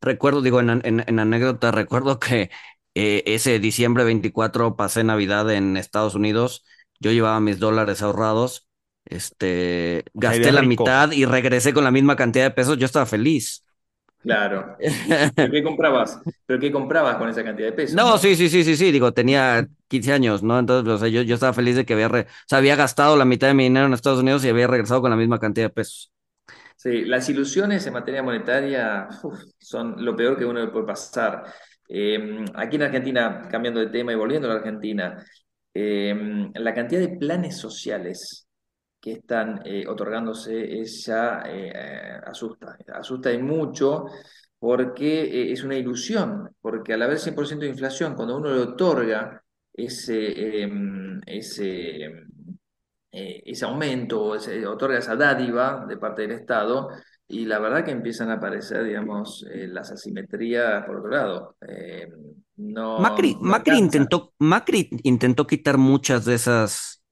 recuerdo, 0.00 0.42
digo, 0.42 0.60
en, 0.60 0.82
en, 0.84 1.18
anécdota, 1.18 1.70
recuerdo 1.70 2.18
que 2.18 2.50
eh, 2.94 3.22
ese 3.26 3.58
diciembre 3.58 4.04
24 4.04 4.76
pasé 4.76 5.04
Navidad 5.04 5.50
en 5.50 5.76
Estados 5.76 6.14
Unidos. 6.14 6.64
Yo 7.00 7.12
llevaba 7.12 7.40
mis 7.40 7.58
dólares 7.58 8.02
ahorrados. 8.02 8.68
Este, 9.06 10.04
gasté 10.14 10.50
la 10.52 10.62
mitad 10.62 11.12
y 11.12 11.26
regresé 11.26 11.74
con 11.74 11.84
la 11.84 11.90
misma 11.90 12.16
cantidad 12.16 12.44
de 12.44 12.50
pesos. 12.52 12.78
Yo 12.78 12.86
estaba 12.86 13.06
feliz. 13.06 13.63
Claro. 14.24 14.74
¿Pero 15.36 15.52
qué 15.52 15.62
comprabas? 15.62 16.18
¿Pero 16.46 16.58
qué 16.58 16.72
comprabas 16.72 17.16
con 17.16 17.28
esa 17.28 17.44
cantidad 17.44 17.68
de 17.68 17.74
pesos? 17.74 17.94
No, 17.94 18.16
sí, 18.16 18.34
sí, 18.36 18.48
sí, 18.48 18.64
sí, 18.64 18.74
sí. 18.74 18.90
Digo, 18.90 19.12
tenía 19.12 19.68
15 19.86 20.14
años, 20.14 20.42
¿no? 20.42 20.58
Entonces, 20.58 20.94
o 20.94 20.98
sea, 20.98 21.08
yo, 21.08 21.20
yo 21.20 21.34
estaba 21.34 21.52
feliz 21.52 21.76
de 21.76 21.84
que 21.84 21.92
había, 21.92 22.06
o 22.08 22.24
sea, 22.46 22.58
había 22.58 22.74
gastado 22.74 23.18
la 23.18 23.26
mitad 23.26 23.48
de 23.48 23.54
mi 23.54 23.64
dinero 23.64 23.86
en 23.86 23.92
Estados 23.92 24.20
Unidos 24.20 24.42
y 24.44 24.48
había 24.48 24.66
regresado 24.66 25.02
con 25.02 25.10
la 25.10 25.16
misma 25.16 25.38
cantidad 25.38 25.66
de 25.66 25.74
pesos. 25.74 26.10
Sí, 26.76 27.04
las 27.04 27.28
ilusiones 27.28 27.86
en 27.86 27.92
materia 27.92 28.22
monetaria 28.22 29.08
son 29.58 30.02
lo 30.02 30.16
peor 30.16 30.38
que 30.38 30.46
uno 30.46 30.60
le 30.60 30.68
puede 30.68 30.86
pasar. 30.86 31.44
Em, 31.86 32.46
aquí 32.54 32.76
en 32.76 32.82
Argentina, 32.82 33.46
cambiando 33.50 33.80
de 33.80 33.88
tema 33.88 34.12
y 34.12 34.16
volviendo 34.16 34.48
a 34.48 34.54
la 34.54 34.60
Argentina, 34.60 35.22
em, 35.74 36.50
la 36.54 36.72
cantidad 36.72 37.00
de 37.00 37.16
planes 37.18 37.58
sociales 37.58 38.43
que 39.04 39.12
están 39.12 39.60
eh, 39.66 39.84
otorgándose 39.86 40.80
es 40.80 41.04
ya 41.04 41.42
eh, 41.46 42.20
asusta, 42.24 42.78
asusta 42.94 43.30
y 43.30 43.42
mucho 43.42 44.06
porque 44.58 45.24
eh, 45.24 45.52
es 45.52 45.62
una 45.62 45.76
ilusión, 45.76 46.48
porque 46.58 46.94
al 46.94 47.02
haber 47.02 47.18
100% 47.18 47.58
de 47.58 47.68
inflación, 47.68 48.14
cuando 48.14 48.38
uno 48.38 48.54
le 48.54 48.62
otorga 48.62 49.44
ese, 49.74 50.62
em, 50.62 51.20
ese, 51.26 52.10
ese 53.10 53.64
aumento, 53.66 54.36
ese, 54.36 54.66
otorga 54.66 54.98
esa 54.98 55.16
dádiva 55.16 55.84
de 55.86 55.98
parte 55.98 56.22
del 56.22 56.32
Estado, 56.32 56.88
y 57.26 57.46
la 57.46 57.58
verdad 57.58 57.84
que 57.84 57.90
empiezan 57.90 58.30
a 58.30 58.34
aparecer, 58.34 58.84
digamos, 58.84 59.46
eh, 59.50 59.66
las 59.66 59.90
asimetrías 59.90 60.84
por 60.84 60.96
otro 60.98 61.10
lado. 61.10 61.56
Eh, 61.66 62.08
no, 62.56 62.98
Macri, 62.98 63.36
Macri, 63.40 63.78
intentó, 63.78 64.34
Macri 64.38 64.88
intentó 65.02 65.46
quitar 65.46 65.78
muchas 65.78 66.24
de 66.24 66.34
esas. 66.34 67.03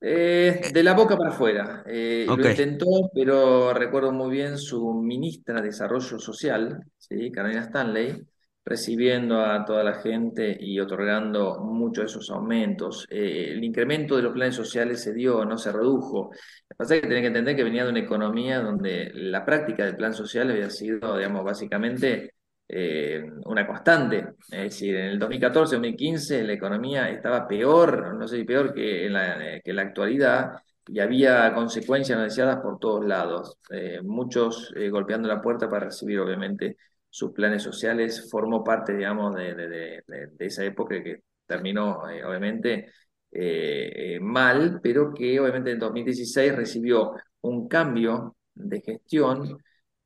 Eh, 0.00 0.70
de 0.72 0.82
la 0.82 0.94
boca 0.94 1.16
para 1.16 1.30
afuera. 1.30 1.82
Lo 1.86 2.48
intentó, 2.48 2.86
pero 3.12 3.72
recuerdo 3.74 4.12
muy 4.12 4.30
bien 4.30 4.56
su 4.58 4.94
ministra 4.94 5.56
de 5.56 5.68
Desarrollo 5.68 6.18
Social, 6.18 6.84
¿sí? 6.96 7.30
Carolina 7.32 7.62
Stanley, 7.62 8.24
recibiendo 8.68 9.40
a 9.40 9.64
toda 9.64 9.82
la 9.82 9.94
gente 9.94 10.56
y 10.60 10.78
otorgando 10.78 11.58
muchos 11.60 12.04
de 12.04 12.10
esos 12.10 12.30
aumentos. 12.30 13.06
Eh, 13.08 13.48
el 13.52 13.64
incremento 13.64 14.14
de 14.16 14.22
los 14.22 14.32
planes 14.32 14.54
sociales 14.54 15.02
se 15.02 15.14
dio, 15.14 15.44
no 15.44 15.56
se 15.56 15.72
redujo. 15.72 16.30
Lo 16.32 16.68
que 16.68 16.74
pasa 16.76 16.94
es 16.94 17.00
que 17.00 17.06
tienen 17.06 17.24
que 17.24 17.28
entender 17.28 17.56
que 17.56 17.64
venía 17.64 17.84
de 17.84 17.90
una 17.90 18.00
economía 18.00 18.60
donde 18.60 19.10
la 19.14 19.44
práctica 19.44 19.84
del 19.84 19.96
plan 19.96 20.12
social 20.12 20.50
había 20.50 20.68
sido, 20.70 21.16
digamos, 21.16 21.44
básicamente 21.44 22.34
eh, 22.68 23.24
una 23.46 23.66
constante. 23.66 24.34
Es 24.50 24.62
decir, 24.62 24.96
en 24.96 25.06
el 25.06 25.18
2014-2015 25.20 26.42
la 26.44 26.52
economía 26.52 27.10
estaba 27.10 27.46
peor, 27.48 28.14
no 28.14 28.28
sé 28.28 28.38
si 28.38 28.44
peor 28.44 28.74
que 28.74 29.06
en 29.06 29.12
la, 29.14 29.60
que 29.64 29.72
la 29.72 29.82
actualidad, 29.82 30.52
y 30.86 31.00
había 31.00 31.52
consecuencias 31.54 32.18
no 32.18 32.24
deseadas 32.24 32.60
por 32.60 32.78
todos 32.78 33.04
lados. 33.04 33.58
Eh, 33.70 34.00
muchos 34.02 34.72
golpeando 34.90 35.28
la 35.28 35.42
puerta 35.42 35.68
para 35.68 35.86
recibir, 35.86 36.18
obviamente, 36.20 36.76
sus 37.10 37.32
planes 37.32 37.62
sociales, 37.62 38.28
formó 38.30 38.62
parte, 38.62 38.94
digamos, 38.96 39.34
de, 39.34 39.54
de, 39.54 40.02
de, 40.06 40.46
esa 40.46 40.64
época 40.64 41.02
que 41.02 41.22
terminó, 41.46 42.08
eh, 42.08 42.24
obviamente, 42.24 42.92
eh, 43.30 44.16
eh, 44.16 44.20
mal, 44.20 44.80
pero 44.82 45.12
que 45.12 45.40
obviamente 45.40 45.72
en 45.72 45.78
2016 45.78 46.54
recibió 46.54 47.12
un 47.42 47.68
cambio 47.68 48.36
de 48.54 48.80
gestión 48.80 49.58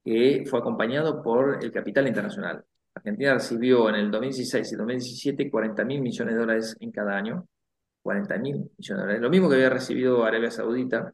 que 0.04 0.44
fue 0.48 0.58
acompañado 0.58 1.22
por 1.22 1.62
el 1.62 1.72
capital 1.72 2.08
internacional. 2.08 2.64
Argentina 2.94 3.34
recibió 3.34 3.88
en 3.88 3.96
el 3.96 4.10
2016 4.10 4.72
y 4.72 4.76
2017 4.76 5.50
40 5.50 5.84
mil 5.84 6.02
millones 6.02 6.34
de 6.34 6.40
dólares 6.40 6.76
en 6.80 6.90
cada 6.90 7.16
año, 7.16 7.46
40 8.02 8.38
mil 8.38 8.54
millones 8.56 8.86
de 8.86 8.94
dólares, 8.94 9.22
lo 9.22 9.30
mismo 9.30 9.48
que 9.48 9.54
había 9.56 9.70
recibido 9.70 10.24
Arabia 10.24 10.50
Saudita, 10.50 11.12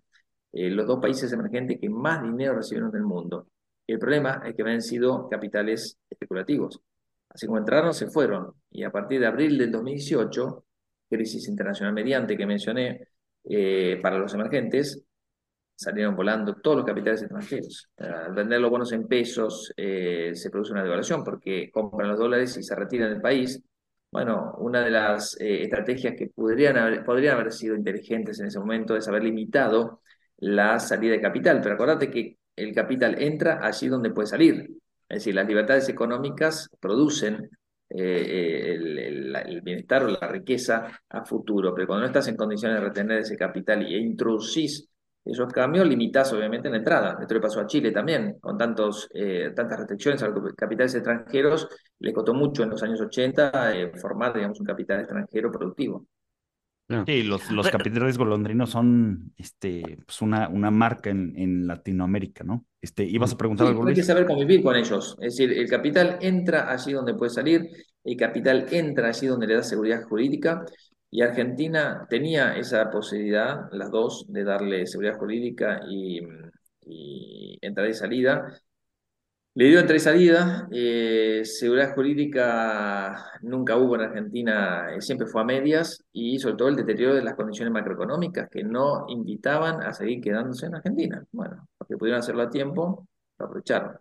los 0.53 0.87
dos 0.87 0.99
países 1.01 1.33
emergentes 1.33 1.79
que 1.81 1.89
más 1.89 2.23
dinero 2.23 2.57
recibieron 2.57 2.91
del 2.91 3.03
mundo. 3.03 3.49
El 3.87 3.99
problema 3.99 4.43
es 4.45 4.55
que 4.55 4.63
habían 4.63 4.83
sido 4.83 5.29
capitales 5.29 5.99
especulativos. 6.11 6.81
Así 7.31 7.47
como 7.47 7.59
entraron, 7.59 7.95
se 7.95 8.09
fueron. 8.09 8.53
Y 8.71 8.85
a 8.85 8.91
partir 8.91 9.21
de 9.21 9.27
abril 9.27 9.59
del 9.59 9.71
2018, 9.71 10.65
crisis 11.09 11.49
internacional 11.49 11.95
mediante 11.95 12.37
que 12.37 12.47
mencioné 12.47 13.09
eh, 13.45 13.99
para 14.03 14.19
los 14.19 14.35
emergentes, 14.35 15.05
salieron 15.79 16.17
volando 16.17 16.57
todos 16.57 16.79
los 16.79 16.87
capitales 16.87 17.23
extranjeros. 17.23 17.89
Al 17.99 18.35
vender 18.35 18.61
los 18.61 18.71
bonos 18.71 18.91
en 18.93 19.07
pesos 19.07 19.73
eh, 19.77 20.33
se 20.35 20.51
produce 20.51 20.73
una 20.73 20.83
devaluación 20.83 21.23
porque 21.23 21.71
compran 21.71 22.09
los 22.11 22.19
dólares 22.19 22.57
y 22.57 22.65
se 22.65 22.75
retiran 22.75 23.11
del 23.11 23.21
país. 23.21 23.63
Bueno, 24.11 24.55
una 24.59 24.81
de 24.83 24.91
las 24.91 25.41
eh, 25.41 25.63
estrategias 25.63 26.15
que 26.19 26.29
podrían 26.35 26.79
haber, 26.79 27.05
podrían 27.05 27.37
haber 27.37 27.53
sido 27.53 27.77
inteligentes 27.77 28.41
en 28.41 28.47
ese 28.47 28.59
momento 28.59 28.97
es 28.97 29.07
haber 29.07 29.23
limitado 29.23 30.03
la 30.39 30.81
salida 30.81 31.13
de 31.13 31.21
capital. 31.21 31.61
Pero 31.63 31.77
acordate 31.77 32.11
que 32.11 32.39
el 32.57 32.75
capital 32.75 33.23
entra 33.23 33.61
allí 33.65 33.87
donde 33.87 34.11
puede 34.11 34.27
salir. 34.27 34.69
Es 35.09 35.19
decir, 35.19 35.35
las 35.37 35.47
libertades 35.47 35.89
económicas 35.89 36.69
producen 36.81 37.51
eh, 37.89 38.75
el, 38.75 39.61
bienestar 39.63 40.03
o 40.03 40.09
la 40.09 40.27
riqueza 40.27 41.01
a 41.09 41.25
futuro, 41.25 41.73
pero 41.73 41.87
cuando 41.87 42.01
no 42.03 42.07
estás 42.09 42.27
en 42.29 42.37
condiciones 42.37 42.81
de 42.81 42.87
retener 42.87 43.19
ese 43.21 43.37
capital 43.37 43.83
e 43.87 43.97
introducís 43.97 44.89
esos 45.25 45.53
cambios 45.53 45.87
limitás 45.87 46.33
obviamente 46.33 46.69
en 46.69 46.73
la 46.73 46.79
entrada. 46.79 47.19
Esto 47.21 47.35
le 47.35 47.41
pasó 47.41 47.61
a 47.61 47.67
Chile 47.67 47.91
también, 47.91 48.39
con 48.41 48.57
tantos, 48.57 49.09
eh, 49.13 49.53
tantas 49.55 49.79
restricciones 49.79 50.23
a 50.23 50.29
los 50.29 50.55
capitales 50.55 50.95
extranjeros, 50.95 51.69
le 51.99 52.13
costó 52.13 52.33
mucho 52.35 52.63
en 52.63 52.71
los 52.71 52.83
años 52.83 53.01
80 53.01 53.77
eh, 53.77 53.93
formar, 54.01 54.35
digamos, 54.35 54.59
un 54.61 54.67
capital 54.67 55.01
extranjero 55.01 55.51
productivo. 55.53 56.07
Sí, 57.05 57.23
los, 57.23 57.51
los 57.51 57.69
capitales 57.69 58.17
golondrinos 58.17 58.71
son 58.71 59.35
este, 59.37 59.99
pues 60.07 60.23
una, 60.23 60.49
una 60.49 60.71
marca 60.71 61.11
en, 61.11 61.35
en 61.37 61.67
Latinoamérica, 61.67 62.45
¿no? 62.45 62.65
Este, 62.81 63.05
¿Ibas 63.05 63.35
a 63.35 63.37
preguntar 63.37 63.67
algo, 63.67 63.87
Hay 63.87 63.95
que 63.95 64.03
saber 64.03 64.27
convivir 64.27 64.63
con 64.63 64.75
ellos. 64.75 65.15
Es 65.21 65.37
decir, 65.37 65.53
el 65.53 65.69
capital 65.69 66.17
entra 66.23 66.73
allí 66.73 66.93
donde 66.93 67.13
puede 67.13 67.31
salir, 67.31 67.69
el 68.05 68.17
capital 68.17 68.67
entra 68.71 69.09
allí 69.09 69.27
donde 69.27 69.47
le 69.47 69.57
da 69.57 69.63
seguridad 69.63 70.03
jurídica, 70.05 70.65
y 71.11 71.23
Argentina 71.23 72.07
tenía 72.09 72.57
esa 72.57 72.91
posibilidad, 72.91 73.69
las 73.73 73.91
dos, 73.91 74.27
de 74.29 74.45
darle 74.45 74.87
seguridad 74.87 75.17
jurídica 75.19 75.81
y, 75.89 76.21
entrada 77.61 77.89
y 77.89 77.95
salida. 77.95 78.61
Le 79.55 79.65
dio 79.67 79.81
entrada 79.81 79.97
y 79.97 80.01
salida. 80.01 80.69
Eh, 80.71 81.43
seguridad 81.45 81.95
jurídica 81.95 83.25
nunca 83.43 83.77
hubo 83.77 83.97
en 83.97 84.03
Argentina, 84.03 84.95
eh, 84.95 85.01
siempre 85.01 85.27
fue 85.27 85.41
a 85.41 85.45
medias, 85.45 86.05
y 86.13 86.39
sobre 86.39 86.57
todo 86.57 86.69
el 86.69 86.77
deterioro 86.77 87.15
de 87.15 87.25
las 87.25 87.35
condiciones 87.35 87.73
macroeconómicas 87.73 88.49
que 88.51 88.63
no 88.63 89.07
invitaban 89.09 89.83
a 89.83 89.93
seguir 89.93 90.21
quedándose 90.21 90.67
en 90.67 90.77
Argentina. 90.77 91.25
Bueno, 91.33 91.69
porque 91.77 91.97
pudieron 91.97 92.21
hacerlo 92.21 92.43
a 92.43 92.51
tiempo, 92.51 93.09
lo 93.39 93.47
aprovecharon. 93.47 93.99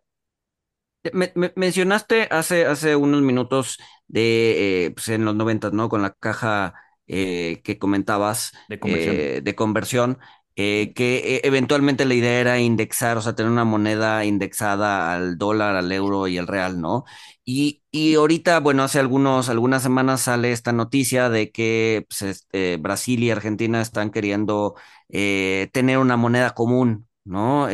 Me, 1.13 1.31
mencionaste 1.55 2.27
hace, 2.29 2.65
hace 2.65 2.95
unos 2.95 3.21
minutos 3.21 3.77
de, 4.07 4.85
eh, 4.85 4.91
pues 4.91 5.07
en 5.09 5.23
los 5.23 5.35
noventas, 5.35 5.71
¿no? 5.71 5.87
Con 5.87 6.01
la 6.01 6.11
caja 6.11 6.73
eh, 7.07 7.61
que 7.63 7.77
comentabas 7.77 8.51
de 8.67 8.79
conversión, 8.79 9.43
de 9.43 9.55
conversión 9.55 10.17
eh, 10.59 10.93
que 10.95 11.39
eventualmente 11.43 12.03
la 12.05 12.15
idea 12.15 12.39
era 12.39 12.59
indexar, 12.59 13.15
o 13.17 13.21
sea, 13.21 13.35
tener 13.35 13.51
una 13.51 13.63
moneda 13.63 14.25
indexada 14.25 15.13
al 15.13 15.37
dólar, 15.37 15.75
al 15.75 15.91
euro 15.91 16.27
y 16.27 16.39
al 16.39 16.47
real, 16.47 16.81
¿no? 16.81 17.05
Y, 17.45 17.83
y 17.91 18.15
ahorita, 18.15 18.59
bueno, 18.59 18.81
hace 18.81 18.99
algunos, 18.99 19.49
algunas 19.49 19.83
semanas 19.83 20.21
sale 20.21 20.51
esta 20.51 20.73
noticia 20.73 21.29
de 21.29 21.51
que 21.51 22.07
pues, 22.09 22.23
este, 22.23 22.77
Brasil 22.77 23.23
y 23.23 23.29
Argentina 23.29 23.81
están 23.81 24.09
queriendo 24.09 24.73
eh, 25.09 25.69
tener 25.73 25.99
una 25.99 26.17
moneda 26.17 26.55
común, 26.55 27.07
¿no? 27.23 27.67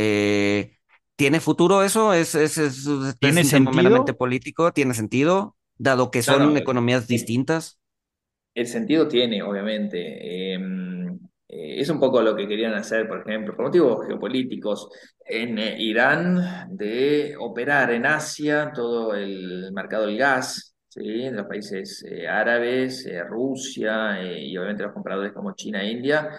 ¿Tiene 1.16 1.40
futuro 1.40 1.84
eso? 1.84 2.14
¿Es, 2.14 2.36
es, 2.36 2.58
es, 2.58 2.86
¿Tiene 3.20 3.46
sentido? 3.46 4.04
político? 4.18 4.74
¿Tiene 4.74 4.94
sentido? 4.94 5.56
Dado 5.78 6.12
que 6.12 6.22
son 6.22 6.58
economías 6.58 7.08
distintas 7.08 7.80
el 8.54 8.68
sentido 8.68 9.08
tiene, 9.08 9.42
obviamente. 9.44 10.54
Em, 10.54 11.20
eh, 11.48 11.80
es 11.82 11.90
un 11.90 12.00
poco 12.00 12.22
lo 12.22 12.36
que 12.36 12.48
querían 12.48 12.74
hacer, 12.74 13.08
por 13.08 13.22
ejemplo, 13.22 13.56
por 13.56 13.66
motivos 13.66 14.08
geopolíticos, 14.08 14.90
en 15.26 15.58
eh, 15.60 15.76
Irán, 15.80 16.68
de 16.70 17.36
operar 17.40 17.92
en 17.92 18.06
Asia 18.06 18.72
todo 18.74 19.14
el 19.16 19.72
mercado 19.74 20.08
del 20.08 20.18
gas, 20.18 20.76
¿sí? 20.90 21.24
de 21.24 21.32
los 21.32 21.46
países 21.48 22.04
eh, 22.10 22.28
árabes, 22.28 23.08
Rusia 23.28 24.22
y 24.24 24.58
obviamente 24.58 24.84
los 24.84 24.94
compradores 24.94 25.34
como 25.34 25.54
China 25.56 25.84
e 25.84 25.92
India, 25.92 26.30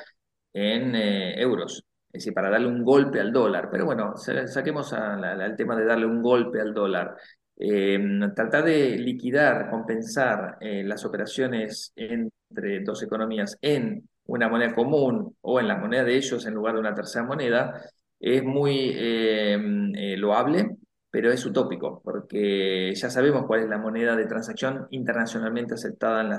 en 0.53 0.95
euros. 0.95 1.85
Es 2.12 2.21
decir, 2.21 2.35
para 2.35 2.51
darle 2.51 2.69
un 2.69 2.85
golpe 2.85 3.21
al 3.21 3.33
dólar. 3.33 3.69
Pero 3.71 3.87
bueno, 3.87 4.15
saquemos 4.17 4.93
al 4.93 5.57
tema 5.57 5.77
de 5.77 5.85
darle 5.85 6.07
un 6.07 6.23
golpe 6.23 6.61
al 6.61 6.73
dólar. 6.73 7.17
Eh, 7.57 7.99
tratar 8.35 8.65
de 8.65 8.99
liquidar, 8.99 9.71
compensar 9.71 10.57
eh, 10.61 10.83
las 10.85 11.05
operaciones 11.05 11.93
entre 11.95 12.81
dos 12.85 13.03
economías 13.03 13.57
en 13.63 14.09
una 14.27 14.49
moneda 14.49 14.75
común 14.75 15.37
o 15.41 15.61
en 15.61 15.69
la 15.69 15.77
moneda 15.77 16.03
de 16.05 16.17
ellos 16.17 16.47
en 16.47 16.55
lugar 16.55 16.75
de 16.75 16.81
una 16.81 16.95
tercera 16.95 17.25
moneda 17.25 17.81
es 18.19 18.43
muy 18.43 18.93
eh, 18.95 20.17
loable, 20.19 20.77
pero 21.11 21.31
es 21.31 21.45
utópico, 21.47 22.01
porque 22.03 22.93
ya 22.95 23.11
sabemos 23.11 23.45
cuál 23.47 23.61
es 23.63 23.69
la 23.69 23.79
moneda 23.79 24.17
de 24.17 24.27
transacción 24.27 24.87
internacionalmente 24.91 25.75
aceptada 25.75 26.23
en, 26.23 26.33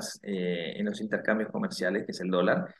en 0.79 0.85
los 0.85 0.99
intercambios 0.99 1.51
comerciales, 1.51 2.05
que 2.05 2.11
es 2.11 2.19
el 2.21 2.29
dólar. 2.29 2.73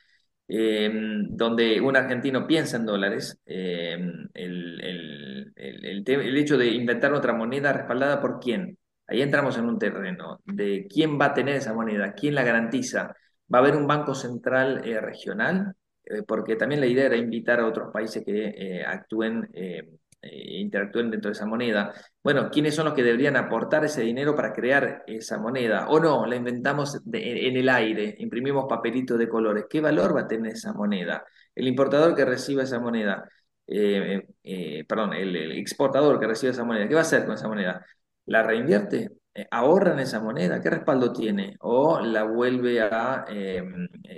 Em, 0.48 1.36
donde 1.36 1.80
un 1.80 1.96
argentino 1.96 2.46
piensa 2.46 2.76
en 2.76 2.86
dólares, 2.86 3.40
em, 3.46 4.28
el, 4.32 4.80
el, 4.80 5.52
el, 5.56 6.04
el, 6.06 6.36
hecho 6.36 6.56
de 6.56 6.68
inventar 6.68 7.12
otra 7.12 7.32
moneda 7.32 7.72
respaldada 7.72 8.20
por 8.20 8.38
quién. 8.38 8.78
Ahí 9.08 9.22
entramos 9.22 9.58
en 9.58 9.64
un 9.66 9.78
terreno 9.78 10.40
de 10.44 10.86
quién 10.88 11.18
va 11.20 11.26
a 11.26 11.34
tener 11.34 11.56
esa 11.56 11.74
moneda, 11.74 12.12
quién 12.14 12.34
la 12.34 12.44
garantiza. 12.44 13.14
¿Va 13.52 13.58
a 13.58 13.62
haber 13.62 13.76
un 13.76 13.86
banco 13.86 14.14
central 14.14 14.82
eh, 14.84 15.00
regional? 15.00 15.74
Eh, 16.04 16.22
porque 16.22 16.54
también 16.56 16.80
la 16.80 16.86
idea 16.86 17.06
era 17.06 17.16
invitar 17.16 17.58
a 17.60 17.66
otros 17.66 17.92
países 17.92 18.24
que 18.24 18.46
eh, 18.56 18.84
actúen 18.84 19.48
eh, 19.52 19.88
interactúen 20.32 21.10
dentro 21.10 21.30
de 21.30 21.32
esa 21.32 21.46
moneda. 21.46 21.92
Bueno, 22.22 22.50
¿quiénes 22.50 22.74
son 22.74 22.86
los 22.86 22.94
que 22.94 23.02
deberían 23.02 23.36
aportar 23.36 23.84
ese 23.84 24.02
dinero 24.02 24.34
para 24.34 24.52
crear 24.52 25.04
esa 25.06 25.38
moneda? 25.38 25.88
O 25.88 26.00
no, 26.00 26.26
la 26.26 26.36
inventamos 26.36 27.00
en 27.12 27.56
el 27.56 27.68
aire, 27.68 28.16
imprimimos 28.18 28.66
papelitos 28.68 29.18
de 29.18 29.28
colores. 29.28 29.66
¿Qué 29.68 29.80
valor 29.80 30.16
va 30.16 30.22
a 30.22 30.28
tener 30.28 30.52
esa 30.52 30.72
moneda? 30.72 31.24
El 31.54 31.68
importador 31.68 32.14
que 32.14 32.24
reciba 32.24 32.62
esa 32.62 32.80
moneda, 32.80 33.28
eh, 33.66 34.26
eh, 34.42 34.84
perdón, 34.88 35.14
el, 35.14 35.52
exportador 35.58 36.18
que 36.20 36.26
reciba 36.26 36.52
esa 36.52 36.64
moneda, 36.64 36.88
¿qué 36.88 36.94
va 36.94 37.00
a 37.00 37.02
hacer 37.02 37.24
con 37.24 37.34
esa 37.34 37.48
moneda? 37.48 37.84
¿La 38.26 38.42
reinvierte? 38.42 39.10
¿Ahorra 39.50 39.92
en 39.92 40.00
esa 40.00 40.20
moneda? 40.20 40.60
¿Qué 40.60 40.70
respaldo 40.70 41.12
tiene? 41.12 41.56
¿O 41.60 42.00
la 42.00 42.24
vuelve 42.24 42.80
a 42.80 43.24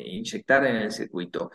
inyectar 0.06 0.64
en 0.66 0.76
el 0.76 0.92
circuito? 0.92 1.50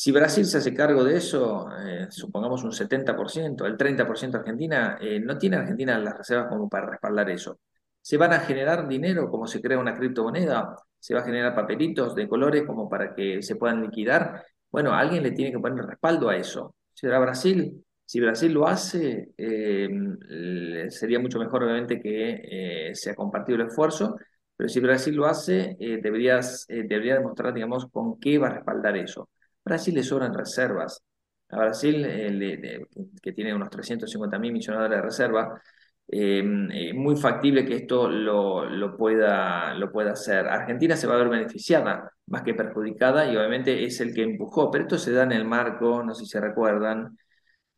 Si 0.00 0.12
Brasil 0.12 0.44
se 0.46 0.58
hace 0.58 0.72
cargo 0.72 1.02
de 1.02 1.16
eso, 1.16 1.68
eh, 1.84 2.06
supongamos 2.10 2.62
un 2.62 2.70
70%, 2.70 3.66
el 3.66 3.76
30% 3.76 4.38
Argentina, 4.38 4.96
eh, 5.00 5.18
no 5.18 5.36
tiene 5.36 5.56
Argentina 5.56 5.98
las 5.98 6.16
reservas 6.16 6.46
como 6.48 6.68
para 6.68 6.88
respaldar 6.88 7.28
eso. 7.30 7.58
¿Se 8.00 8.16
van 8.16 8.32
a 8.32 8.38
generar 8.40 8.86
dinero 8.86 9.28
como 9.28 9.48
se 9.48 9.60
crea 9.60 9.76
una 9.76 9.96
criptomoneda? 9.96 10.76
¿Se 11.00 11.14
va 11.14 11.20
a 11.20 11.24
generar 11.24 11.52
papelitos 11.52 12.14
de 12.14 12.28
colores 12.28 12.62
como 12.64 12.88
para 12.88 13.12
que 13.12 13.42
se 13.42 13.56
puedan 13.56 13.82
liquidar? 13.82 14.44
Bueno, 14.70 14.92
alguien 14.94 15.24
le 15.24 15.32
tiene 15.32 15.50
que 15.50 15.58
poner 15.58 15.84
respaldo 15.84 16.28
a 16.28 16.36
eso. 16.36 16.76
¿Será 16.94 17.18
Brasil? 17.18 17.84
Si 18.04 18.20
Brasil 18.20 18.52
lo 18.52 18.68
hace, 18.68 19.32
eh, 19.36 19.88
sería 20.90 21.18
mucho 21.18 21.40
mejor 21.40 21.64
obviamente 21.64 22.00
que 22.00 22.92
sea 22.94 23.16
compartido 23.16 23.60
el 23.60 23.66
esfuerzo, 23.66 24.16
pero 24.56 24.68
si 24.68 24.78
Brasil 24.78 25.16
lo 25.16 25.26
hace, 25.26 25.76
deberías, 25.80 26.66
debería 26.68 27.14
demostrar, 27.14 27.52
digamos, 27.52 27.86
con 27.90 28.20
qué 28.20 28.38
va 28.38 28.46
a 28.46 28.54
respaldar 28.54 28.96
eso. 28.96 29.28
Brasil 29.68 29.94
le 29.94 30.02
sobran 30.02 30.34
reservas. 30.34 31.02
A 31.50 31.56
Brasil, 31.58 32.04
eh, 32.06 32.86
que 33.22 33.32
tiene 33.32 33.54
unos 33.54 33.70
350 33.70 34.38
mil 34.38 34.52
millones 34.52 34.90
de 34.90 35.00
reserva, 35.00 35.62
eh, 36.06 36.42
eh, 36.72 36.92
muy 36.94 37.16
factible 37.16 37.64
que 37.64 37.76
esto 37.76 38.08
lo, 38.08 38.64
lo, 38.66 38.96
pueda, 38.96 39.74
lo 39.74 39.90
pueda 39.90 40.12
hacer. 40.12 40.46
Argentina 40.48 40.96
se 40.96 41.06
va 41.06 41.14
a 41.14 41.18
ver 41.18 41.28
beneficiada 41.28 42.10
más 42.26 42.42
que 42.42 42.54
perjudicada 42.54 43.30
y 43.30 43.36
obviamente 43.36 43.84
es 43.84 44.00
el 44.00 44.14
que 44.14 44.22
empujó, 44.22 44.70
pero 44.70 44.84
esto 44.84 44.98
se 44.98 45.12
da 45.12 45.22
en 45.24 45.32
el 45.32 45.44
marco, 45.44 46.02
no 46.02 46.14
sé 46.14 46.24
si 46.24 46.30
se 46.30 46.40
recuerdan, 46.40 47.16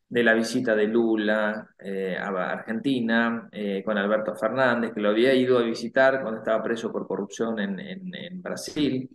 de 0.08 0.24
la 0.24 0.34
visita 0.34 0.74
de 0.74 0.86
Lula 0.88 1.68
a 1.80 2.50
Argentina 2.52 3.48
con 3.84 3.96
Alberto 3.98 4.34
Fernández, 4.34 4.92
que 4.92 5.00
lo 5.00 5.10
había 5.10 5.34
ido 5.34 5.58
a 5.58 5.62
visitar 5.62 6.20
cuando 6.22 6.40
estaba 6.40 6.62
preso 6.62 6.90
por 6.90 7.06
corrupción 7.06 7.60
en, 7.60 7.78
en, 7.78 8.14
en 8.14 8.42
Brasil. 8.42 9.08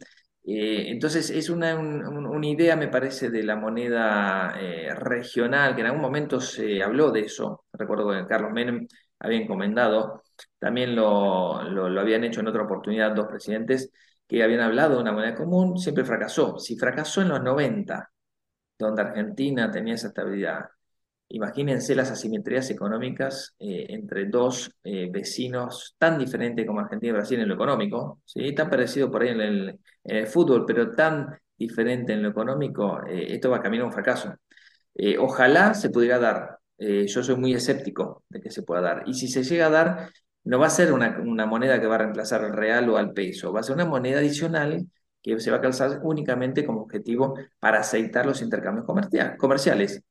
Eh, 0.47 0.91
entonces 0.91 1.31
es 1.31 1.49
una, 1.49 1.75
una, 1.75 2.47
idea, 2.47 2.75
me 2.75 2.87
parece, 2.87 3.31
de 3.31 3.41
la 3.43 3.55
moneda 3.55 4.53
eh, 4.59 4.93
regional, 4.93 5.73
que 5.73 5.81
en 5.81 5.87
algún 5.87 6.01
momento 6.01 6.39
se 6.39 6.83
habló 6.83 7.11
de 7.11 7.21
eso. 7.21 7.65
Recuerdo 7.73 8.11
que 8.11 8.27
Carlos 8.27 8.51
Menem 8.51 8.87
había 9.19 9.39
encomendado, 9.39 10.23
también 10.59 10.95
lo, 10.95 11.63
lo, 11.63 11.99
habían 11.99 12.23
hecho 12.23 12.41
en 12.41 12.47
otra 12.47 12.63
oportunidad 12.63 13.15
dos 13.15 13.27
presidentes 13.27 13.91
que 14.27 14.43
habían 14.43 14.61
hablado 14.61 14.95
de 14.95 15.01
una 15.01 15.11
moneda 15.11 15.35
común, 15.35 15.79
siempre 15.79 16.05
fracasó. 16.05 16.59
Si 16.59 16.77
fracasó 16.77 17.21
en 17.21 17.29
los 17.29 17.41
90, 17.41 18.11
donde 18.77 19.01
Argentina 19.01 19.71
tenía 19.71 19.95
esa 19.95 20.07
estabilidad, 20.09 20.65
Imagínense 21.35 21.95
las 21.95 22.11
asimetrías 22.11 22.69
económicas 22.69 23.55
eh, 23.59 23.87
entre 23.89 24.25
dos 24.27 24.71
eh, 24.85 25.09
vecinos 25.11 25.93
tan 25.97 26.17
diferentes 26.17 26.65
como 26.65 26.79
Argentina 26.79 27.09
y 27.09 27.13
Brasil 27.13 27.39
en 27.41 27.49
lo 27.49 27.55
económico, 27.55 28.21
¿sí? 28.23 28.55
tan 28.55 28.69
parecido 28.69 29.11
por 29.11 29.21
ahí 29.21 29.29
en 29.29 29.41
el, 29.41 30.27
fútbol, 30.27 30.63
pero 30.65 30.91
tan 30.91 31.37
diferente 31.57 32.13
en 32.13 32.23
lo 32.23 32.29
económico, 32.29 33.05
eh, 33.05 33.33
esto 33.33 33.49
va 33.49 33.57
a 33.57 33.61
camino 33.61 33.83
a 33.83 33.87
un 33.87 33.91
fracaso. 33.91 34.33
ojalá 35.19 35.73
se 35.73 35.89
pudiera 35.89 36.19
dar. 36.19 36.59
yo 36.77 37.23
soy 37.23 37.35
muy 37.35 37.53
escéptico 37.53 38.23
de 38.29 38.39
que 38.39 38.49
se 38.49 38.63
pueda 38.63 38.81
dar. 38.81 39.03
Y 39.05 39.13
si 39.13 39.27
se 39.27 39.43
llega 39.43 39.67
a 39.67 39.69
dar, 39.69 40.11
no 40.45 40.59
va 40.59 40.67
a 40.67 40.69
ser 40.69 40.93
una, 40.93 41.19
una 41.19 41.45
moneda 41.45 41.81
que 41.81 41.87
va 41.87 41.95
a 41.95 41.97
reemplazar 41.99 42.45
al 42.45 42.53
real 42.53 42.89
o 42.89 42.97
al 42.97 43.11
peso, 43.13 43.51
va 43.51 43.59
a 43.59 43.63
ser 43.63 43.75
una 43.75 43.85
moneda 43.85 44.19
adicional 44.19 44.87
que 45.21 45.39
se 45.39 45.51
va 45.51 45.57
a 45.57 45.61
calzar 45.61 45.99
únicamente 46.03 46.65
como 46.65 46.81
objetivo 46.81 47.35
para 47.59 47.79
aceitar 47.79 48.25
los 48.25 48.41
intercambios 48.41 48.85
comerciales. 49.37 50.01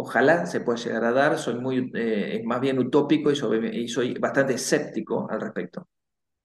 Ojalá 0.00 0.46
se 0.46 0.60
pueda 0.60 0.78
llegar 0.78 1.04
a 1.04 1.12
dar, 1.12 1.38
soy 1.38 1.56
muy, 1.56 1.90
eh, 1.92 2.40
más 2.44 2.60
bien 2.60 2.78
utópico 2.78 3.32
y 3.32 3.36
soy, 3.36 3.88
soy, 3.88 4.14
bastante 4.14 4.54
escéptico 4.54 5.28
al 5.28 5.40
respecto. 5.40 5.88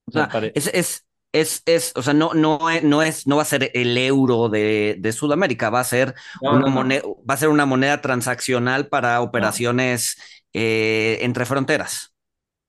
O 0.05 0.11
sea, 0.11 0.27
es, 0.55 0.71
es, 0.73 1.05
es, 1.31 1.61
es, 1.67 1.93
o 1.95 2.01
sea, 2.01 2.15
no, 2.15 2.33
no, 2.33 2.57
no, 2.81 3.03
es, 3.03 3.27
no 3.27 3.35
va 3.35 3.43
a 3.43 3.45
ser 3.45 3.69
el 3.75 3.95
euro 3.95 4.49
de, 4.49 4.95
de 4.97 5.11
Sudamérica, 5.11 5.69
va 5.69 5.81
a 5.81 5.83
ser, 5.83 6.15
una 6.41 6.65
moneda, 6.65 7.03
va 7.29 7.35
a 7.35 7.37
ser 7.37 7.49
una 7.49 7.67
moneda 7.67 8.01
transaccional 8.01 8.87
para 8.87 9.21
operaciones 9.21 10.17
eh, 10.51 11.19
entre 11.21 11.45
fronteras. 11.45 12.15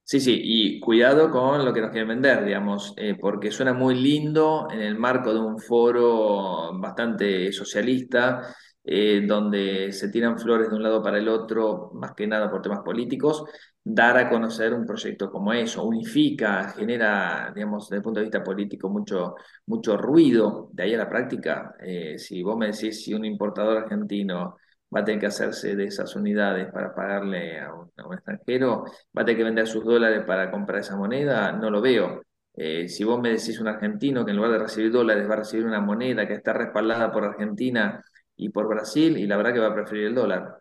Sí, 0.02 0.20
sí, 0.20 0.38
y 0.38 0.80
cuidado 0.80 1.30
con 1.30 1.64
lo 1.64 1.72
que 1.72 1.80
nos 1.80 1.90
quieren 1.90 2.08
vender, 2.08 2.44
digamos, 2.44 2.92
eh, 2.98 3.16
porque 3.18 3.50
suena 3.50 3.72
muy 3.72 3.94
lindo 3.94 4.68
en 4.70 4.82
el 4.82 4.98
marco 4.98 5.32
de 5.32 5.40
un 5.40 5.58
foro 5.58 6.78
bastante 6.78 7.50
socialista, 7.52 8.54
eh, 8.86 9.22
donde 9.26 9.92
se 9.92 10.10
tiran 10.10 10.38
flores 10.38 10.68
de 10.68 10.76
un 10.76 10.82
lado 10.82 11.02
para 11.02 11.18
el 11.18 11.28
otro, 11.28 11.90
más 11.94 12.12
que 12.14 12.26
nada 12.26 12.50
por 12.50 12.60
temas 12.60 12.80
políticos, 12.80 13.44
dar 13.82 14.18
a 14.18 14.28
conocer 14.28 14.74
un 14.74 14.84
proyecto 14.84 15.30
como 15.30 15.52
eso, 15.54 15.84
unifica, 15.84 16.70
genera, 16.70 17.50
digamos, 17.54 17.88
desde 17.88 17.96
el 17.96 18.02
punto 18.02 18.20
de 18.20 18.24
vista 18.24 18.44
político 18.44 18.90
mucho, 18.90 19.36
mucho 19.66 19.96
ruido, 19.96 20.68
de 20.72 20.82
ahí 20.82 20.94
a 20.94 20.98
la 20.98 21.08
práctica, 21.08 21.74
eh, 21.80 22.18
si 22.18 22.42
vos 22.42 22.56
me 22.58 22.66
decís 22.66 23.02
si 23.02 23.14
un 23.14 23.24
importador 23.24 23.78
argentino 23.78 24.56
va 24.94 25.00
a 25.00 25.04
tener 25.04 25.20
que 25.20 25.26
hacerse 25.26 25.74
de 25.76 25.84
esas 25.84 26.14
unidades 26.14 26.70
para 26.72 26.94
pagarle 26.94 27.60
a 27.60 27.72
un, 27.74 27.90
extranjero, 28.14 28.84
va 29.16 29.22
a 29.22 29.24
tener 29.24 29.38
que 29.38 29.44
vender 29.44 29.66
sus 29.66 29.84
dólares 29.84 30.24
para 30.26 30.50
comprar 30.50 30.80
esa 30.80 30.96
moneda, 30.96 31.52
no 31.52 31.70
lo 31.70 31.80
veo. 31.80 32.22
Eh, 32.56 32.88
si 32.88 33.02
vos 33.02 33.20
me 33.20 33.30
decís 33.30 33.58
un 33.60 33.68
argentino 33.68 34.24
que 34.24 34.30
en 34.30 34.36
lugar 34.36 34.52
de 34.52 34.58
recibir 34.58 34.92
dólares 34.92 35.28
va 35.28 35.34
a 35.34 35.38
recibir 35.38 35.66
una 35.66 35.80
moneda 35.80 36.26
que 36.28 36.34
está 36.34 36.52
respaldada 36.52 37.10
por 37.10 37.24
Argentina 37.24 38.00
y 38.36 38.48
por 38.50 38.68
Brasil, 38.68 39.16
y 39.18 39.26
la 39.26 39.36
verdad 39.36 39.52
que 39.52 39.60
va 39.60 39.68
a 39.68 39.74
preferir 39.74 40.06
el 40.06 40.14
dólar. 40.14 40.60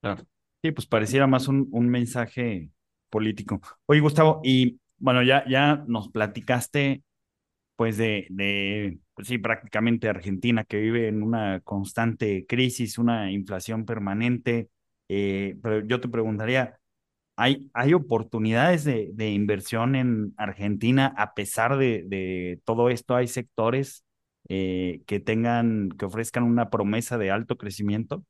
Claro. 0.00 0.22
Sí, 0.62 0.72
pues 0.72 0.86
pareciera 0.86 1.26
más 1.26 1.48
un, 1.48 1.68
un 1.72 1.88
mensaje 1.88 2.70
político. 3.10 3.60
Oye, 3.86 4.00
Gustavo, 4.00 4.40
y 4.42 4.80
bueno, 4.98 5.22
ya, 5.22 5.44
ya 5.48 5.84
nos 5.86 6.08
platicaste 6.10 7.02
pues 7.76 7.96
de, 7.96 8.26
de 8.30 8.98
pues 9.14 9.28
sí, 9.28 9.38
prácticamente 9.38 10.08
Argentina, 10.08 10.64
que 10.64 10.78
vive 10.78 11.08
en 11.08 11.22
una 11.22 11.60
constante 11.60 12.46
crisis, 12.46 12.98
una 12.98 13.32
inflación 13.32 13.84
permanente. 13.84 14.68
Eh, 15.08 15.56
pero 15.62 15.84
yo 15.86 16.00
te 16.00 16.08
preguntaría, 16.08 16.78
¿hay, 17.36 17.70
hay 17.74 17.94
oportunidades 17.94 18.84
de, 18.84 19.10
de 19.14 19.30
inversión 19.30 19.96
en 19.96 20.34
Argentina 20.36 21.14
a 21.16 21.34
pesar 21.34 21.76
de, 21.78 22.04
de 22.06 22.60
todo 22.64 22.90
esto? 22.90 23.16
¿Hay 23.16 23.28
sectores 23.28 24.04
eh, 24.48 25.02
que 25.06 25.20
tengan, 25.20 25.90
que 25.90 26.06
ofrezcan 26.06 26.44
una 26.44 26.70
promesa 26.70 27.18
de 27.18 27.30
alto 27.30 27.56
crecimiento? 27.56 28.24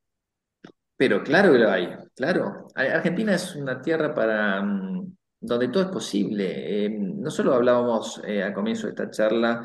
Pero 0.96 1.22
claro 1.22 1.52
que 1.52 1.58
lo 1.58 1.70
hay, 1.70 1.88
claro. 2.14 2.68
Argentina 2.74 3.34
es 3.34 3.56
una 3.56 3.82
tierra 3.82 4.14
para 4.14 4.62
mm, 4.62 5.16
donde 5.40 5.68
todo 5.68 5.82
es 5.82 5.88
posible. 5.90 6.84
Eh, 6.84 6.90
no 6.90 7.30
solo 7.30 7.54
hablábamos 7.54 8.22
al 8.24 8.54
comienzo 8.54 8.86
de 8.86 8.90
esta 8.90 9.10
charla 9.10 9.62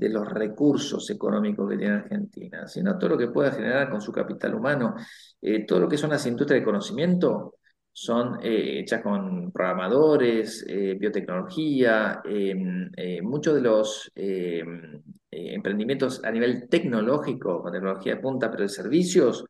de 0.00 0.08
los 0.08 0.26
recursos 0.26 1.10
económicos 1.10 1.68
que 1.68 1.76
tiene 1.76 1.96
Argentina, 1.96 2.66
sino 2.66 2.96
todo 2.96 3.10
lo 3.10 3.18
que 3.18 3.28
pueda 3.28 3.52
generar 3.52 3.90
con 3.90 4.00
su 4.00 4.10
capital 4.10 4.54
humano. 4.54 4.94
Eh, 5.42 5.66
todo 5.66 5.80
lo 5.80 5.88
que 5.88 5.98
son 5.98 6.08
las 6.08 6.24
industrias 6.24 6.60
de 6.60 6.64
conocimiento 6.64 7.56
son 7.92 8.38
eh, 8.42 8.80
hechas 8.80 9.02
con 9.02 9.50
programadores, 9.52 10.64
eh, 10.68 10.96
biotecnología, 10.98 12.20
em, 12.24 12.90
muchos 13.22 13.54
de 13.54 13.60
los 13.60 14.10
em, 14.14 15.02
emprendimientos 15.30 16.22
a 16.24 16.30
nivel 16.30 16.68
tecnológico, 16.68 17.62
con 17.62 17.72
tecnología 17.72 18.16
de 18.16 18.20
punta, 18.20 18.50
pero 18.50 18.64
de 18.64 18.68
servicios, 18.68 19.44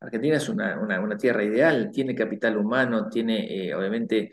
Argentina 0.00 0.36
es 0.36 0.48
una, 0.48 0.78
una, 0.80 1.00
una, 1.00 1.16
tierra 1.16 1.44
ideal, 1.44 1.90
tiene 1.92 2.14
capital 2.14 2.56
humano, 2.56 3.08
tiene 3.08 3.72
obviamente 3.74 4.30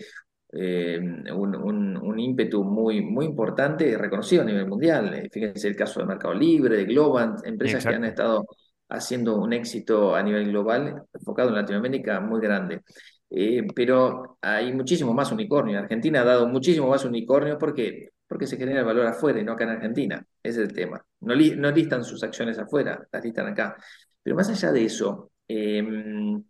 eh, 0.50 1.00
un, 1.34 2.20
ímpetu 2.20 2.64
muy, 2.64 3.02
muy 3.02 3.26
importante 3.26 3.98
reconocido 3.98 4.44
a 4.44 4.46
nivel 4.46 4.68
mundial. 4.68 5.14
Eh, 5.14 5.30
fíjense 5.32 5.68
el 5.68 5.76
caso 5.76 6.00
de 6.00 6.06
Mercado 6.06 6.34
Libre, 6.34 6.78
de 6.78 6.86
Globant, 6.86 7.46
empresas 7.46 7.86
que 7.86 7.94
han 7.94 8.06
estado 8.06 8.46
haciendo 8.90 9.38
un 9.38 9.54
éxito 9.54 10.16
a 10.16 10.24
nivel 10.24 10.48
global, 10.50 11.04
enfocado 11.14 11.50
en 11.50 11.56
Latinoamérica, 11.56 12.20
muy 12.22 12.40
grande. 12.42 12.82
Eh, 13.30 13.68
pero 13.76 14.38
hay 14.42 14.74
muchísimo 14.74 15.14
más 15.14 15.32
unicornio. 15.32 15.80
Argentina 15.80 16.22
ha 16.22 16.26
dado 16.26 16.48
muchísimo 16.48 16.90
más 16.90 17.04
unicornio 17.06 17.58
porque, 17.58 18.10
porque 18.28 18.48
se 18.48 18.58
genera 18.58 18.80
el 18.80 18.86
valor 18.86 19.06
afuera 19.08 19.40
y 19.40 19.44
no 19.44 19.54
acá 19.54 19.66
en 19.66 19.72
Argentina. 19.72 20.26
Ese 20.42 20.64
es 20.64 20.70
el 20.70 20.74
tema. 20.74 21.06
No, 21.22 21.36
no 21.36 21.72
listan 21.72 22.04
sus 22.04 22.24
acciones 22.24 22.58
afuera, 22.58 23.08
las 23.12 23.24
listan 23.24 23.48
acá. 23.48 23.76
Pero 24.24 24.36
más 24.36 24.50
allá 24.50 24.72
de 24.72 24.86
eso, 24.86 25.32
el, 25.48 26.44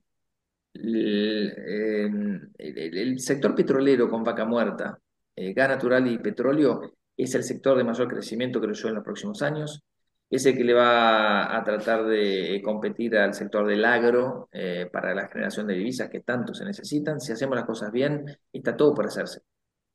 sector 3.20 3.56
petrolero 3.56 4.10
con 4.10 4.24
vaca 4.24 4.46
muerta, 4.46 5.00
eh, 5.36 5.54
gas 5.54 5.70
natural 5.70 6.08
y 6.08 6.18
petróleo 6.20 6.94
es 7.16 7.34
el 7.36 7.44
sector 7.44 7.78
de 7.78 7.84
mayor 7.84 8.08
crecimiento, 8.08 8.62
creo 8.62 8.74
yo, 8.74 8.88
en 8.90 8.96
los 8.96 9.04
próximos 9.04 9.42
años. 9.42 9.84
Es 10.30 10.46
el 10.46 10.58
que 10.58 10.64
le 10.64 10.74
va 10.74 11.56
a 11.56 11.64
tratar 11.64 12.06
de 12.06 12.62
competir 12.64 13.16
al 13.18 13.34
sector 13.34 13.66
del 13.66 13.86
agro 13.86 14.50
eh, 14.52 14.90
para 14.92 15.16
la 15.16 15.28
generación 15.30 15.68
de 15.68 15.76
divisas 15.76 16.10
que 16.10 16.20
tanto 16.20 16.54
se 16.54 16.66
necesitan. 16.66 17.22
Si 17.22 17.32
hacemos 17.32 17.56
las 17.56 17.66
cosas 17.66 17.92
bien, 17.92 18.26
está 18.52 18.76
todo 18.76 18.94
por 18.94 19.06
hacerse. 19.06 19.42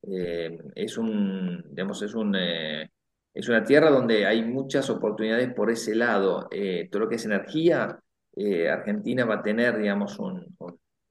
Eh, 0.01 0.57
es 0.75 0.97
un, 0.97 1.63
digamos, 1.69 2.01
es 2.01 2.13
un, 2.15 2.35
es 2.35 3.49
una 3.49 3.63
tierra 3.63 3.89
donde 3.89 4.25
hay 4.25 4.43
muchas 4.43 4.89
oportunidades 4.89 5.53
por 5.53 5.69
ese 5.69 5.95
lado. 5.95 6.49
todo 6.89 6.99
lo 7.01 7.09
que 7.09 7.15
es 7.15 7.25
energía, 7.25 7.99
eh, 8.35 8.69
Argentina 8.69 9.25
va 9.25 9.35
a 9.35 9.43
tener, 9.43 9.77
digamos, 9.77 10.17
un, 10.19 10.55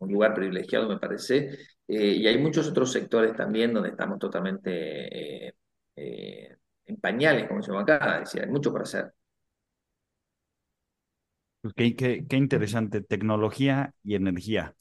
lugar 0.00 0.34
privilegiado, 0.34 0.88
me 0.88 0.98
parece, 0.98 1.50
eh, 1.86 2.12
y 2.16 2.26
hay 2.26 2.38
muchos 2.38 2.68
otros 2.68 2.90
sectores 2.92 3.36
también 3.36 3.72
donde 3.72 3.90
estamos 3.90 4.18
totalmente 4.18 5.54
eh, 5.94 6.56
en 6.86 6.96
pañales, 6.96 7.48
como 7.48 7.62
se 7.62 7.70
llama 7.70 7.82
acá, 7.82 8.20
decir, 8.20 8.42
hay 8.42 8.48
mucho 8.48 8.72
por 8.72 8.82
hacer. 8.82 9.12
Qué, 11.76 11.94
qué, 11.94 12.36
interesante, 12.36 13.02
tecnología 13.02 13.94
y 14.02 14.16
energía. 14.16 14.74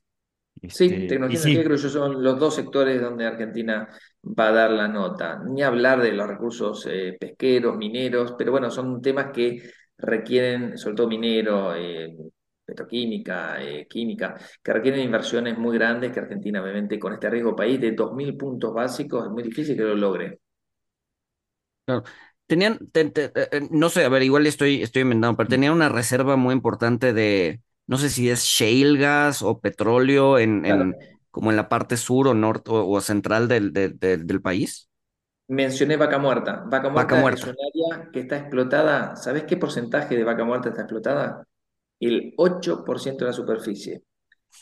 sí, 0.67 0.85
este, 0.85 1.07
tecnología 1.07 1.39
y 1.39 1.41
energía 1.43 1.63
creo 1.63 1.77
yo 1.77 1.89
son 1.89 2.23
los 2.23 2.39
dos 2.39 2.55
sectores 2.55 2.99
donde 2.99 3.27
Argentina 3.27 3.87
va 4.23 4.47
a 4.47 4.51
dar 4.51 4.71
la 4.71 4.87
nota. 4.87 5.39
Ni 5.47 5.61
hablar 5.61 6.01
de 6.01 6.11
los 6.13 6.27
recursos 6.27 6.87
pesqueros, 7.19 7.77
mineros, 7.77 8.33
pero 8.35 8.51
bueno, 8.51 8.71
son 8.71 8.99
temas 8.99 9.27
que 9.31 9.61
requieren, 10.01 10.77
sobre 10.77 10.95
todo 10.95 11.07
minero, 11.07 11.75
eh, 11.75 12.15
petroquímica, 12.65 13.61
eh, 13.61 13.87
química, 13.87 14.37
que 14.63 14.73
requieren 14.73 15.01
inversiones 15.01 15.57
muy 15.57 15.77
grandes 15.77 16.11
que 16.11 16.19
Argentina, 16.19 16.61
obviamente, 16.61 16.99
con 16.99 17.13
este 17.13 17.29
riesgo 17.29 17.55
país 17.55 17.79
de 17.79 17.91
2.000 17.91 18.35
puntos 18.37 18.73
básicos, 18.73 19.25
es 19.25 19.31
muy 19.31 19.43
difícil 19.43 19.75
que 19.75 19.83
lo 19.83 19.95
logre. 19.95 20.39
Claro. 21.91 22.03
Tenían, 22.47 22.79
eh, 22.93 23.67
no 23.69 23.89
sé, 23.89 24.03
a 24.03 24.09
ver, 24.09 24.23
igual 24.23 24.45
estoy, 24.45 24.81
estoy 24.81 25.03
inventando, 25.03 25.37
pero 25.37 25.47
tenían 25.47 25.73
una 25.73 25.89
reserva 25.89 26.35
muy 26.35 26.53
importante 26.53 27.13
de, 27.13 27.61
no 27.87 27.97
sé 27.97 28.09
si 28.09 28.29
es 28.29 28.43
shale 28.43 28.97
gas 28.97 29.41
o 29.41 29.59
petróleo 29.59 30.37
en, 30.37 30.65
en 30.65 30.95
como 31.29 31.49
en 31.49 31.55
la 31.55 31.69
parte 31.69 31.95
sur 31.95 32.27
o 32.27 32.33
norte 32.33 32.69
o, 32.73 32.99
central 33.01 33.47
del, 33.47 33.71
del 33.71 34.41
país. 34.41 34.89
Mencioné 35.47 35.97
vaca 35.97 36.17
muerta. 36.17 36.63
Vaca 36.65 36.89
muerta, 36.89 37.33
es 37.33 37.43
un 37.43 37.55
área 37.95 38.09
que 38.11 38.19
está 38.21 38.37
explotada. 38.37 39.15
¿Sabes 39.15 39.43
qué 39.43 39.57
porcentaje 39.57 40.15
de 40.15 40.23
vaca 40.23 40.43
muerta 40.43 40.69
está 40.69 40.81
explotada? 40.81 41.45
El 41.99 42.33
8% 42.37 43.25
de 43.25 43.25
la 43.25 43.33
superficie. 43.33 44.03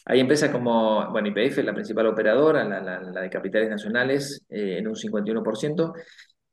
Hay 0.06 0.20
empresas 0.20 0.52
como, 0.52 1.12
bueno, 1.12 1.28
IPF, 1.28 1.64
la 1.64 1.74
principal 1.74 2.08
operadora, 2.08 2.64
la, 2.64 3.22
de 3.22 3.30
capitales 3.30 3.70
nacionales, 3.70 4.46
eh, 4.50 4.78
en 4.80 4.88
un 4.88 4.96
51%. 4.96 5.94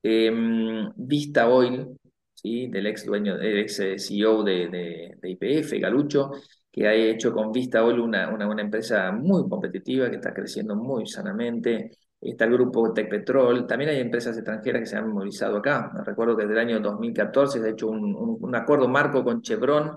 Em, 0.09 0.93
Vista 0.97 1.49
Oil, 1.49 1.99
¿sí? 2.33 2.69
del 2.69 2.87
ex 2.87 3.05
dueño, 3.05 3.41
ex 3.41 3.81
eh, 3.81 3.99
CEO 3.99 4.45
de, 4.45 5.19
IPF, 5.21 5.81
Galucho, 5.81 6.31
que 6.71 6.87
ha 6.87 6.95
hecho 6.95 7.33
con 7.33 7.51
Vista 7.51 7.85
Oil 7.85 7.99
una, 7.99 8.31
empresa 8.61 9.11
muy 9.11 9.49
competitiva, 9.49 10.09
que 10.09 10.17
está 10.17 10.33
creciendo 10.33 10.77
muy 10.77 11.07
sanamente 11.07 11.91
está 12.21 12.45
el 12.45 12.53
grupo 12.53 12.93
Tecpetrol, 12.93 13.67
también 13.67 13.91
hay 13.91 14.01
empresas 14.01 14.37
extranjeras 14.37 14.81
que 14.81 14.87
se 14.87 14.97
han 14.97 15.13
movilizado 15.13 15.59
acá. 15.59 15.93
Recuerdo 16.05 16.37
que 16.37 16.43
desde 16.45 16.55
el 16.55 16.69
año 16.69 16.81
2014 16.81 17.61
se 17.61 17.67
ha 17.67 17.71
hecho 17.71 17.89
un, 17.89 18.55
acuerdo 18.55 18.89
marco 18.89 19.23
con 19.25 19.43
Chevron 19.43 19.93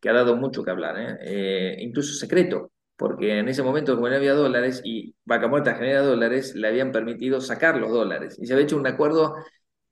que 0.00 0.08
ha 0.08 0.12
dado 0.12 0.36
mucho 0.36 0.62
que 0.64 0.70
hablar, 0.70 0.96
¿eh? 0.98 1.18
Eh, 1.22 1.76
incluso 1.80 2.14
secreto, 2.14 2.72
porque 3.02 3.40
en 3.40 3.48
ese 3.48 3.64
momento, 3.64 3.96
como 3.96 4.08
no 4.08 4.14
había 4.14 4.32
dólares 4.32 4.80
y 4.84 5.16
Vaca 5.24 5.48
Muerta 5.48 5.74
genera 5.74 6.02
dólares, 6.02 6.54
le 6.54 6.68
habían 6.68 6.92
permitido 6.92 7.40
sacar 7.40 7.76
los 7.76 7.90
dólares 7.90 8.38
y 8.40 8.46
se 8.46 8.52
había 8.52 8.64
hecho 8.64 8.76
un 8.76 8.86
acuerdo 8.86 9.34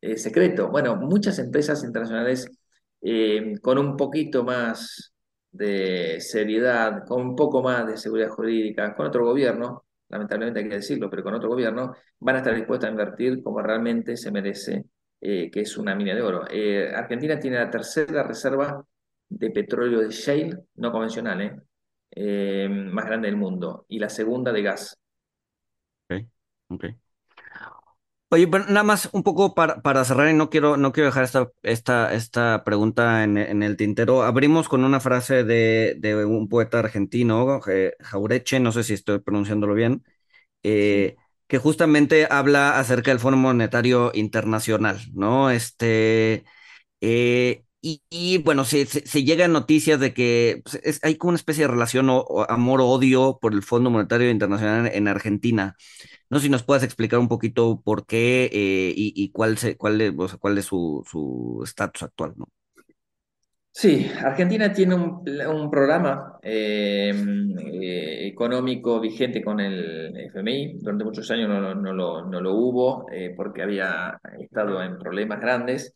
eh, 0.00 0.16
secreto. 0.16 0.68
Bueno, 0.70 0.94
muchas 0.94 1.40
empresas 1.40 1.82
internacionales 1.82 2.48
eh, 3.02 3.54
con 3.62 3.78
un 3.78 3.96
poquito 3.96 4.44
más 4.44 5.12
de 5.50 6.20
seriedad, 6.20 7.04
con 7.04 7.20
un 7.22 7.34
poco 7.34 7.64
más 7.64 7.84
de 7.88 7.96
seguridad 7.96 8.28
jurídica, 8.28 8.94
con 8.94 9.06
otro 9.08 9.24
gobierno, 9.24 9.86
lamentablemente 10.08 10.60
hay 10.60 10.68
que 10.68 10.76
decirlo, 10.76 11.10
pero 11.10 11.24
con 11.24 11.34
otro 11.34 11.48
gobierno, 11.48 11.96
van 12.20 12.36
a 12.36 12.38
estar 12.38 12.54
dispuestas 12.54 12.90
a 12.90 12.92
invertir 12.92 13.42
como 13.42 13.60
realmente 13.60 14.16
se 14.16 14.30
merece, 14.30 14.84
eh, 15.20 15.50
que 15.50 15.62
es 15.62 15.76
una 15.76 15.96
mina 15.96 16.14
de 16.14 16.22
oro. 16.22 16.44
Argentina 16.94 17.40
tiene 17.40 17.56
la 17.58 17.70
tercera 17.70 18.22
reserva 18.22 18.86
de 19.28 19.50
petróleo 19.50 19.98
de 20.00 20.10
shale, 20.10 20.56
no 20.76 20.92
convencional, 20.92 21.60
más 22.16 23.06
grande 23.06 23.28
del 23.28 23.36
mundo, 23.36 23.84
y 23.88 23.98
la 23.98 24.08
segunda 24.08 24.52
de 24.52 24.62
gas. 24.62 24.96
Ok, 26.08 26.26
ok. 26.68 26.84
Oye, 28.32 28.46
bueno, 28.46 28.66
nada 28.68 28.84
más 28.84 29.08
un 29.12 29.24
poco 29.24 29.54
para, 29.56 29.82
para 29.82 30.04
cerrar 30.04 30.30
y 30.30 30.34
no 30.34 30.50
quiero, 30.50 30.76
no 30.76 30.92
quiero 30.92 31.08
dejar 31.08 31.24
esta, 31.24 31.50
esta, 31.62 32.14
esta 32.14 32.62
pregunta 32.62 33.24
en, 33.24 33.36
el 33.36 33.76
tintero. 33.76 34.22
Abrimos 34.22 34.68
con 34.68 34.84
una 34.84 35.00
frase 35.00 35.42
de, 35.42 35.96
de 35.98 36.24
un 36.24 36.48
poeta 36.48 36.78
argentino, 36.78 37.60
Jaureche, 37.98 38.60
no 38.60 38.70
sé 38.70 38.84
si 38.84 38.94
estoy 38.94 39.18
pronunciándolo 39.18 39.74
bien, 39.74 40.04
eh, 40.62 41.16
que 41.48 41.58
justamente 41.58 42.28
habla 42.30 42.78
acerca 42.78 43.10
del 43.10 43.20
Fondo 43.20 43.36
Monetario 43.38 44.12
Internacional, 44.14 45.00
¿no? 45.14 45.50
Este, 45.50 46.44
eh, 47.00 47.64
y, 47.82 48.38
bueno, 48.38 48.64
se, 48.64 48.84
se, 48.86 49.24
llegan 49.24 49.52
noticias 49.52 49.98
de 49.98 50.12
que 50.12 50.62
pues, 50.64 51.00
hay 51.02 51.16
como 51.16 51.30
una 51.30 51.36
especie 51.36 51.64
de 51.64 51.68
relación 51.68 52.08
o, 52.10 52.46
amor-odio 52.48 53.38
por 53.40 53.54
el 53.54 53.62
Fondo 53.62 53.90
Monetario 53.90 54.30
Internacional 54.30 54.90
en 54.92 55.08
Argentina. 55.08 55.76
No 56.28 56.38
sé 56.38 56.44
si 56.44 56.50
nos 56.50 56.62
puedas 56.62 56.82
explicar 56.82 57.18
un 57.18 57.28
poquito 57.28 57.80
por 57.82 58.06
qué 58.06 58.50
eh, 58.52 58.92
y, 58.94 59.30
cuál, 59.32 59.56
se, 59.58 59.76
cuál, 59.76 60.00
es, 60.00 60.12
cuál 60.38 60.58
es 60.58 60.66
su 60.66 61.62
estatus 61.64 62.02
actual, 62.02 62.34
¿no? 62.36 62.46
Sí, 63.72 64.10
Argentina 64.22 64.72
tiene 64.72 64.94
un, 64.94 65.70
programa 65.70 66.38
eh, 66.42 67.14
eh, 67.14 68.26
económico 68.26 69.00
vigente 69.00 69.42
con 69.42 69.60
el 69.60 70.14
FMI. 70.16 70.78
Durante 70.80 71.04
muchos 71.04 71.30
años 71.30 71.48
no, 71.48 71.92
lo, 71.92 72.54
hubo 72.54 73.06
porque 73.36 73.62
había 73.62 74.20
estado 74.38 74.82
en 74.82 74.98
problemas 74.98 75.40
grandes. 75.40 75.94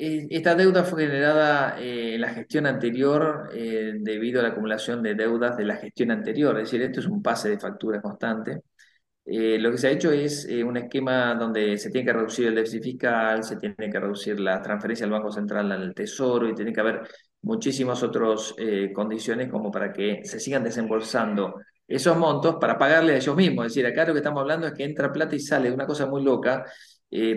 Esta 0.00 0.54
deuda 0.54 0.84
fue 0.84 1.06
generada 1.06 1.76
en 1.80 2.20
la 2.20 2.28
gestión 2.28 2.66
anterior 2.66 3.50
debido 3.52 4.38
a 4.38 4.44
la 4.44 4.50
acumulación 4.50 5.02
de 5.02 5.14
deudas 5.16 5.56
de 5.56 5.64
la 5.64 5.76
gestión 5.76 6.12
anterior, 6.12 6.56
es 6.56 6.70
decir, 6.70 6.82
esto 6.82 7.00
es 7.00 7.06
un 7.06 7.20
pase 7.20 7.48
de 7.50 7.58
factura 7.58 8.00
constante. 8.00 8.62
Eh, 9.30 9.58
lo 9.58 9.70
que 9.70 9.76
se 9.76 9.88
ha 9.88 9.90
hecho 9.90 10.10
es 10.10 10.46
eh, 10.46 10.64
un 10.64 10.78
esquema 10.78 11.34
donde 11.34 11.76
se 11.76 11.90
tiene 11.90 12.06
que 12.06 12.12
reducir 12.14 12.46
el 12.46 12.54
déficit 12.54 12.82
fiscal, 12.82 13.44
se 13.44 13.56
tiene 13.56 13.76
que 13.76 14.00
reducir 14.00 14.40
la 14.40 14.62
transferencia 14.62 15.04
del 15.04 15.12
Banco 15.12 15.30
Central 15.30 15.70
al 15.70 15.94
Tesoro 15.94 16.48
y 16.48 16.54
tiene 16.54 16.72
que 16.72 16.80
haber 16.80 17.02
muchísimas 17.42 18.02
otras 18.02 18.54
eh, 18.56 18.90
condiciones 18.90 19.50
como 19.50 19.70
para 19.70 19.92
que 19.92 20.22
se 20.24 20.40
sigan 20.40 20.64
desembolsando 20.64 21.56
esos 21.86 22.16
montos 22.16 22.56
para 22.58 22.78
pagarle 22.78 23.14
a 23.14 23.16
ellos 23.16 23.36
mismos. 23.36 23.66
Es 23.66 23.74
decir, 23.74 23.86
acá 23.86 24.06
lo 24.06 24.14
que 24.14 24.20
estamos 24.20 24.40
hablando 24.40 24.66
es 24.66 24.72
que 24.72 24.84
entra 24.84 25.12
plata 25.12 25.36
y 25.36 25.40
sale, 25.40 25.70
una 25.70 25.86
cosa 25.86 26.06
muy 26.06 26.22
loca, 26.24 26.64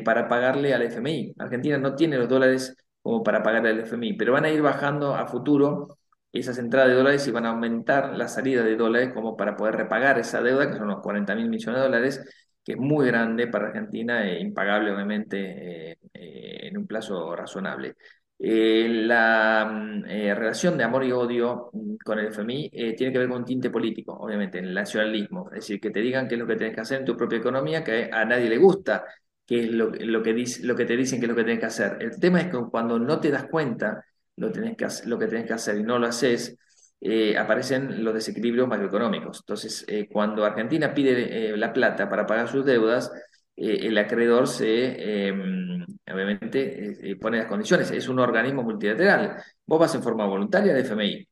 para 0.04 0.28
pagarle 0.28 0.74
al 0.74 0.84
FMI. 0.84 1.34
Argentina 1.40 1.78
no 1.78 1.96
tiene 1.96 2.18
los 2.18 2.28
dólares 2.28 2.76
como 3.02 3.24
para 3.24 3.42
pagarle 3.44 3.70
al 3.70 3.80
FMI, 3.80 4.14
pero 4.14 4.34
van 4.34 4.46
a 4.46 4.50
ir 4.50 4.62
bajando 4.62 5.16
a 5.16 5.28
futuro 5.28 5.98
esas 6.32 6.58
entradas 6.58 6.90
de 6.90 6.96
dólares 6.96 7.28
y 7.28 7.32
van 7.32 7.46
a 7.46 7.50
aumentar 7.50 8.16
la 8.18 8.28
salida 8.28 8.64
de 8.64 8.76
dólares 8.76 9.12
como 9.14 9.36
para 9.36 9.56
poder 9.56 9.76
repagar 9.76 10.18
esa 10.20 10.42
deuda, 10.42 10.70
que 10.70 10.78
son 10.78 10.88
los 10.88 11.02
40 11.02 11.36
mil 11.36 11.50
millones 11.50 11.80
de 11.82 11.86
dólares, 11.88 12.48
que 12.64 12.74
es 12.74 12.78
muy 12.78 13.08
grande 13.08 13.48
para 13.48 13.68
Argentina 13.68 14.28
e 14.28 14.40
impagable, 14.40 14.92
obviamente, 14.92 15.92
eh, 15.92 15.98
eh, 16.14 16.68
en 16.68 16.78
un 16.78 16.88
plazo 16.88 17.36
razonable. 17.36 17.96
Eh, 18.40 18.88
la 18.90 19.66
mm, 19.72 20.04
relación 20.36 20.78
de 20.78 20.84
amor 20.84 21.04
y 21.04 21.12
odio 21.12 21.70
mm, 21.74 21.96
con 22.04 22.20
el 22.20 22.28
FMI 22.28 22.70
tiene 22.70 23.12
que 23.14 23.20
ver 23.20 23.28
con 23.28 23.40
un 23.40 23.46
tinte 23.46 23.70
político, 23.70 24.14
obviamente, 24.14 24.60
en 24.60 24.66
el 24.66 24.74
nacionalismo. 24.74 25.48
Es 25.50 25.56
decir, 25.56 25.80
que 25.80 25.92
te 25.92 26.00
digan 26.02 26.28
qué 26.28 26.36
es 26.36 26.40
lo 26.40 26.48
que 26.48 26.56
tienes 26.56 26.76
que 26.76 26.82
hacer 26.82 27.00
en 27.00 27.06
tu 27.06 27.18
propia 27.18 27.40
economía, 27.40 27.84
que 27.84 28.10
a 28.12 28.26
nadie 28.26 28.50
le 28.50 28.58
gusta, 28.58 29.06
qué 29.52 29.66
es 29.66 29.72
lo, 29.72 29.90
lo, 29.90 30.24
que, 30.24 30.34
dice, 30.34 30.66
lo 30.66 30.78
que 30.78 30.86
te 30.86 30.96
dicen 30.96 31.20
que 31.20 31.26
es 31.26 31.30
lo 31.30 31.36
que 31.36 31.44
tienes 31.44 31.60
que 31.60 31.66
hacer. 31.66 31.98
El 32.00 32.18
tema 32.22 32.40
es 32.40 32.48
que 32.48 32.58
cuando 32.72 32.98
no 32.98 33.20
te 33.20 33.30
das 33.30 33.48
cuenta 33.48 34.06
lo, 34.38 34.50
tenés 34.50 34.78
que 34.78 34.88
lo 35.10 35.20
que 35.20 35.28
tenés 35.28 35.46
que 35.46 35.54
hacer 35.54 35.78
y 35.78 35.84
no 35.84 36.00
lo 36.00 36.08
haces, 36.08 36.58
eh, 37.02 37.38
aparecen 37.38 38.02
los 38.02 38.14
desequilibrios 38.14 38.70
macroeconómicos. 38.70 39.42
Entonces, 39.42 39.84
eh, 39.90 40.08
cuando 40.10 40.46
Argentina 40.46 40.94
pide 40.94 41.52
eh, 41.52 41.58
la 41.58 41.74
plata 41.74 42.08
para 42.08 42.26
pagar 42.26 42.48
sus 42.48 42.66
deudas, 42.66 43.12
el 43.58 43.98
acreedor 43.98 44.48
se, 44.48 45.28
em, 45.28 45.86
obviamente, 46.12 47.18
pone 47.20 47.38
las 47.40 47.48
condiciones. 47.48 47.92
Es 47.92 48.08
un 48.08 48.20
organismo 48.20 48.64
multilateral. 48.64 49.36
Vos 49.66 49.80
vas 49.80 49.94
en 49.96 50.02
forma 50.02 50.26
voluntaria 50.26 50.72
al 50.72 50.80
FMI. 50.80 51.28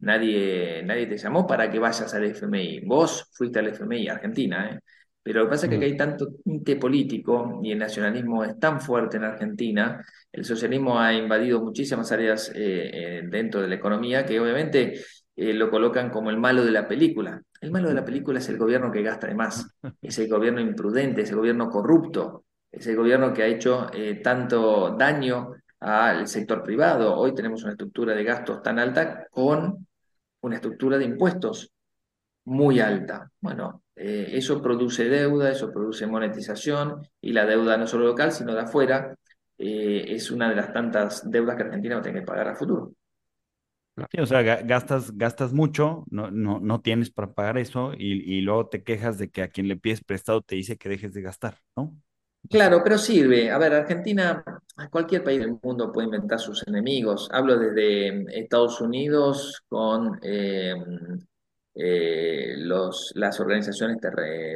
Nadie, 0.00 0.82
nadie 0.84 1.06
te 1.06 1.18
llamó 1.18 1.46
para 1.46 1.70
que 1.70 1.78
vayas 1.78 2.12
al 2.14 2.24
FMI. 2.24 2.80
Vos 2.86 3.28
fuiste 3.32 3.58
al 3.58 3.68
FMI, 3.68 4.08
Argentina. 4.08 4.80
Pero 5.28 5.40
lo 5.40 5.46
que 5.46 5.50
pasa 5.50 5.66
es 5.66 5.78
que 5.78 5.84
hay 5.84 5.94
tanto 5.94 6.28
tinte 6.42 6.76
político 6.76 7.60
y 7.62 7.72
el 7.72 7.78
nacionalismo 7.78 8.44
es 8.44 8.58
tan 8.58 8.80
fuerte 8.80 9.18
en 9.18 9.24
Argentina, 9.24 10.02
el 10.32 10.42
socialismo 10.42 10.98
ha 10.98 11.12
invadido 11.12 11.60
muchísimas 11.60 12.10
áreas 12.12 12.50
eh, 12.54 12.90
eh, 12.94 13.22
dentro 13.28 13.60
de 13.60 13.68
la 13.68 13.74
economía 13.74 14.24
que 14.24 14.40
obviamente 14.40 15.04
eh, 15.36 15.52
lo 15.52 15.70
colocan 15.70 16.08
como 16.08 16.30
el 16.30 16.38
malo 16.38 16.64
de 16.64 16.70
la 16.70 16.88
película. 16.88 17.42
El 17.60 17.70
malo 17.70 17.88
de 17.88 17.94
la 17.94 18.06
película 18.06 18.38
es 18.38 18.48
el 18.48 18.56
gobierno 18.56 18.90
que 18.90 19.02
gasta 19.02 19.26
de 19.26 19.34
más, 19.34 19.70
es 20.00 20.18
el 20.18 20.30
gobierno 20.30 20.62
imprudente, 20.62 21.20
es 21.20 21.28
el 21.28 21.36
gobierno 21.36 21.68
corrupto, 21.68 22.46
es 22.72 22.86
el 22.86 22.96
gobierno 22.96 23.34
que 23.34 23.42
ha 23.42 23.48
hecho 23.48 23.90
tanto 24.22 24.96
daño 24.98 25.56
al 25.80 26.26
sector 26.26 26.62
privado. 26.62 27.14
Hoy 27.14 27.34
tenemos 27.34 27.62
una 27.64 27.72
estructura 27.72 28.14
de 28.14 28.24
gastos 28.24 28.62
tan 28.62 28.78
alta 28.78 29.26
con 29.30 29.86
una 30.40 30.54
estructura 30.54 30.96
de 30.96 31.04
impuestos 31.04 31.70
muy 32.44 32.80
alta. 32.80 33.30
Bueno, 33.42 33.82
eh, 33.98 34.30
eso 34.32 34.62
produce 34.62 35.08
deuda, 35.08 35.50
eso 35.50 35.72
produce 35.72 36.06
monetización 36.06 37.02
y 37.20 37.32
la 37.32 37.46
deuda 37.46 37.76
no 37.76 37.86
solo 37.86 38.06
local, 38.06 38.32
sino 38.32 38.54
de 38.54 38.60
afuera, 38.60 39.16
eh, 39.58 40.04
es 40.08 40.30
una 40.30 40.48
de 40.48 40.56
las 40.56 40.72
tantas 40.72 41.28
deudas 41.30 41.56
que 41.56 41.64
Argentina 41.64 41.96
va 41.96 42.00
a 42.00 42.04
tener 42.04 42.20
que 42.20 42.26
pagar 42.26 42.48
a 42.48 42.54
futuro. 42.54 42.92
o 43.96 44.26
sea, 44.26 44.42
gastas, 44.42 45.16
gastas 45.16 45.52
mucho, 45.52 46.04
no, 46.10 46.30
no, 46.30 46.60
no 46.60 46.80
tienes 46.80 47.10
para 47.10 47.32
pagar 47.32 47.58
eso 47.58 47.92
y, 47.92 48.36
y, 48.36 48.40
luego 48.40 48.68
te 48.68 48.84
quejas 48.84 49.18
de 49.18 49.30
que 49.30 49.42
a 49.42 49.48
quien 49.48 49.66
le 49.66 49.76
pides 49.76 50.04
prestado 50.04 50.42
te 50.42 50.54
dice 50.54 50.76
que 50.76 50.88
dejes 50.88 51.12
de 51.12 51.22
gastar, 51.22 51.58
¿no? 51.76 51.94
Claro, 52.48 52.80
pero 52.82 52.96
sirve. 52.96 53.50
A 53.50 53.58
ver, 53.58 53.74
Argentina, 53.74 54.42
cualquier 54.90 55.22
país 55.22 55.40
del 55.40 55.58
mundo 55.62 55.92
puede 55.92 56.06
inventar 56.06 56.38
sus 56.38 56.66
enemigos. 56.66 57.28
Hablo 57.30 57.58
desde 57.58 58.24
Estados 58.38 58.80
Unidos 58.80 59.62
con 59.68 60.18
eh, 60.22 60.74
eh, 61.80 62.56
las 62.56 63.38
organizaciones 63.38 63.98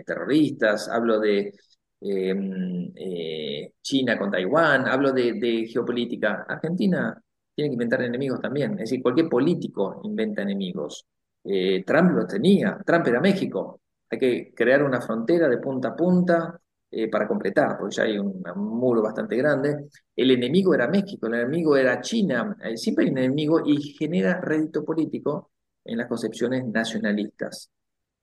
terroristas, 0.05 0.89
hablo 0.89 1.21
de 1.21 1.55
em, 2.01 2.91
eh, 2.97 3.75
China 3.81 4.19
con 4.19 4.29
Taiwán, 4.31 4.89
hablo 4.89 5.13
de, 5.13 5.69
geopolítica. 5.73 6.45
Argentina 6.49 7.17
tiene 7.55 7.71
que 7.71 7.75
inventar 7.75 8.03
enemigos 8.03 8.41
también, 8.41 8.73
es 8.73 8.91
decir, 8.91 9.03
cualquier 9.03 9.29
político 9.29 10.01
inventa 10.03 10.43
enemigos. 10.43 11.07
Eh, 11.45 11.85
Trump 11.87 12.11
lo 12.13 12.27
tenía, 12.27 12.79
Trump 12.85 13.07
era 13.07 13.21
México, 13.21 13.81
hay 14.11 14.19
que 14.19 14.53
crear 14.55 14.83
una 14.83 15.01
frontera 15.01 15.49
de 15.49 15.59
punta 15.59 15.89
a 15.91 15.97
punta 15.97 16.59
para 17.11 17.27
completar, 17.27 17.79
porque 17.79 17.97
ya 17.97 18.03
hay 18.03 18.19
un, 18.19 18.43
muro 18.57 19.01
bastante 19.03 19.35
grande. 19.37 19.89
El 20.15 20.31
enemigo 20.31 20.75
era 20.75 20.89
México, 20.89 21.27
el 21.27 21.35
enemigo 21.35 21.77
era 21.77 22.01
China, 22.03 22.57
siempre 22.75 23.07
hay 23.07 23.11
un 23.13 23.19
enemigo 23.19 23.63
y 23.65 23.81
genera 23.81 24.41
rédito 24.41 24.85
político 24.85 25.52
en 25.85 25.99
las 25.99 26.09
concepciones 26.09 26.65
nacionalistas. 26.67 27.71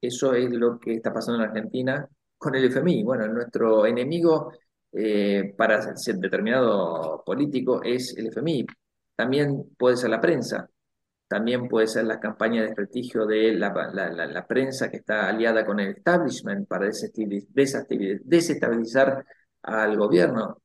Eso 0.01 0.33
es 0.33 0.49
lo 0.51 0.79
que 0.79 0.95
está 0.95 1.13
pasando 1.13 1.43
en 1.43 1.49
Argentina 1.49 2.07
con 2.37 2.55
el 2.55 2.65
FMI. 2.65 3.03
Bueno, 3.03 3.27
nuestro 3.27 3.85
enemigo 3.85 4.51
eh, 4.91 5.53
para 5.57 5.95
ser 5.95 6.17
determinado 6.17 7.23
político 7.25 7.81
es 7.83 8.15
el 8.17 8.27
FMI. 8.27 8.65
También 9.15 9.69
puede 9.77 9.97
ser 9.97 10.09
la 10.09 10.21
prensa, 10.21 10.69
también 11.27 11.67
puede 11.67 11.87
ser 11.87 12.05
la 12.05 12.19
campaña 12.19 12.61
de 12.61 12.67
desprestigio 12.67 13.25
de 13.25 13.53
la, 13.53 14.45
prensa 14.47 14.89
que 14.89 14.97
está 14.97 15.27
aliada 15.29 15.65
con 15.65 15.79
el 15.79 15.89
establishment 15.89 16.67
para 16.67 16.87
desestabilizar 16.87 19.25
al 19.61 19.97
gobierno. 19.97 20.61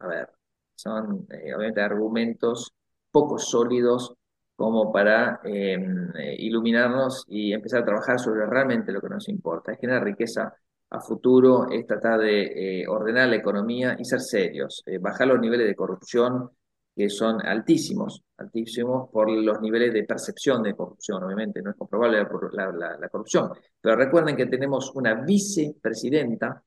A 0.00 0.06
ver, 0.06 0.30
son 0.74 1.26
eh, 1.30 1.54
obviamente 1.54 1.80
argumentos 1.80 2.72
poco 3.10 3.38
sólidos 3.38 4.14
como 4.56 4.92
para 4.92 5.40
em, 5.44 6.10
eh, 6.16 6.36
iluminarnos 6.38 7.24
y 7.28 7.52
empezar 7.52 7.82
a 7.82 7.84
trabajar 7.84 8.18
sobre 8.20 8.46
realmente 8.46 8.92
lo 8.92 9.00
que 9.00 9.08
nos 9.08 9.28
importa. 9.28 9.72
Es 9.72 9.80
generar 9.80 10.04
riqueza 10.04 10.54
a 10.90 11.00
futuro, 11.00 11.68
es 11.70 11.86
tratar 11.86 12.20
de 12.20 12.82
eh, 12.82 12.88
ordenar 12.88 13.28
la 13.28 13.36
economía 13.36 13.96
y 13.98 14.04
ser 14.04 14.20
serios, 14.20 14.82
eh, 14.86 14.98
bajar 14.98 15.26
los 15.28 15.40
niveles 15.40 15.66
de 15.66 15.74
corrupción 15.74 16.50
que 16.94 17.08
son 17.08 17.44
altísimos, 17.44 18.22
altísimos 18.36 19.10
por 19.10 19.28
los 19.28 19.60
niveles 19.60 19.92
de 19.92 20.04
percepción 20.04 20.62
de 20.62 20.76
corrupción, 20.76 21.24
obviamente, 21.24 21.60
no 21.60 21.70
es 21.70 21.76
comprobable 21.76 22.18
la, 22.52 23.08
corrupción, 23.08 23.50
pero 23.80 23.96
recuerden 23.96 24.36
que 24.36 24.46
tenemos 24.46 24.92
una 24.94 25.14
vicepresidenta, 25.14 26.62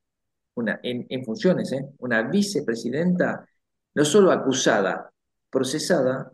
una, 0.56 0.80
en, 0.82 1.24
funciones, 1.24 1.72
¿eh? 1.72 1.88
una 2.00 2.22
vicepresidenta 2.22 3.46
no 3.94 4.04
solo 4.04 4.30
acusada, 4.30 5.10
procesada, 5.50 6.30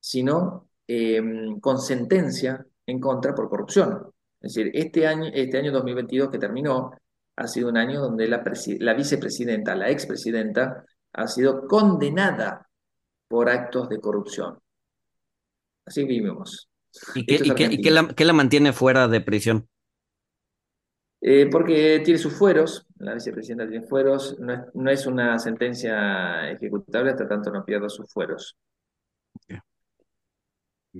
sino 0.00 0.67
em, 0.88 1.60
con 1.60 1.78
sentencia 1.78 2.64
en 2.86 2.98
contra 2.98 3.34
por 3.34 3.48
corrupción. 3.48 4.10
Es 4.40 4.54
decir, 4.54 4.72
este 4.74 5.06
año, 5.06 5.30
este 5.32 5.58
año 5.58 5.70
2022 5.70 6.30
que 6.30 6.38
terminó 6.38 6.92
ha 7.36 7.46
sido 7.46 7.68
un 7.68 7.76
año 7.76 8.00
donde 8.00 8.26
la, 8.26 8.42
la 8.80 8.94
vicepresidenta, 8.94 9.76
la 9.76 9.90
expresidenta, 9.90 10.84
ha 11.12 11.26
sido 11.28 11.66
condenada 11.68 12.68
por 13.28 13.48
actos 13.48 13.88
de 13.88 14.00
corrupción. 14.00 14.58
Así 15.84 16.04
vivimos. 16.04 16.68
¿Y, 17.14 17.24
qué, 17.26 18.24
la, 18.24 18.32
mantiene 18.32 18.72
fuera 18.72 19.08
de 19.08 19.20
prisión? 19.20 19.68
Eh, 21.20 21.48
porque 21.50 22.00
tiene 22.04 22.18
sus 22.18 22.32
fueros, 22.32 22.86
la 22.98 23.14
vicepresidenta 23.14 23.68
tiene 23.68 23.86
fueros, 23.86 24.36
no 24.38 24.90
es, 24.90 25.06
una 25.06 25.38
sentencia 25.38 26.50
ejecutable 26.50 27.10
hasta 27.10 27.28
tanto 27.28 27.50
no 27.50 27.64
pierda 27.64 27.88
sus 27.88 28.10
fueros. 28.12 28.56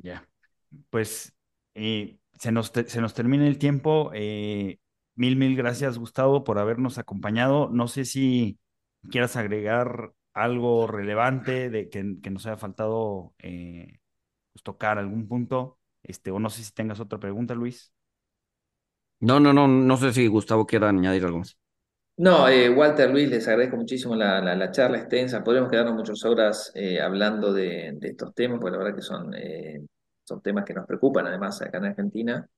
Ya, 0.03 0.29
pues 0.91 1.35
eh, 1.75 2.19
se, 2.39 2.53
nos 2.53 2.73
se 2.87 3.01
nos 3.01 3.15
termina 3.15 3.47
el 3.47 3.59
tiempo. 3.59 4.11
Eh, 4.15 4.79
mil, 5.15 5.37
mil 5.37 5.57
gracias, 5.57 5.99
Gustavo, 5.99 6.45
por 6.45 6.59
habernos 6.59 6.99
acompañado. 6.99 7.69
No 7.71 7.89
sé 7.89 8.05
si 8.05 8.59
quieras 9.11 9.37
agregar 9.37 10.13
algo 10.35 10.87
relevante 10.87 11.71
de 11.71 11.89
que, 11.89 12.03
nos 12.31 12.47
haya 12.47 12.57
faltado 12.57 13.35
eh, 13.39 13.99
pues, 14.53 14.63
tocar 14.63 14.99
algún 14.99 15.27
punto, 15.27 15.79
este, 16.03 16.31
o 16.31 16.39
no 16.39 16.51
sé 16.51 16.65
si 16.65 16.73
tengas 16.73 17.01
otra 17.01 17.19
pregunta, 17.19 17.55
Luis. 17.55 17.93
No, 19.21 19.41
no, 19.41 19.53
no, 19.53 19.67
no 19.67 19.97
sé 19.97 20.13
si 20.13 20.29
Gustavo 20.29 20.67
quiera 20.67 20.89
añadir 20.89 21.25
algo 21.25 21.39
más. 21.39 21.58
No, 22.19 22.49
eh, 22.49 22.69
Walter, 22.69 23.11
Luis, 23.11 23.29
les 23.29 23.47
agradezco 23.49 23.77
muchísimo 23.77 24.15
la, 24.17 24.71
charla 24.73 24.99
extensa. 24.99 25.43
Podríamos 25.45 25.71
quedarnos 25.71 25.95
muchas 25.95 26.25
horas 26.25 26.73
eh, 26.75 27.01
hablando 27.01 27.53
de, 27.53 27.97
estos 28.03 28.35
temas, 28.35 28.59
porque 28.61 28.73
la 28.73 28.79
verdad 28.79 28.97
que 28.97 29.03
son, 29.03 29.33
son 30.25 30.43
temas 30.43 30.65
que 30.65 30.75
nos 30.75 30.87
preocupan 30.87 31.27
además 31.27 31.63
acá 31.63 31.79
en 31.79 31.85
Argentina 31.87 32.49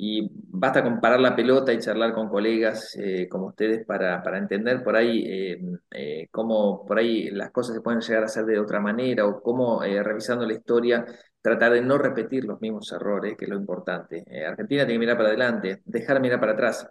y 0.00 0.30
basta 0.32 0.82
comparar 0.84 1.18
la 1.18 1.34
pelota 1.34 1.72
y 1.72 1.78
charlar 1.80 2.14
con 2.14 2.28
colegas 2.28 2.96
eh, 2.96 3.28
como 3.28 3.48
ustedes 3.48 3.84
para, 3.84 4.22
para, 4.22 4.38
entender 4.38 4.84
por 4.84 4.94
ahí 4.94 5.24
eh, 5.26 5.60
eh, 5.90 6.28
cómo 6.30 6.86
por 6.86 6.98
ahí 6.98 7.30
las 7.30 7.50
cosas 7.50 7.74
se 7.74 7.80
pueden 7.80 8.00
llegar 8.00 8.22
a 8.22 8.26
hacer 8.26 8.44
de 8.44 8.60
otra 8.60 8.78
manera 8.78 9.26
o 9.26 9.42
cómo 9.42 9.82
revisando 9.82 10.46
la 10.46 10.52
historia 10.54 11.04
tratar 11.42 11.72
de 11.72 11.82
no 11.82 11.98
repetir 11.98 12.44
los 12.44 12.60
mismos 12.60 12.92
errores, 12.92 13.36
que 13.36 13.46
es 13.46 13.50
lo 13.50 13.56
importante. 13.56 14.24
Argentina 14.46 14.86
tiene 14.86 14.94
que 14.94 14.98
mirar 14.98 15.16
para 15.16 15.30
adelante, 15.30 15.82
dejar 15.84 16.16
de 16.16 16.20
mirar 16.20 16.40
para 16.40 16.52
atrás. 16.52 16.88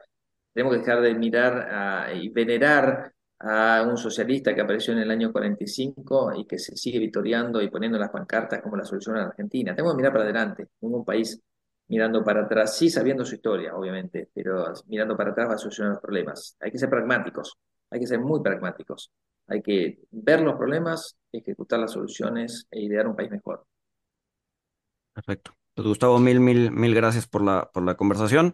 Tenemos 0.53 0.73
que 0.73 0.79
dejar 0.79 1.01
de 1.01 1.13
mirar 1.13 2.15
y 2.15 2.29
venerar 2.29 3.13
a 3.39 3.83
un 3.83 3.97
socialista 3.97 4.55
que 4.55 4.61
apareció 4.61 4.93
en 4.93 4.99
el 4.99 5.11
año 5.11 5.31
45 5.31 6.33
y 6.37 6.45
que 6.45 6.57
se 6.57 6.75
sigue 6.75 6.99
victoriando 6.99 7.61
y 7.61 7.69
poniendo 7.69 7.99
las 7.99 8.09
pancartas 8.09 8.61
como 8.61 8.75
la 8.75 8.83
solución 8.83 9.17
a 9.17 9.19
la 9.19 9.27
Argentina. 9.27 9.75
Tenemos 9.75 9.93
que 9.93 9.97
mirar 9.97 10.11
para 10.11 10.23
adelante. 10.23 10.67
Ningún 10.81 11.05
país 11.05 11.39
mirando 11.89 12.23
para 12.23 12.43
atrás, 12.43 12.75
sí 12.75 12.89
sabiendo 12.89 13.23
su 13.23 13.35
historia, 13.35 13.75
obviamente, 13.75 14.29
pero 14.33 14.73
mirando 14.87 15.15
para 15.15 15.31
atrás 15.31 15.49
va 15.49 15.53
a 15.53 15.57
solucionar 15.57 15.93
los 15.93 16.01
problemas. 16.01 16.57
Hay 16.59 16.71
que 16.71 16.79
ser 16.79 16.89
pragmáticos, 16.89 17.57
hay 17.89 17.99
que 17.99 18.07
ser 18.07 18.19
muy 18.19 18.41
pragmáticos. 18.41 19.11
Hay 19.49 19.61
que 19.61 19.99
ver 20.11 20.41
los 20.41 20.55
problemas, 20.55 21.17
ejecutar 21.31 21.79
las 21.79 21.93
soluciones 21.93 22.67
e 22.69 22.81
idear 22.81 23.07
un 23.07 23.15
país 23.15 23.31
mejor. 23.31 23.65
Perfecto. 25.13 25.53
Pues 25.73 25.87
Gustavo, 25.87 26.19
mil, 26.19 26.41
mil, 26.41 26.71
mil 26.71 26.93
gracias 26.93 27.27
por 27.27 27.43
la, 27.43 27.69
por 27.71 27.83
la 27.83 27.95
conversación 27.95 28.53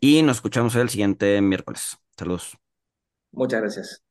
y 0.00 0.22
nos 0.22 0.38
escuchamos 0.38 0.74
el 0.76 0.88
siguiente 0.90 1.40
miércoles. 1.42 1.98
Saludos. 2.16 2.58
Muchas 3.32 3.60
gracias. 3.62 4.02